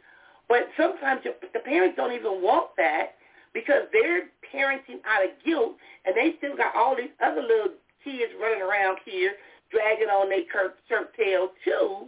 But 0.48 0.68
sometimes 0.78 1.22
your, 1.24 1.36
the 1.54 1.60
parents 1.60 1.96
don't 1.96 2.14
even 2.14 2.42
want 2.42 2.72
that 2.78 3.16
because 3.54 3.84
they're 3.94 4.30
parenting 4.54 5.00
out 5.06 5.24
of 5.24 5.32
guilt, 5.46 5.74
and 6.06 6.16
they 6.16 6.36
still 6.38 6.56
got 6.58 6.76
all 6.76 6.96
these 6.96 7.14
other 7.24 7.42
little 7.42 7.74
kids 8.04 8.34
running 8.42 8.62
around 8.62 9.00
here 9.06 9.34
dragging 9.72 10.08
on 10.10 10.30
their 10.30 10.44
shirt 10.88 11.16
tail 11.16 11.50
too, 11.64 12.08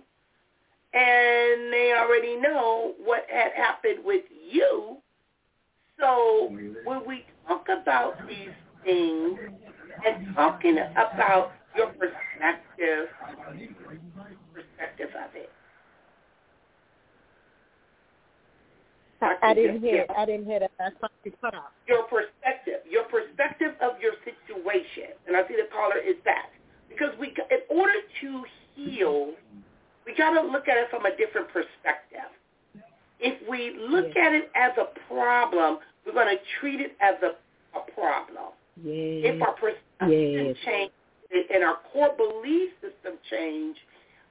and 0.93 1.71
they 1.71 1.93
already 1.97 2.35
know 2.37 2.93
what 3.03 3.25
had 3.29 3.51
happened 3.55 3.99
with 4.03 4.23
you. 4.51 4.97
So 6.01 6.49
when 6.83 7.05
we 7.05 7.23
talk 7.47 7.67
about 7.69 8.27
these 8.27 8.49
things 8.83 9.39
and 10.05 10.35
talking 10.35 10.77
about 10.77 11.51
your 11.77 11.87
perspective, 11.87 13.07
perspective 14.53 15.09
of 15.15 15.35
it, 15.35 15.51
I, 19.21 19.35
I 19.43 19.53
didn't 19.53 19.81
hear. 19.81 20.05
I 20.17 20.25
didn't 20.25 20.47
hear 20.47 20.59
that. 20.59 20.71
That's 20.79 20.95
you 21.23 21.31
cut 21.39 21.53
off. 21.53 21.69
Your 21.87 22.03
perspective, 22.03 22.81
your 22.89 23.03
perspective 23.03 23.73
of 23.79 24.01
your 24.01 24.13
situation, 24.25 25.13
and 25.27 25.37
I 25.37 25.47
see 25.47 25.55
the 25.55 25.69
caller 25.71 25.97
is 25.97 26.15
back 26.25 26.49
because 26.89 27.13
we, 27.19 27.27
in 27.27 27.77
order 27.77 27.93
to 28.21 28.43
heal, 28.75 29.33
we 30.07 30.15
got 30.15 30.31
to 30.31 30.41
look 30.41 30.67
at 30.67 30.77
it 30.77 30.89
from 30.89 31.05
a 31.05 31.15
different 31.15 31.49
perspective. 31.49 32.33
If 33.19 33.37
we 33.47 33.77
look 33.79 34.07
yes. 34.15 34.25
at 34.25 34.33
it 34.33 34.51
as 34.55 34.71
a 34.77 34.87
problem, 35.07 35.77
we're 36.05 36.13
going 36.13 36.35
to 36.35 36.41
treat 36.59 36.79
it 36.79 36.95
as 37.01 37.15
a, 37.23 37.77
a 37.77 37.91
problem. 37.91 38.53
Yes. 38.77 39.35
If 39.35 39.41
our 39.41 39.53
perception 39.53 40.47
yes. 40.47 40.55
change 40.65 40.91
and 41.53 41.63
our 41.63 41.77
core 41.91 42.15
belief 42.15 42.71
system 42.81 43.17
change, 43.29 43.77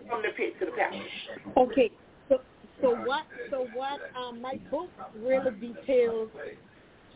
From 0.09 0.23
the 0.23 0.29
Pit 0.37 0.59
to 0.61 0.67
the 0.67 0.73
Palace. 0.73 1.01
Okay. 1.57 1.91
So 2.83 2.95
what? 3.05 3.25
So 3.51 3.67
what? 3.75 4.01
Um, 4.17 4.43
my 4.43 4.61
book 4.71 4.91
really 5.19 5.51
details 5.53 6.29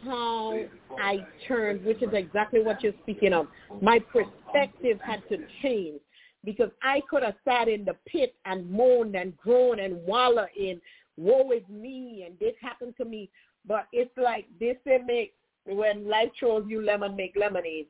how 0.05 0.59
I 0.99 1.27
turned, 1.47 1.85
which 1.85 2.03
is 2.03 2.09
exactly 2.13 2.63
what 2.63 2.83
you're 2.83 2.95
speaking 3.03 3.35
of. 3.35 3.47
My 3.83 3.99
perspective 3.99 4.99
had 5.05 5.23
to 5.29 5.37
change 5.63 6.01
because 6.45 6.71
I 6.83 7.03
could 7.11 7.23
have 7.23 7.35
sat 7.45 7.69
in 7.69 7.85
the 7.85 7.95
pit 8.07 8.35
and 8.47 8.71
moaned 8.71 9.15
and 9.15 9.37
groaned 9.37 9.81
and 9.81 10.03
wallow 10.05 10.47
in 10.59 10.81
woe 11.21 11.51
is 11.53 11.63
me 11.69 12.25
and 12.27 12.39
this 12.39 12.55
happened 12.61 12.95
to 12.99 13.05
me. 13.05 13.31
But 13.67 13.87
it's 13.93 14.11
like 14.17 14.47
this 14.59 14.77
they 14.85 14.99
make 14.99 15.35
when 15.67 16.09
life 16.09 16.31
throws 16.39 16.65
you 16.69 16.83
lemon 16.83 17.17
make 17.17 17.35
lemonade. 17.37 17.87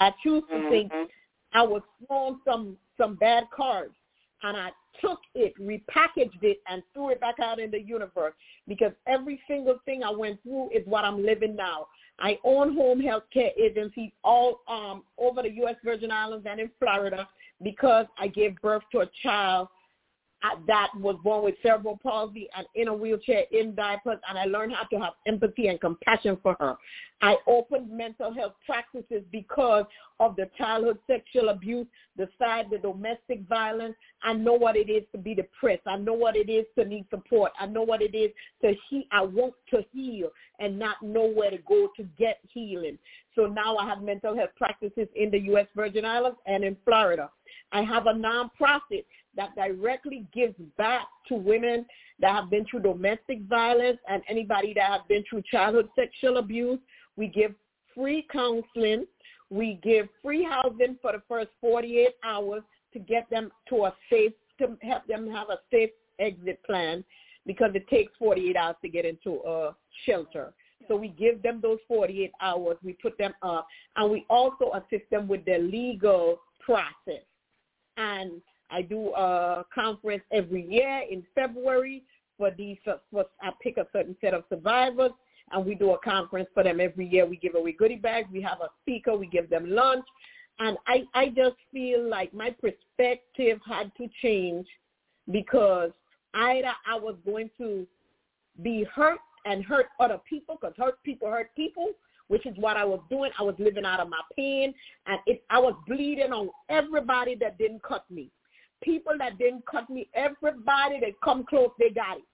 I 0.00 0.10
choose 0.22 0.42
to 0.50 0.56
mm-hmm. 0.56 0.70
think 0.70 0.92
I 1.52 1.62
was 1.62 1.82
thrown 2.06 2.40
some 2.44 2.76
some 2.98 3.14
bad 3.16 3.44
cards 3.54 3.94
and 4.42 4.56
I 4.56 4.70
took 5.00 5.20
it, 5.34 5.54
repackaged 5.60 6.42
it, 6.42 6.60
and 6.68 6.82
threw 6.92 7.10
it 7.10 7.20
back 7.20 7.36
out 7.40 7.58
in 7.58 7.70
the 7.70 7.80
universe 7.80 8.34
because 8.66 8.92
every 9.06 9.40
single 9.48 9.78
thing 9.84 10.02
I 10.02 10.10
went 10.10 10.42
through 10.42 10.70
is 10.70 10.86
what 10.86 11.04
I'm 11.04 11.24
living 11.24 11.56
now. 11.56 11.86
I 12.18 12.38
own 12.44 12.74
home 12.74 13.00
health 13.00 13.24
care 13.32 13.50
agencies 13.60 14.10
all 14.22 14.60
um, 14.68 15.02
over 15.18 15.42
the 15.42 15.50
U.S. 15.52 15.76
Virgin 15.84 16.10
Islands 16.10 16.46
and 16.48 16.60
in 16.60 16.70
Florida 16.78 17.28
because 17.62 18.06
I 18.18 18.28
gave 18.28 18.60
birth 18.60 18.82
to 18.92 19.00
a 19.00 19.10
child 19.22 19.68
that 20.66 20.88
was 20.98 21.16
born 21.22 21.44
with 21.44 21.54
cerebral 21.62 21.98
palsy 22.02 22.48
and 22.56 22.66
in 22.74 22.88
a 22.88 22.94
wheelchair 22.94 23.44
in 23.52 23.74
diapers 23.74 24.18
and 24.28 24.38
I 24.38 24.44
learned 24.44 24.72
how 24.72 24.84
to 24.84 25.02
have 25.02 25.12
empathy 25.26 25.68
and 25.68 25.80
compassion 25.80 26.36
for 26.42 26.56
her. 26.58 26.76
I 27.20 27.36
opened 27.46 27.88
mental 27.88 28.34
health 28.34 28.54
practices 28.66 29.22
because 29.30 29.84
of 30.18 30.34
the 30.34 30.50
childhood 30.58 30.98
sexual 31.06 31.50
abuse, 31.50 31.86
the 32.16 32.28
side, 32.36 32.66
the 32.70 32.78
domestic 32.78 33.42
violence. 33.48 33.94
I 34.24 34.32
know 34.32 34.54
what 34.54 34.76
it 34.76 34.90
is 34.90 35.04
to 35.12 35.18
be 35.18 35.34
depressed. 35.34 35.82
I 35.86 35.96
know 35.96 36.14
what 36.14 36.34
it 36.34 36.50
is 36.50 36.66
to 36.76 36.84
need 36.84 37.06
support. 37.10 37.52
I 37.60 37.66
know 37.66 37.82
what 37.82 38.02
it 38.02 38.16
is 38.16 38.32
to 38.62 38.74
he 38.90 39.06
I 39.12 39.22
want 39.22 39.54
to 39.70 39.84
heal 39.92 40.30
and 40.58 40.78
not 40.78 41.00
know 41.02 41.26
where 41.28 41.50
to 41.50 41.58
go 41.58 41.88
to 41.96 42.02
get 42.18 42.40
healing. 42.52 42.98
So 43.36 43.46
now 43.46 43.76
I 43.76 43.86
have 43.86 44.02
mental 44.02 44.36
health 44.36 44.50
practices 44.56 45.06
in 45.14 45.30
the 45.30 45.38
U.S. 45.40 45.66
Virgin 45.76 46.04
Islands 46.04 46.38
and 46.46 46.64
in 46.64 46.76
Florida. 46.84 47.30
I 47.70 47.82
have 47.82 48.06
a 48.06 48.12
nonprofit 48.12 49.04
that 49.36 49.54
directly 49.56 50.26
gives 50.32 50.54
back 50.76 51.06
to 51.28 51.34
women 51.34 51.86
that 52.20 52.34
have 52.34 52.50
been 52.50 52.64
through 52.66 52.80
domestic 52.80 53.40
violence 53.48 53.98
and 54.08 54.22
anybody 54.28 54.72
that 54.74 54.90
have 54.90 55.08
been 55.08 55.24
through 55.28 55.42
childhood 55.50 55.88
sexual 55.96 56.38
abuse. 56.38 56.78
We 57.16 57.28
give 57.28 57.54
free 57.94 58.26
counseling. 58.30 59.06
We 59.50 59.78
give 59.82 60.08
free 60.22 60.44
housing 60.44 60.96
for 61.00 61.12
the 61.12 61.22
first 61.28 61.50
48 61.60 62.08
hours 62.24 62.62
to 62.92 62.98
get 62.98 63.28
them 63.30 63.50
to 63.68 63.84
a 63.86 63.94
safe, 64.10 64.32
to 64.58 64.76
help 64.82 65.06
them 65.06 65.30
have 65.30 65.48
a 65.50 65.58
safe 65.70 65.90
exit 66.18 66.62
plan 66.64 67.04
because 67.46 67.70
it 67.74 67.88
takes 67.88 68.12
48 68.18 68.56
hours 68.56 68.76
to 68.82 68.88
get 68.88 69.04
into 69.04 69.40
a 69.46 69.74
shelter. 70.06 70.52
So 70.88 70.96
we 70.96 71.08
give 71.08 71.42
them 71.42 71.60
those 71.62 71.78
48 71.88 72.32
hours. 72.40 72.76
We 72.82 72.94
put 72.94 73.16
them 73.18 73.34
up, 73.42 73.66
and 73.96 74.10
we 74.10 74.26
also 74.28 74.72
assist 74.74 75.08
them 75.10 75.28
with 75.28 75.44
their 75.44 75.60
legal 75.60 76.40
process. 76.60 77.24
And 77.96 78.40
I 78.72 78.82
do 78.82 79.12
a 79.14 79.64
conference 79.74 80.22
every 80.32 80.66
year 80.66 81.02
in 81.10 81.22
February 81.34 82.02
for 82.38 82.50
these. 82.50 82.78
Uh, 82.86 82.94
for, 83.10 83.26
I 83.42 83.50
pick 83.62 83.76
a 83.76 83.86
certain 83.92 84.16
set 84.20 84.32
of 84.34 84.44
survivors, 84.48 85.12
and 85.52 85.66
we 85.66 85.74
do 85.74 85.92
a 85.92 85.98
conference 85.98 86.48
for 86.54 86.64
them 86.64 86.80
every 86.80 87.06
year. 87.06 87.26
We 87.26 87.36
give 87.36 87.54
away 87.54 87.72
goodie 87.72 87.96
bags. 87.96 88.28
We 88.32 88.40
have 88.42 88.60
a 88.62 88.68
speaker. 88.82 89.14
We 89.14 89.26
give 89.26 89.50
them 89.50 89.70
lunch, 89.70 90.06
and 90.58 90.78
I 90.86 91.04
I 91.14 91.28
just 91.28 91.56
feel 91.70 92.08
like 92.08 92.32
my 92.32 92.50
perspective 92.50 93.60
had 93.66 93.92
to 93.98 94.08
change 94.22 94.66
because 95.30 95.90
either 96.34 96.72
I 96.86 96.98
was 96.98 97.16
going 97.26 97.50
to 97.58 97.86
be 98.62 98.84
hurt 98.84 99.20
and 99.44 99.64
hurt 99.64 99.86
other 100.00 100.20
people 100.28 100.56
because 100.60 100.74
hurt 100.78 101.02
people 101.02 101.28
hurt 101.28 101.54
people, 101.54 101.88
which 102.28 102.46
is 102.46 102.56
what 102.56 102.76
I 102.76 102.84
was 102.84 103.00
doing. 103.10 103.30
I 103.38 103.42
was 103.42 103.54
living 103.58 103.84
out 103.84 104.00
of 104.00 104.08
my 104.08 104.20
pain, 104.34 104.72
and 105.06 105.18
it, 105.26 105.42
I 105.50 105.58
was 105.58 105.74
bleeding 105.86 106.32
on 106.32 106.48
everybody 106.70 107.34
that 107.36 107.58
didn't 107.58 107.82
cut 107.82 108.10
me. 108.10 108.30
People 108.82 109.12
that 109.18 109.38
didn't 109.38 109.64
cut 109.66 109.88
me, 109.88 110.08
everybody 110.14 111.00
that 111.00 111.20
come 111.22 111.44
close, 111.48 111.70
they 111.78 111.90
got 111.90 112.18
it. 112.18 112.24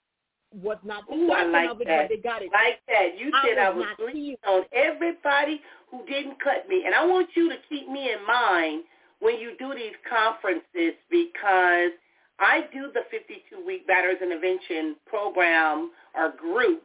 Was 0.51 0.78
not 0.82 1.05
Ooh, 1.12 1.30
I 1.30 1.44
like 1.44 1.70
of 1.70 1.80
it, 1.82 1.88
that. 1.88 2.09
but 2.09 2.09
they 2.09 2.22
got 2.22 2.40
it. 2.40 2.51
Like 2.51 2.80
that. 2.88 3.18
You 3.18 3.30
said 3.44 3.59
I 3.59 3.68
was, 3.68 3.84
I 3.84 4.03
was 4.03 4.12
bleeding 4.12 4.36
on 4.49 4.62
everybody 4.72 5.61
who 5.90 6.07
didn't 6.07 6.40
cut 6.42 6.66
me, 6.68 6.84
and 6.86 6.94
I 6.94 7.05
want 7.05 7.28
you 7.34 7.51
to 7.51 7.57
keep 7.68 7.86
me 7.88 8.11
in 8.12 8.26
mind 8.26 8.84
when 9.20 9.38
you 9.38 9.53
do 9.59 9.74
these 9.74 9.92
conferences 10.09 10.96
because 11.11 11.92
I 12.40 12.64
do 12.72 12.88
the 12.94 13.05
52-week 13.12 13.86
Batterers 13.86 14.22
Intervention 14.22 14.96
program 15.07 15.90
or 16.14 16.32
group 16.32 16.82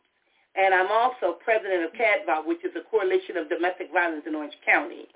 and 0.55 0.74
I'm 0.74 0.91
also 0.91 1.38
president 1.43 1.84
of 1.84 1.91
CADVA, 1.93 2.45
which 2.45 2.64
is 2.64 2.72
a 2.78 2.86
coalition 2.89 3.38
of 3.38 3.49
domestic 3.49 3.91
violence 3.91 4.24
in 4.28 4.36
Orange 4.36 4.53
County. 4.66 5.07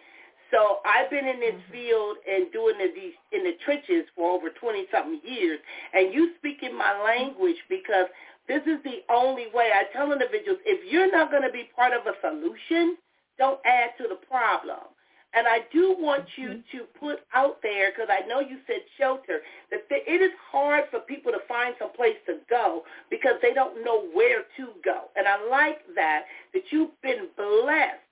So 0.51 0.79
I've 0.85 1.09
been 1.09 1.27
in 1.27 1.39
this 1.39 1.53
mm-hmm. 1.53 1.71
field 1.71 2.17
and 2.29 2.51
doing 2.51 2.75
these 2.79 3.13
in 3.31 3.43
the 3.43 3.53
trenches 3.65 4.05
for 4.15 4.31
over 4.31 4.49
20 4.49 4.85
something 4.91 5.19
years, 5.23 5.59
and 5.93 6.13
you 6.13 6.31
speak 6.37 6.63
in 6.63 6.77
my 6.77 7.01
language 7.03 7.57
because 7.69 8.07
this 8.47 8.61
is 8.65 8.81
the 8.83 9.03
only 9.09 9.47
way 9.53 9.71
I 9.75 9.91
tell 9.91 10.11
individuals 10.11 10.59
if 10.65 10.89
you're 10.89 11.11
not 11.11 11.31
going 11.31 11.43
to 11.43 11.51
be 11.51 11.69
part 11.75 11.91
of 11.91 12.07
a 12.07 12.15
solution, 12.21 12.95
don't 13.37 13.59
add 13.65 13.91
to 13.97 14.07
the 14.07 14.15
problem. 14.15 14.87
And 15.33 15.45
I 15.45 15.59
do 15.73 15.95
want 15.99 16.25
you 16.37 16.49
mm-hmm. 16.49 16.77
to 16.77 16.85
put 16.97 17.19
out 17.33 17.57
there, 17.61 17.91
because 17.91 18.07
I 18.09 18.25
know 18.27 18.39
you 18.39 18.57
said 18.65 18.81
shelter, 18.97 19.41
that 19.69 19.81
it 19.91 20.21
is 20.21 20.31
hard 20.49 20.85
for 20.89 21.01
people 21.01 21.31
to 21.33 21.39
find 21.47 21.75
some 21.77 21.91
place 21.91 22.15
to 22.25 22.37
go 22.49 22.83
because 23.11 23.35
they 23.41 23.53
don't 23.53 23.83
know 23.83 24.07
where 24.13 24.43
to 24.55 24.67
go. 24.83 25.11
And 25.17 25.27
I 25.27 25.35
like 25.49 25.79
that, 25.95 26.23
that 26.53 26.63
you've 26.71 26.99
been 27.01 27.27
blessed. 27.35 28.06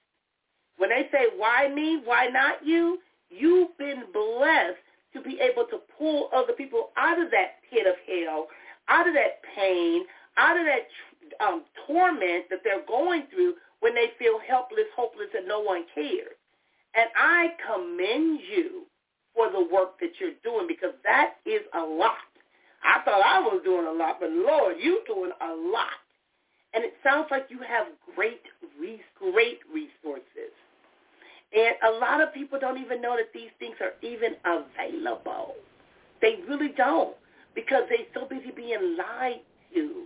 When 0.77 0.89
they 0.89 1.07
say, 1.11 1.27
why 1.37 1.67
me, 1.73 2.01
why 2.03 2.27
not 2.27 2.65
you? 2.65 2.99
You've 3.29 3.77
been 3.77 4.03
blessed 4.13 4.77
to 5.13 5.21
be 5.21 5.39
able 5.39 5.65
to 5.71 5.79
pull 5.97 6.29
other 6.35 6.53
people 6.53 6.89
out 6.97 7.19
of 7.19 7.31
that 7.31 7.61
pit 7.69 7.87
of 7.87 7.95
hell, 8.05 8.47
out 8.89 9.07
of 9.07 9.13
that 9.13 9.41
pain, 9.55 10.03
out 10.37 10.59
of 10.59 10.65
that 10.65 11.45
um, 11.45 11.63
torment 11.87 12.45
that 12.49 12.59
they're 12.63 12.85
going 12.87 13.23
through 13.33 13.55
when 13.79 13.95
they 13.95 14.07
feel 14.19 14.39
helpless, 14.47 14.85
hopeless, 14.95 15.29
and 15.35 15.47
no 15.47 15.61
one 15.61 15.85
cares. 15.93 16.35
And 16.95 17.09
I 17.15 17.49
commend 17.65 18.39
you 18.55 18.83
for 19.33 19.51
the 19.51 19.67
work 19.73 19.99
that 19.99 20.11
you're 20.19 20.39
doing 20.43 20.65
because 20.67 20.95
that 21.03 21.35
is 21.45 21.61
a 21.73 21.81
lot. 21.81 22.23
I 22.83 23.01
thought 23.03 23.21
I 23.25 23.39
was 23.39 23.61
doing 23.63 23.87
a 23.87 23.91
lot, 23.91 24.17
but 24.19 24.31
Lord, 24.31 24.75
you're 24.79 25.03
doing 25.07 25.31
a 25.41 25.53
lot. 25.71 25.99
And 26.73 26.83
it 26.83 26.93
sounds 27.03 27.27
like 27.31 27.47
you 27.49 27.59
have 27.59 27.87
great, 28.15 28.41
great 29.19 29.59
a 31.95 31.99
lot 31.99 32.21
of 32.21 32.33
people 32.33 32.59
don't 32.59 32.77
even 32.77 33.01
know 33.01 33.15
that 33.15 33.31
these 33.33 33.49
things 33.59 33.75
are 33.81 33.93
even 34.01 34.35
available. 34.45 35.55
They 36.21 36.39
really 36.47 36.69
don't 36.75 37.15
because 37.53 37.83
they're 37.89 38.07
so 38.13 38.25
busy 38.27 38.51
being 38.55 38.97
lied 38.97 39.41
to, 39.73 40.05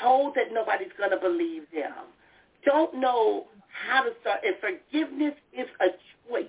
told 0.00 0.34
that 0.34 0.52
nobody's 0.52 0.92
going 0.96 1.10
to 1.10 1.18
believe 1.18 1.64
them, 1.72 1.92
don't 2.64 2.94
know 2.94 3.46
how 3.68 4.02
to 4.02 4.10
start. 4.20 4.40
And 4.44 4.54
forgiveness 4.60 5.34
is 5.52 5.66
a 5.80 5.88
choice. 6.28 6.46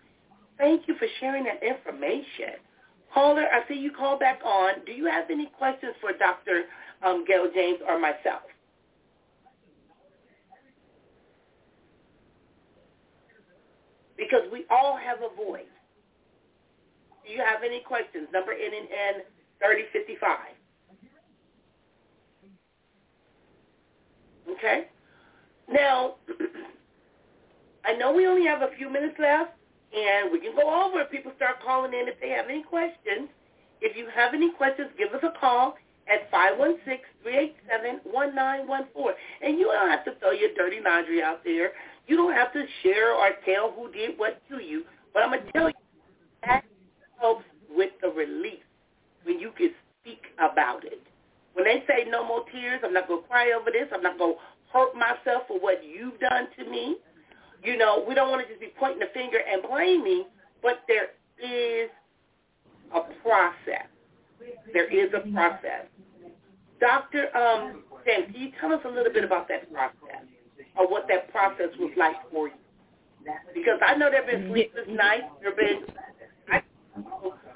Thank 0.57 0.87
you 0.87 0.95
for 0.97 1.07
sharing 1.19 1.45
that 1.45 1.61
information. 1.63 2.59
Caller, 3.13 3.45
I 3.51 3.67
see 3.67 3.75
you 3.79 3.91
call 3.91 4.17
back 4.17 4.39
on. 4.45 4.85
Do 4.85 4.91
you 4.91 5.05
have 5.05 5.25
any 5.31 5.47
questions 5.57 5.93
for 6.01 6.11
Dr. 6.13 6.63
Um, 7.05 7.25
Gail 7.27 7.47
James 7.53 7.79
or 7.87 7.99
myself? 7.99 8.41
because 14.17 14.43
we 14.51 14.65
all 14.69 14.97
have 14.97 15.17
a 15.19 15.35
voice. 15.35 15.63
Do 17.25 17.31
you 17.31 17.39
have 17.39 17.63
any 17.65 17.79
questions? 17.81 18.27
Number 18.33 18.51
N 18.51 18.59
and 18.59 18.87
N 19.17 19.23
3055. 19.59 20.37
Okay? 24.57 24.87
Now, 25.71 26.15
I 27.85 27.93
know 27.93 28.13
we 28.13 28.27
only 28.27 28.45
have 28.47 28.61
a 28.61 28.69
few 28.77 28.89
minutes 28.89 29.15
left, 29.19 29.51
and 29.93 30.31
we 30.31 30.39
can 30.39 30.55
go 30.55 30.65
over 30.65 31.01
if 31.01 31.11
people 31.11 31.31
start 31.35 31.61
calling 31.63 31.93
in 31.93 32.07
if 32.07 32.19
they 32.19 32.29
have 32.29 32.49
any 32.49 32.63
questions. 32.63 33.29
If 33.81 33.95
you 33.95 34.07
have 34.13 34.33
any 34.33 34.49
questions, 34.51 34.89
give 34.97 35.13
us 35.13 35.23
a 35.23 35.31
call 35.39 35.75
at 36.07 36.31
516-387-1914. 36.31 39.13
And 39.41 39.59
you 39.59 39.65
don't 39.65 39.89
have 39.89 40.03
to 40.05 40.15
throw 40.19 40.31
your 40.31 40.49
dirty 40.55 40.79
laundry 40.83 41.21
out 41.21 41.43
there. 41.43 41.73
You 42.07 42.17
don't 42.17 42.33
have 42.33 42.51
to 42.53 42.65
share 42.81 43.13
or 43.13 43.29
tell 43.45 43.71
who 43.71 43.91
did 43.91 44.17
what 44.17 44.41
to 44.49 44.63
you. 44.63 44.83
But 45.13 45.23
I'm 45.23 45.31
going 45.31 45.45
to 45.45 45.51
tell 45.51 45.69
you, 45.69 45.75
that 46.45 46.63
helps 47.19 47.45
with 47.69 47.91
the 48.01 48.09
release 48.09 48.63
when 49.23 49.39
you 49.39 49.51
can 49.57 49.71
speak 50.01 50.23
about 50.39 50.83
it. 50.85 51.01
When 51.53 51.65
they 51.65 51.83
say 51.87 52.05
no 52.09 52.25
more 52.25 52.43
tears, 52.51 52.81
I'm 52.83 52.93
not 52.93 53.07
going 53.07 53.21
to 53.21 53.27
cry 53.27 53.51
over 53.53 53.69
this. 53.71 53.87
I'm 53.93 54.01
not 54.01 54.17
going 54.17 54.33
to 54.33 54.39
hurt 54.73 54.95
myself 54.95 55.43
for 55.47 55.59
what 55.59 55.83
you've 55.83 56.19
done 56.19 56.47
to 56.57 56.65
me. 56.69 56.97
You 57.63 57.77
know, 57.77 58.03
we 58.07 58.13
don't 58.13 58.29
want 58.29 58.45
to 58.45 58.47
just 58.47 58.59
be 58.59 58.73
pointing 58.77 58.99
the 58.99 59.07
finger 59.13 59.37
and 59.39 59.61
blaming, 59.63 60.25
but 60.61 60.83
there 60.87 61.15
is 61.41 61.89
a 62.93 63.01
process. 63.21 63.87
There 64.73 64.91
is 64.91 65.11
a 65.13 65.31
process. 65.31 65.87
Dr. 66.79 67.35
Um, 67.35 67.83
Sam, 68.05 68.31
can 68.31 68.41
you 68.41 68.51
tell 68.59 68.73
us 68.73 68.81
a 68.85 68.89
little 68.89 69.13
bit 69.13 69.23
about 69.23 69.47
that 69.47 69.71
process? 69.71 70.27
or 70.77 70.89
what 70.89 71.07
that 71.07 71.31
process 71.31 71.69
was 71.79 71.91
like 71.97 72.15
for 72.31 72.47
you. 72.47 72.53
Because 73.53 73.79
I 73.85 73.95
know 73.95 74.09
there 74.09 74.25
have 74.25 74.31
been 74.31 74.51
sleepless 74.51 74.85
nights. 74.89 75.25
There 75.41 75.51
have 75.51 75.57
been. 75.57 75.95
I, 76.51 76.61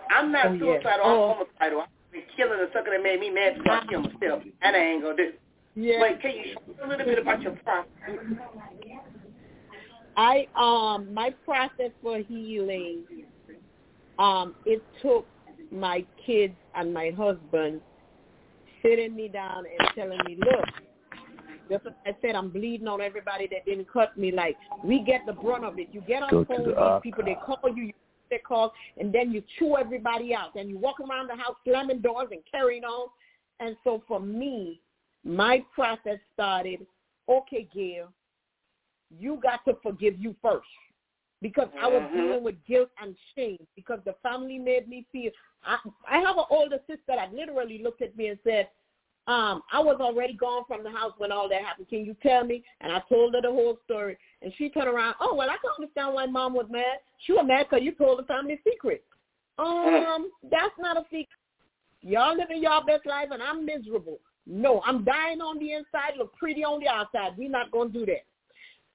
I'm 0.10 0.32
not 0.32 0.48
oh, 0.48 0.60
suicidal. 0.60 1.04
Oh. 1.04 1.32
I'm 1.32 1.46
homicidal. 1.46 1.82
I've 1.82 2.12
been 2.12 2.22
killing 2.36 2.60
a 2.60 2.68
sucker 2.72 2.92
that 2.92 3.04
made 3.04 3.20
me 3.20 3.30
mad, 3.30 3.58
so 3.66 3.72
I 3.72 3.86
kill 3.90 4.02
myself. 4.02 4.44
And 4.62 4.76
I 4.76 4.80
ain't 4.80 5.04
gonna 5.04 5.18
do. 5.18 5.32
Yeah. 5.76 6.02
Wait, 6.02 6.22
can 6.22 6.32
you 6.32 6.56
share 6.56 6.86
a 6.86 6.90
little 6.90 7.06
bit 7.06 7.20
about 7.20 7.42
your 7.42 7.52
process? 7.64 7.92
I 10.18 10.48
um 10.56 11.14
my 11.14 11.30
process 11.46 11.92
for 12.02 12.18
healing 12.20 13.04
um 14.20 14.56
it 14.66 14.82
took 15.02 15.26
my 15.72 16.06
kids 16.26 16.56
and 16.76 16.94
my 16.94 17.12
husband 17.16 17.82
sitting 18.82 19.16
me 19.16 19.28
down 19.28 19.66
and 19.66 19.90
telling 19.96 20.20
me, 20.26 20.38
look, 20.40 20.66
just 21.70 21.86
like 21.86 21.96
I 22.06 22.16
said, 22.22 22.36
I'm 22.36 22.50
bleeding 22.50 22.88
on 22.88 23.02
everybody 23.02 23.48
that 23.52 23.66
didn't 23.66 23.92
cut 23.92 24.18
me. 24.18 24.32
Like 24.32 24.56
we 24.84 25.04
get 25.04 25.26
the 25.26 25.34
brunt 25.34 25.66
of 25.66 25.80
it. 25.80 25.90
You 25.92 26.02
get 26.02 26.24
on 26.24 26.30
the 26.34 26.46
phone 26.46 26.66
with 26.66 26.76
these 26.76 27.02
people, 27.04 27.24
they 27.26 27.36
call 27.46 27.60
you, 27.76 27.86
you 27.86 27.94
their 28.30 28.40
calls, 28.40 28.72
and 28.98 29.14
then 29.14 29.32
you 29.32 29.42
chew 29.58 29.78
everybody 29.78 30.34
out. 30.34 30.56
And 30.56 30.70
you 30.70 30.78
walk 30.78 31.00
around 31.00 31.28
the 31.28 31.36
house 31.36 31.56
slamming 31.66 32.02
doors 32.02 32.28
and 32.32 32.42
carrying 32.50 32.84
on. 32.84 33.10
And 33.60 33.76
so 33.84 34.04
for 34.08 34.20
me, 34.20 34.82
my 35.24 35.64
process 35.74 36.20
started. 36.34 36.86
Okay, 37.30 37.68
Gail, 37.74 38.10
you 39.10 39.40
got 39.42 39.64
to 39.66 39.78
forgive 39.82 40.20
you 40.20 40.36
first 40.42 40.68
because 41.42 41.68
I 41.82 41.88
was 41.88 42.02
mm-hmm. 42.02 42.18
dealing 42.18 42.44
with 42.44 42.56
guilt 42.68 42.90
and 43.02 43.16
shame 43.36 43.66
because 43.76 44.00
the 44.06 44.16
family 44.24 44.58
made 44.58 44.88
me 44.88 45.06
feel. 45.12 45.32
I, 45.64 45.78
I 46.10 46.18
have 46.20 46.38
an 46.38 46.46
older 46.50 46.80
sister 46.88 47.02
that 47.08 47.34
literally 47.34 47.82
looked 47.84 48.02
at 48.02 48.18
me 48.18 48.28
and 48.28 48.40
said, 48.44 48.70
um, 49.28 49.62
I 49.74 49.80
was 49.80 49.98
already 50.00 50.34
gone 50.34 50.64
from 50.68 50.84
the 50.84 50.90
house 50.90 51.12
when 51.18 51.34
all 51.34 51.50
that 51.50 51.62
happened. 51.62 51.90
Can 51.90 52.06
you 52.06 52.16
tell 52.24 52.46
me? 52.46 52.64
And 52.80 52.94
I 52.94 53.02
told 53.10 53.34
her 53.34 53.42
the 53.42 53.52
whole 53.52 53.78
story. 53.84 54.18
And 54.42 54.54
she 54.58 54.70
turned 54.70 54.88
around, 54.88 55.16
oh, 55.20 55.36
well, 55.36 55.50
I 55.50 55.58
can 55.58 55.72
understand 55.78 56.14
why 56.14 56.26
mom 56.28 56.54
was 56.54 56.68
mad. 56.70 57.00
She 57.26 57.34
was 57.34 57.44
mad 57.46 57.68
because 57.70 57.84
you 57.84 57.92
told 57.94 58.20
the 58.20 58.24
family 58.24 58.60
secret. 58.64 59.04
Um, 59.60 60.32
that's 60.50 60.74
not 60.80 60.98
a 60.98 61.04
secret. 61.06 61.28
Y'all 62.02 62.38
living 62.38 62.62
y'all 62.62 62.86
best 62.86 63.06
life 63.06 63.30
and 63.32 63.44
I'm 63.44 63.66
miserable. 63.66 64.20
No, 64.46 64.82
I'm 64.86 65.04
dying 65.04 65.42
on 65.42 65.60
the 65.60 65.74
inside, 65.74 66.14
look 66.18 66.34
pretty 66.38 66.64
on 66.64 66.80
the 66.80 66.88
outside. 66.88 67.34
We're 67.38 67.50
not 67.50 67.72
going 67.72 67.92
to 67.92 68.00
do 68.00 68.06
that. 68.06 68.24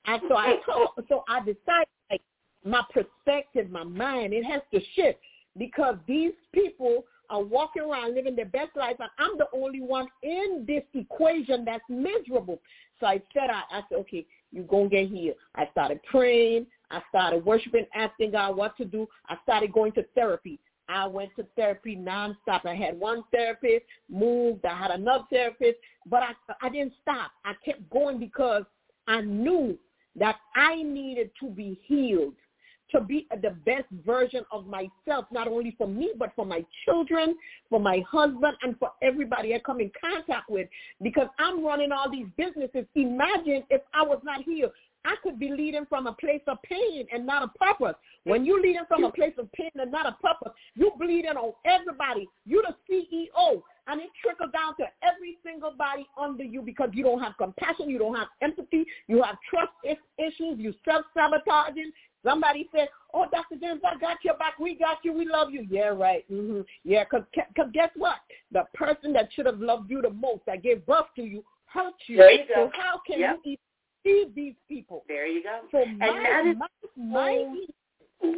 And 0.07 0.20
so 0.28 0.36
I 0.36 0.57
told, 0.66 0.88
so 1.09 1.24
I 1.28 1.40
decided 1.40 1.88
like 2.11 2.22
my 2.64 2.82
perspective, 2.92 3.70
my 3.70 3.84
mind, 3.84 4.32
it 4.32 4.44
has 4.44 4.62
to 4.72 4.80
shift 4.94 5.18
because 5.59 5.96
these 6.07 6.32
people 6.53 7.05
are 7.30 7.42
walking 7.42 7.82
around 7.82 8.14
living 8.14 8.36
their 8.36 8.46
best 8.46 8.76
life, 8.76 8.96
and 8.98 9.09
I'm 9.18 9.38
the 9.38 9.46
only 9.55 9.80
one 9.80 10.07
in 10.22 10.64
this 10.66 10.82
equation 10.92 11.64
that's 11.64 11.84
miserable. 11.88 12.61
So 13.00 13.07
I 13.07 13.22
said, 13.32 13.48
I, 13.50 13.78
I 13.78 13.82
said, 13.88 13.98
okay, 14.00 14.26
you're 14.53 14.64
going 14.64 14.90
to 14.90 14.96
get 14.96 15.09
healed. 15.09 15.36
I 15.55 15.66
started 15.72 16.00
praying. 16.05 16.66
I 16.90 17.00
started 17.09 17.44
worshiping, 17.44 17.86
asking 17.94 18.32
God 18.32 18.57
what 18.57 18.76
to 18.76 18.84
do. 18.84 19.09
I 19.28 19.36
started 19.44 19.72
going 19.72 19.92
to 19.92 20.05
therapy. 20.14 20.59
I 20.88 21.07
went 21.07 21.30
to 21.36 21.46
therapy 21.57 21.96
nonstop. 21.96 22.66
I 22.66 22.74
had 22.74 22.98
one 23.00 23.24
therapist, 23.32 23.86
moved. 24.11 24.66
I 24.66 24.76
had 24.76 24.90
another 24.90 25.24
therapist, 25.30 25.78
but 26.05 26.22
I, 26.22 26.32
I 26.61 26.68
didn't 26.68 26.92
stop. 27.00 27.30
I 27.46 27.55
kept 27.64 27.88
going 27.88 28.18
because 28.18 28.64
I 29.09 29.22
knew 29.22 29.78
that 30.16 30.36
I 30.54 30.82
needed 30.82 31.30
to 31.40 31.48
be 31.48 31.80
healed 31.86 32.34
to 32.92 33.00
be 33.00 33.26
the 33.42 33.50
best 33.64 33.86
version 34.06 34.44
of 34.52 34.66
myself, 34.66 35.24
not 35.32 35.48
only 35.48 35.74
for 35.78 35.88
me, 35.88 36.12
but 36.18 36.32
for 36.36 36.44
my 36.44 36.64
children, 36.84 37.34
for 37.70 37.80
my 37.80 38.02
husband, 38.10 38.56
and 38.62 38.78
for 38.78 38.92
everybody 39.02 39.54
I 39.54 39.58
come 39.60 39.80
in 39.80 39.90
contact 39.98 40.48
with. 40.50 40.68
Because 41.02 41.28
I'm 41.38 41.64
running 41.64 41.90
all 41.90 42.10
these 42.10 42.26
businesses. 42.36 42.84
Imagine 42.94 43.64
if 43.70 43.80
I 43.94 44.02
was 44.02 44.20
not 44.22 44.42
here. 44.42 44.70
I 45.05 45.16
could 45.22 45.38
be 45.38 45.50
leading 45.50 45.86
from 45.86 46.07
a 46.07 46.12
place 46.12 46.42
of 46.46 46.62
pain 46.62 47.07
and 47.12 47.26
not 47.26 47.42
a 47.42 47.59
purpose. 47.59 47.96
When 48.24 48.44
you're 48.44 48.61
leading 48.61 48.84
from 48.88 49.05
a 49.05 49.11
place 49.11 49.34
of 49.38 49.50
pain 49.53 49.70
and 49.74 49.90
not 49.90 50.07
a 50.07 50.16
purpose, 50.22 50.53
you 50.74 50.92
bleeding 50.98 51.36
on 51.36 51.53
everybody. 51.64 52.28
You're 52.46 52.62
the 52.62 52.76
CEO, 52.88 53.62
and 53.88 54.00
it 54.00 54.11
trickles 54.22 54.53
down 54.53 54.76
to 54.76 54.84
every 55.03 55.38
single 55.44 55.72
body 55.72 56.07
under 56.16 56.44
you 56.44 56.62
because 56.62 56.90
you 56.92 57.03
don't 57.03 57.20
have 57.20 57.36
compassion, 57.36 57.90
you 57.90 57.98
don't 57.98 58.14
have 58.14 58.28
empathy, 58.40 58.86
you 59.09 59.22
have 59.22 59.36
trust 59.50 59.72
issues, 60.18 60.59
you 60.59 60.72
self-sabotaging, 60.84 61.92
Somebody 62.24 62.68
said, 62.72 62.88
"Oh, 63.12 63.26
Dr. 63.30 63.57
James, 63.61 63.80
I 63.84 63.98
got 63.98 64.22
your 64.24 64.36
back. 64.36 64.59
We 64.59 64.74
got 64.74 64.98
you. 65.05 65.12
We 65.12 65.26
love 65.26 65.50
you." 65.50 65.66
Yeah, 65.68 65.88
right. 65.88 66.24
Mm-hmm. 66.30 66.61
Yeah, 66.84 67.05
because 67.05 67.26
cause 67.57 67.68
guess 67.72 67.90
what? 67.96 68.16
The 68.53 68.64
person 68.74 69.12
that 69.14 69.30
should 69.32 69.46
have 69.46 69.59
loved 69.59 69.90
you 69.90 70.00
the 70.03 70.11
most, 70.11 70.42
that 70.46 70.62
gave 70.62 70.86
birth 70.86 71.07
to 71.16 71.22
you, 71.22 71.44
hurt 71.66 71.94
you. 72.07 72.18
You. 72.22 72.55
So 72.55 72.70
how 72.74 73.00
can 73.07 73.20
yep. 73.20 73.40
you 73.44 73.57
feed 74.03 74.32
these 74.34 74.55
people? 74.68 75.05
There 75.09 75.26
you 75.26 75.42
go. 75.42 75.61
So 75.70 75.78
and 75.78 75.98
my, 75.98 76.07
that 76.09 76.46
is 76.46 76.57
my, 76.96 77.46
my, 78.22 78.34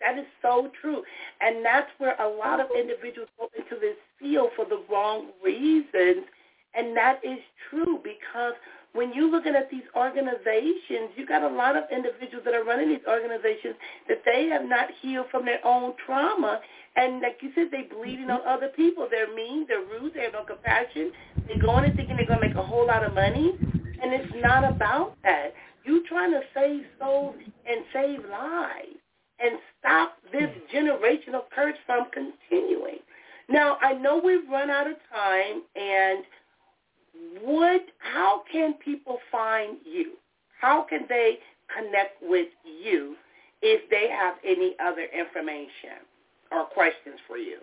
that 0.00 0.18
is 0.18 0.26
so 0.42 0.70
true. 0.80 1.02
And 1.40 1.64
that's 1.64 1.90
where 1.98 2.20
a 2.20 2.28
lot 2.28 2.60
of 2.60 2.66
individuals 2.76 3.28
go 3.38 3.48
into 3.56 3.80
this 3.80 3.96
field 4.18 4.50
for 4.56 4.64
the 4.64 4.82
wrong 4.90 5.28
reasons. 5.42 6.26
And 6.74 6.96
that 6.96 7.20
is 7.22 7.38
true 7.70 8.00
because 8.02 8.54
when 8.94 9.12
you're 9.14 9.30
looking 9.30 9.54
at 9.54 9.70
these 9.70 9.84
organizations, 9.96 11.16
you 11.16 11.26
got 11.26 11.42
a 11.42 11.54
lot 11.54 11.76
of 11.76 11.84
individuals 11.90 12.44
that 12.44 12.54
are 12.54 12.64
running 12.64 12.88
these 12.88 13.06
organizations 13.08 13.74
that 14.08 14.22
they 14.24 14.48
have 14.48 14.64
not 14.64 14.88
healed 15.00 15.26
from 15.30 15.44
their 15.44 15.64
own 15.66 15.94
trauma. 16.04 16.60
And 16.96 17.22
like 17.22 17.38
you 17.40 17.52
said, 17.54 17.68
they're 17.70 17.88
bleeding 17.88 18.26
mm-hmm. 18.26 18.46
on 18.46 18.46
other 18.46 18.68
people. 18.68 19.08
They're 19.10 19.32
mean, 19.34 19.66
they're 19.66 19.80
rude, 19.80 20.12
they 20.14 20.22
have 20.22 20.34
no 20.34 20.44
compassion. 20.44 21.12
They 21.48 21.56
go 21.58 21.78
in 21.78 21.84
and 21.84 21.96
thinking 21.96 22.16
they're 22.16 22.26
going 22.26 22.40
to 22.40 22.48
make 22.48 22.56
a 22.56 22.62
whole 22.62 22.86
lot 22.86 23.04
of 23.04 23.14
money. 23.14 23.56
And 24.02 24.12
it's 24.12 24.32
not 24.42 24.64
about 24.64 25.16
that. 25.22 25.54
You 25.84 26.04
trying 26.08 26.32
to 26.32 26.40
save 26.54 26.84
souls 26.98 27.36
and 27.66 27.84
save 27.92 28.20
lives 28.30 28.98
and 29.40 29.58
stop 29.78 30.18
this 30.32 30.50
hmm. 30.50 30.76
generational 30.76 31.42
curse 31.54 31.76
from 31.86 32.06
continuing. 32.12 32.98
Now, 33.48 33.76
I 33.80 33.92
know 33.94 34.20
we've 34.22 34.48
run 34.48 34.70
out 34.70 34.86
of 34.86 34.96
time, 35.12 35.62
and 35.76 36.24
what, 37.42 37.82
how 37.98 38.42
can 38.50 38.74
people 38.74 39.18
find 39.30 39.76
you? 39.84 40.12
How 40.60 40.82
can 40.82 41.06
they 41.08 41.38
connect 41.76 42.22
with 42.22 42.48
you 42.64 43.16
if 43.62 43.88
they 43.90 44.08
have 44.08 44.36
any 44.44 44.74
other 44.84 45.06
information 45.12 46.06
or 46.50 46.64
questions 46.64 47.18
for 47.26 47.36
you? 47.36 47.58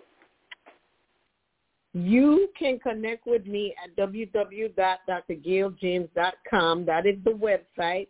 You 1.92 2.48
can 2.56 2.78
connect 2.78 3.26
with 3.26 3.44
me 3.46 3.74
at 3.82 3.96
www.drgailjames.com. 3.96 6.84
That 6.84 7.04
is 7.06 7.16
the 7.24 7.30
website. 7.30 8.06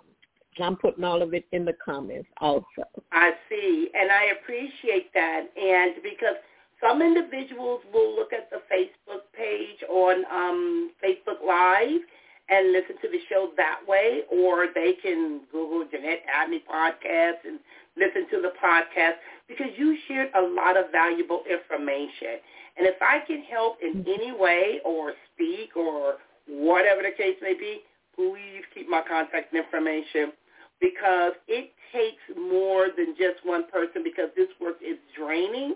I'm 0.61 0.75
putting 0.75 1.03
all 1.03 1.21
of 1.21 1.33
it 1.33 1.45
in 1.51 1.65
the 1.65 1.73
comments 1.83 2.29
also. 2.39 2.85
I 3.11 3.31
see, 3.49 3.89
and 3.93 4.11
I 4.11 4.31
appreciate 4.41 5.13
that. 5.13 5.47
And 5.57 5.95
because 6.03 6.35
some 6.81 7.01
individuals 7.01 7.81
will 7.93 8.15
look 8.15 8.31
at 8.33 8.49
the 8.49 8.61
Facebook 8.71 9.27
page 9.35 9.83
on 9.89 10.23
um, 10.31 10.91
Facebook 11.03 11.45
Live 11.45 12.01
and 12.49 12.71
listen 12.71 12.95
to 13.01 13.09
the 13.09 13.19
show 13.29 13.49
that 13.57 13.79
way, 13.87 14.21
or 14.31 14.67
they 14.73 14.93
can 15.01 15.41
Google 15.51 15.85
Jeanette 15.91 16.23
Abney 16.33 16.63
podcast 16.71 17.45
and 17.45 17.59
listen 17.95 18.27
to 18.31 18.41
the 18.41 18.53
podcast 18.63 19.19
because 19.47 19.67
you 19.77 19.97
shared 20.07 20.29
a 20.35 20.41
lot 20.41 20.77
of 20.77 20.91
valuable 20.91 21.43
information. 21.49 22.41
And 22.77 22.87
if 22.87 22.95
I 23.01 23.19
can 23.27 23.43
help 23.43 23.77
in 23.83 24.01
mm-hmm. 24.01 24.09
any 24.09 24.31
way 24.31 24.79
or 24.85 25.13
speak 25.33 25.75
or 25.75 26.15
whatever 26.47 27.01
the 27.01 27.11
case 27.15 27.35
may 27.41 27.53
be, 27.53 27.81
please 28.15 28.63
keep 28.73 28.89
my 28.89 29.01
contact 29.07 29.53
information 29.53 30.31
because 30.79 31.33
it 31.47 31.71
takes 31.91 32.21
more 32.37 32.87
than 32.95 33.15
just 33.17 33.43
one 33.43 33.69
person 33.69 34.03
because 34.03 34.29
this 34.35 34.47
work 34.61 34.77
is 34.81 34.97
draining. 35.17 35.75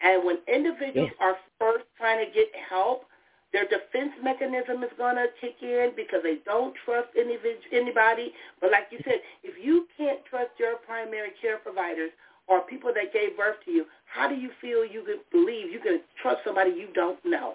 And 0.00 0.24
when 0.24 0.38
individuals 0.48 1.10
yes. 1.12 1.20
are 1.20 1.36
first 1.58 1.84
trying 1.98 2.24
to 2.24 2.32
get 2.32 2.48
help, 2.68 3.04
their 3.52 3.64
defense 3.64 4.12
mechanism 4.22 4.82
is 4.82 4.90
going 4.96 5.16
to 5.16 5.26
kick 5.40 5.56
in 5.60 5.92
because 5.96 6.20
they 6.22 6.38
don't 6.44 6.72
trust 6.84 7.08
anybody. 7.18 8.32
But 8.60 8.70
like 8.70 8.86
you 8.90 8.98
said, 9.04 9.20
if 9.42 9.62
you 9.62 9.86
can't 9.96 10.24
trust 10.24 10.50
your 10.58 10.76
primary 10.86 11.30
care 11.42 11.58
providers 11.58 12.10
or 12.46 12.62
people 12.62 12.92
that 12.94 13.12
gave 13.12 13.36
birth 13.36 13.56
to 13.64 13.70
you, 13.70 13.84
how 14.06 14.28
do 14.28 14.36
you 14.36 14.50
feel 14.60 14.84
you 14.84 15.02
can 15.02 15.18
believe 15.32 15.70
you 15.70 15.80
can 15.80 16.00
trust 16.22 16.42
somebody 16.44 16.70
you 16.70 16.88
don't 16.94 17.18
know? 17.24 17.54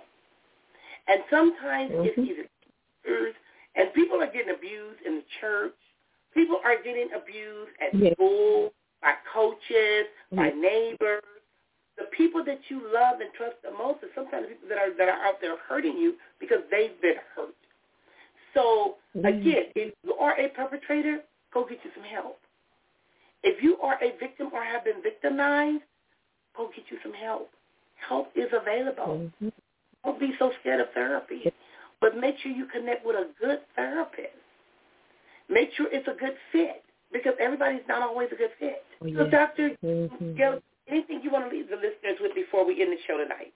And 1.08 1.22
sometimes 1.30 1.92
mm-hmm. 1.92 2.06
it's 2.06 2.20
either 2.20 2.46
and 3.76 3.94
people 3.94 4.22
are 4.22 4.32
getting 4.32 4.54
abused 4.56 5.02
in 5.06 5.16
the 5.16 5.24
church. 5.42 5.76
People 6.36 6.60
are 6.64 6.78
getting 6.84 7.10
abused 7.16 7.72
at 7.82 7.98
yes. 7.98 8.14
school 8.14 8.74
by 9.02 9.14
coaches, 9.34 10.06
by 10.32 10.50
neighbors 10.50 11.24
the 11.98 12.06
people 12.16 12.44
that 12.44 12.60
you 12.70 12.82
love 12.94 13.22
and 13.22 13.32
trust 13.38 13.56
the 13.64 13.72
most 13.72 14.04
are 14.04 14.12
sometimes 14.14 14.48
people 14.48 14.68
that 14.68 14.78
are 14.78 14.94
that 14.98 15.08
are 15.08 15.24
out 15.26 15.40
there 15.42 15.56
hurting 15.68 15.98
you 15.98 16.16
because 16.40 16.60
they've 16.70 17.00
been 17.02 17.16
hurt. 17.36 17.56
So 18.54 18.96
mm-hmm. 19.16 19.26
again, 19.26 19.64
if 19.76 19.94
you 20.04 20.14
are 20.16 20.40
a 20.40 20.50
perpetrator, 20.50 21.20
go 21.54 21.66
get 21.68 21.80
you 21.84 21.92
some 21.96 22.04
help. 22.04 22.38
If 23.44 23.64
you 23.64 23.78
are 23.78 23.96
a 24.04 24.18
victim 24.20 24.50
or 24.54 24.64
have 24.64 24.84
been 24.84 25.02
victimized, 25.02 25.84
go 26.58 26.70
get 26.76 26.86
you 26.90 26.98
some 27.04 27.14
help. 27.14 27.50
Help 28.08 28.32
is 28.36 28.50
available. 28.52 29.30
Mm-hmm. 29.44 29.50
Don't 30.04 30.20
be 30.20 30.34
so 30.38 30.52
scared 30.60 30.82
of 30.82 30.88
therapy. 30.94 31.52
But 32.02 32.18
make 32.18 32.36
sure 32.40 32.52
you 32.52 32.66
connect 32.66 33.06
with 33.06 33.16
a 33.16 33.30
good 33.40 33.60
therapist. 33.76 34.45
Make 35.50 35.70
sure 35.76 35.88
it's 35.92 36.08
a 36.08 36.20
good 36.20 36.36
fit 36.52 36.84
because 37.14 37.34
everybody's 37.40 37.82
not 37.88 38.02
always 38.02 38.30
a 38.32 38.36
good 38.36 38.50
fit. 38.60 38.84
Oh, 39.02 39.06
yeah. 39.06 39.18
So, 39.18 39.30
Dr. 39.30 39.72
Mm-hmm. 39.84 40.58
Anything 40.88 41.22
you 41.24 41.32
want 41.32 41.50
to 41.50 41.56
leave 41.56 41.70
the 41.70 41.76
listeners 41.76 42.18
with 42.22 42.36
before 42.36 42.66
we 42.66 42.82
end 42.82 42.92
the 42.92 42.98
show 43.08 43.18
tonight? 43.18 43.54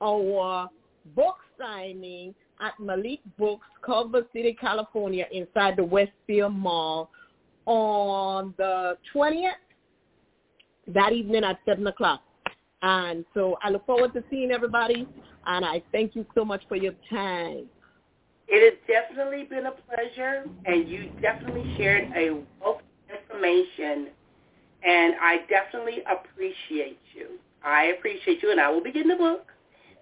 our 0.02 0.68
book 1.16 1.38
signing 1.58 2.34
at 2.62 2.78
Malik 2.78 3.20
Books, 3.38 3.66
Culver 3.84 4.22
City, 4.32 4.56
California, 4.58 5.26
inside 5.32 5.76
the 5.76 5.84
Westfield 5.84 6.54
Mall 6.54 7.10
on 7.66 8.54
the 8.56 8.96
20th, 9.14 9.50
that 10.88 11.12
evening 11.12 11.44
at 11.44 11.58
7 11.66 11.86
o'clock. 11.86 12.22
And 12.82 13.24
so 13.34 13.56
I 13.62 13.70
look 13.70 13.86
forward 13.86 14.12
to 14.14 14.24
seeing 14.30 14.50
everybody, 14.50 15.06
and 15.46 15.64
I 15.64 15.82
thank 15.92 16.16
you 16.16 16.26
so 16.34 16.44
much 16.44 16.62
for 16.68 16.76
your 16.76 16.94
time. 17.10 17.66
It 18.48 18.72
has 18.72 18.78
definitely 18.86 19.44
been 19.44 19.66
a 19.66 19.72
pleasure, 19.72 20.44
and 20.66 20.88
you 20.88 21.10
definitely 21.20 21.74
shared 21.76 22.10
a 22.16 22.42
wealth 22.60 22.82
of 23.08 23.16
information, 23.16 24.08
and 24.82 25.14
I 25.20 25.38
definitely 25.48 26.02
appreciate 26.10 27.00
you. 27.14 27.38
I 27.64 27.94
appreciate 27.96 28.42
you, 28.42 28.50
and 28.50 28.60
I 28.60 28.68
will 28.68 28.82
be 28.82 28.90
getting 28.90 29.08
the 29.08 29.16
book 29.16 29.51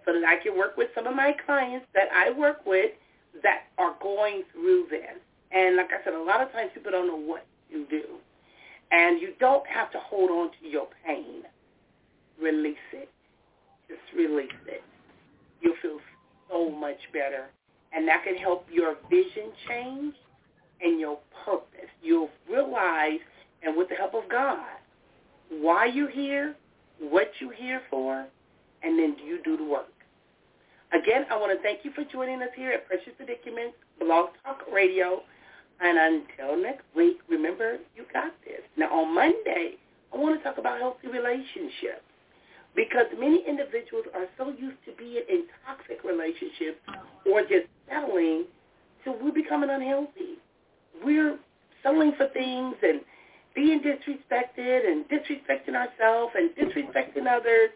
so 0.05 0.12
that 0.12 0.24
I 0.24 0.42
can 0.42 0.57
work 0.57 0.76
with 0.76 0.88
some 0.94 1.07
of 1.07 1.14
my 1.14 1.32
clients 1.46 1.86
that 1.94 2.09
I 2.14 2.30
work 2.30 2.64
with 2.66 2.90
that 3.42 3.64
are 3.78 3.94
going 4.03 4.42
through 4.53 4.86
this. 4.90 5.18
And 5.53 5.76
like 5.76 5.90
I 5.92 6.03
said, 6.05 6.14
a 6.14 6.22
lot 6.22 6.40
of 6.42 6.53
times 6.53 6.70
people 6.74 6.92
don't 6.92 7.07
know 7.07 7.16
what 7.16 7.46
you 7.68 7.86
do. 7.90 8.03
And 8.92 9.20
you 9.20 9.34
don't 9.38 9.66
have 9.66 9.90
to 9.92 9.98
hold 9.98 10.30
on 10.30 10.51
to 10.61 10.68
your 10.68 10.88
pain. 11.07 11.42
Release 12.40 12.76
it. 12.92 13.09
Just 13.88 14.01
release 14.16 14.51
it. 14.66 14.82
You'll 15.61 15.76
feel 15.82 15.98
so 16.51 16.70
much 16.70 16.98
better. 17.12 17.46
And 17.92 18.07
that 18.09 18.24
can 18.24 18.36
help 18.36 18.66
your 18.70 18.96
vision 19.09 19.53
change 19.68 20.14
and 20.80 20.98
your 20.98 21.18
purpose. 21.44 21.90
You'll 22.03 22.30
realize, 22.48 23.20
and 23.62 23.76
with 23.76 23.88
the 23.88 23.94
help 23.94 24.14
of 24.14 24.28
God, 24.30 24.64
why 25.51 25.86
you're 25.86 26.11
here, 26.11 26.55
what 27.01 27.30
you're 27.40 27.55
here 27.55 27.82
for, 27.90 28.26
and 28.83 28.99
then 28.99 29.16
you 29.24 29.43
do 29.43 29.57
the 29.57 29.64
work. 29.64 29.87
Again, 30.93 31.24
I 31.31 31.37
want 31.37 31.57
to 31.57 31.62
thank 31.62 31.85
you 31.85 31.93
for 31.93 32.05
joining 32.05 32.43
us 32.43 32.49
here 32.57 32.72
at 32.72 32.87
Precious 32.87 33.12
Predicaments 33.16 33.76
Blog 34.01 34.31
Talk 34.45 34.62
Radio. 34.72 35.22
And 35.81 35.97
until 35.97 36.61
next 36.61 36.85
week, 36.97 37.18
remember, 37.28 37.78
you 37.97 38.05
got 38.12 38.33
this. 38.45 38.61
Now, 38.76 38.93
on 38.93 39.14
Monday, 39.14 39.76
I 40.12 40.16
want 40.16 40.39
to 40.39 40.43
talk 40.43 40.59
about 40.59 40.78
healthy 40.78 41.09
relationships 41.09 42.03
because 42.74 43.07
many 43.18 43.45
individuals 43.47 44.07
are 44.14 44.26
so 44.37 44.51
used 44.51 44.78
to 44.87 44.93
being 44.99 45.22
in 45.28 45.45
toxic 45.66 46.03
relationships 46.05 46.78
or 47.24 47.43
just 47.43 47.66
settling 47.89 48.45
till 49.05 49.16
we're 49.22 49.33
becoming 49.33 49.70
unhealthy. 49.70 50.39
We're 51.05 51.39
settling 51.83 52.12
for 52.16 52.28
things 52.28 52.76
and 52.83 53.01
being 53.55 53.81
disrespected 53.81 54.87
and 54.91 55.05
disrespecting 55.09 55.74
ourselves 55.74 56.35
and 56.35 56.51
disrespecting 56.57 57.26
others 57.28 57.70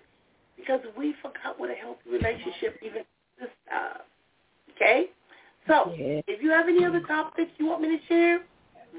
because 0.57 0.81
we 0.97 1.15
forgot 1.23 1.59
what 1.59 1.71
a 1.71 1.75
healthy 1.75 2.09
relationship 2.11 2.79
even 2.83 3.03
is. 3.43 3.49
Uh, 3.73 3.99
okay? 4.75 5.07
So 5.67 5.93
if 5.97 6.43
you 6.43 6.51
have 6.51 6.69
any 6.69 6.85
other 6.85 7.01
topics 7.01 7.51
you 7.59 7.67
want 7.67 7.83
me 7.83 7.89
to 7.89 7.99
share, 8.07 8.41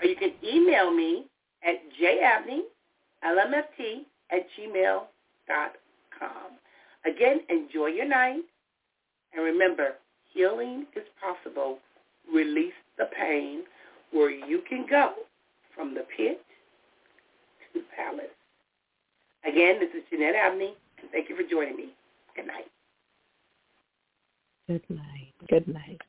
Or 0.00 0.04
you 0.04 0.16
can 0.16 0.32
email 0.44 0.90
me 0.94 1.26
at 1.64 1.76
jabney, 2.00 2.60
lmft, 3.24 4.04
at 4.30 4.46
gmail 4.58 5.02
dot 5.48 5.72
com. 6.18 6.52
Again, 7.06 7.40
enjoy 7.48 7.86
your 7.86 8.06
night. 8.06 8.42
And 9.32 9.44
remember, 9.44 9.94
healing 10.32 10.86
is 10.96 11.04
possible. 11.20 11.78
Release 12.32 12.72
the 12.98 13.06
pain 13.16 13.62
where 14.12 14.30
you 14.30 14.62
can 14.68 14.86
go 14.88 15.12
from 15.78 15.94
the 15.94 16.02
pit 16.16 16.40
to 17.72 17.78
the 17.78 17.86
palace. 17.94 18.34
Again, 19.46 19.78
this 19.78 19.90
is 19.94 20.02
Jeanette 20.10 20.34
Abney, 20.34 20.74
and 21.00 21.10
thank 21.12 21.28
you 21.28 21.36
for 21.36 21.48
joining 21.48 21.76
me. 21.76 21.94
Good 22.34 22.48
night. 22.48 22.66
Good 24.66 24.82
night. 24.90 25.32
Good 25.48 25.68
night. 25.68 26.00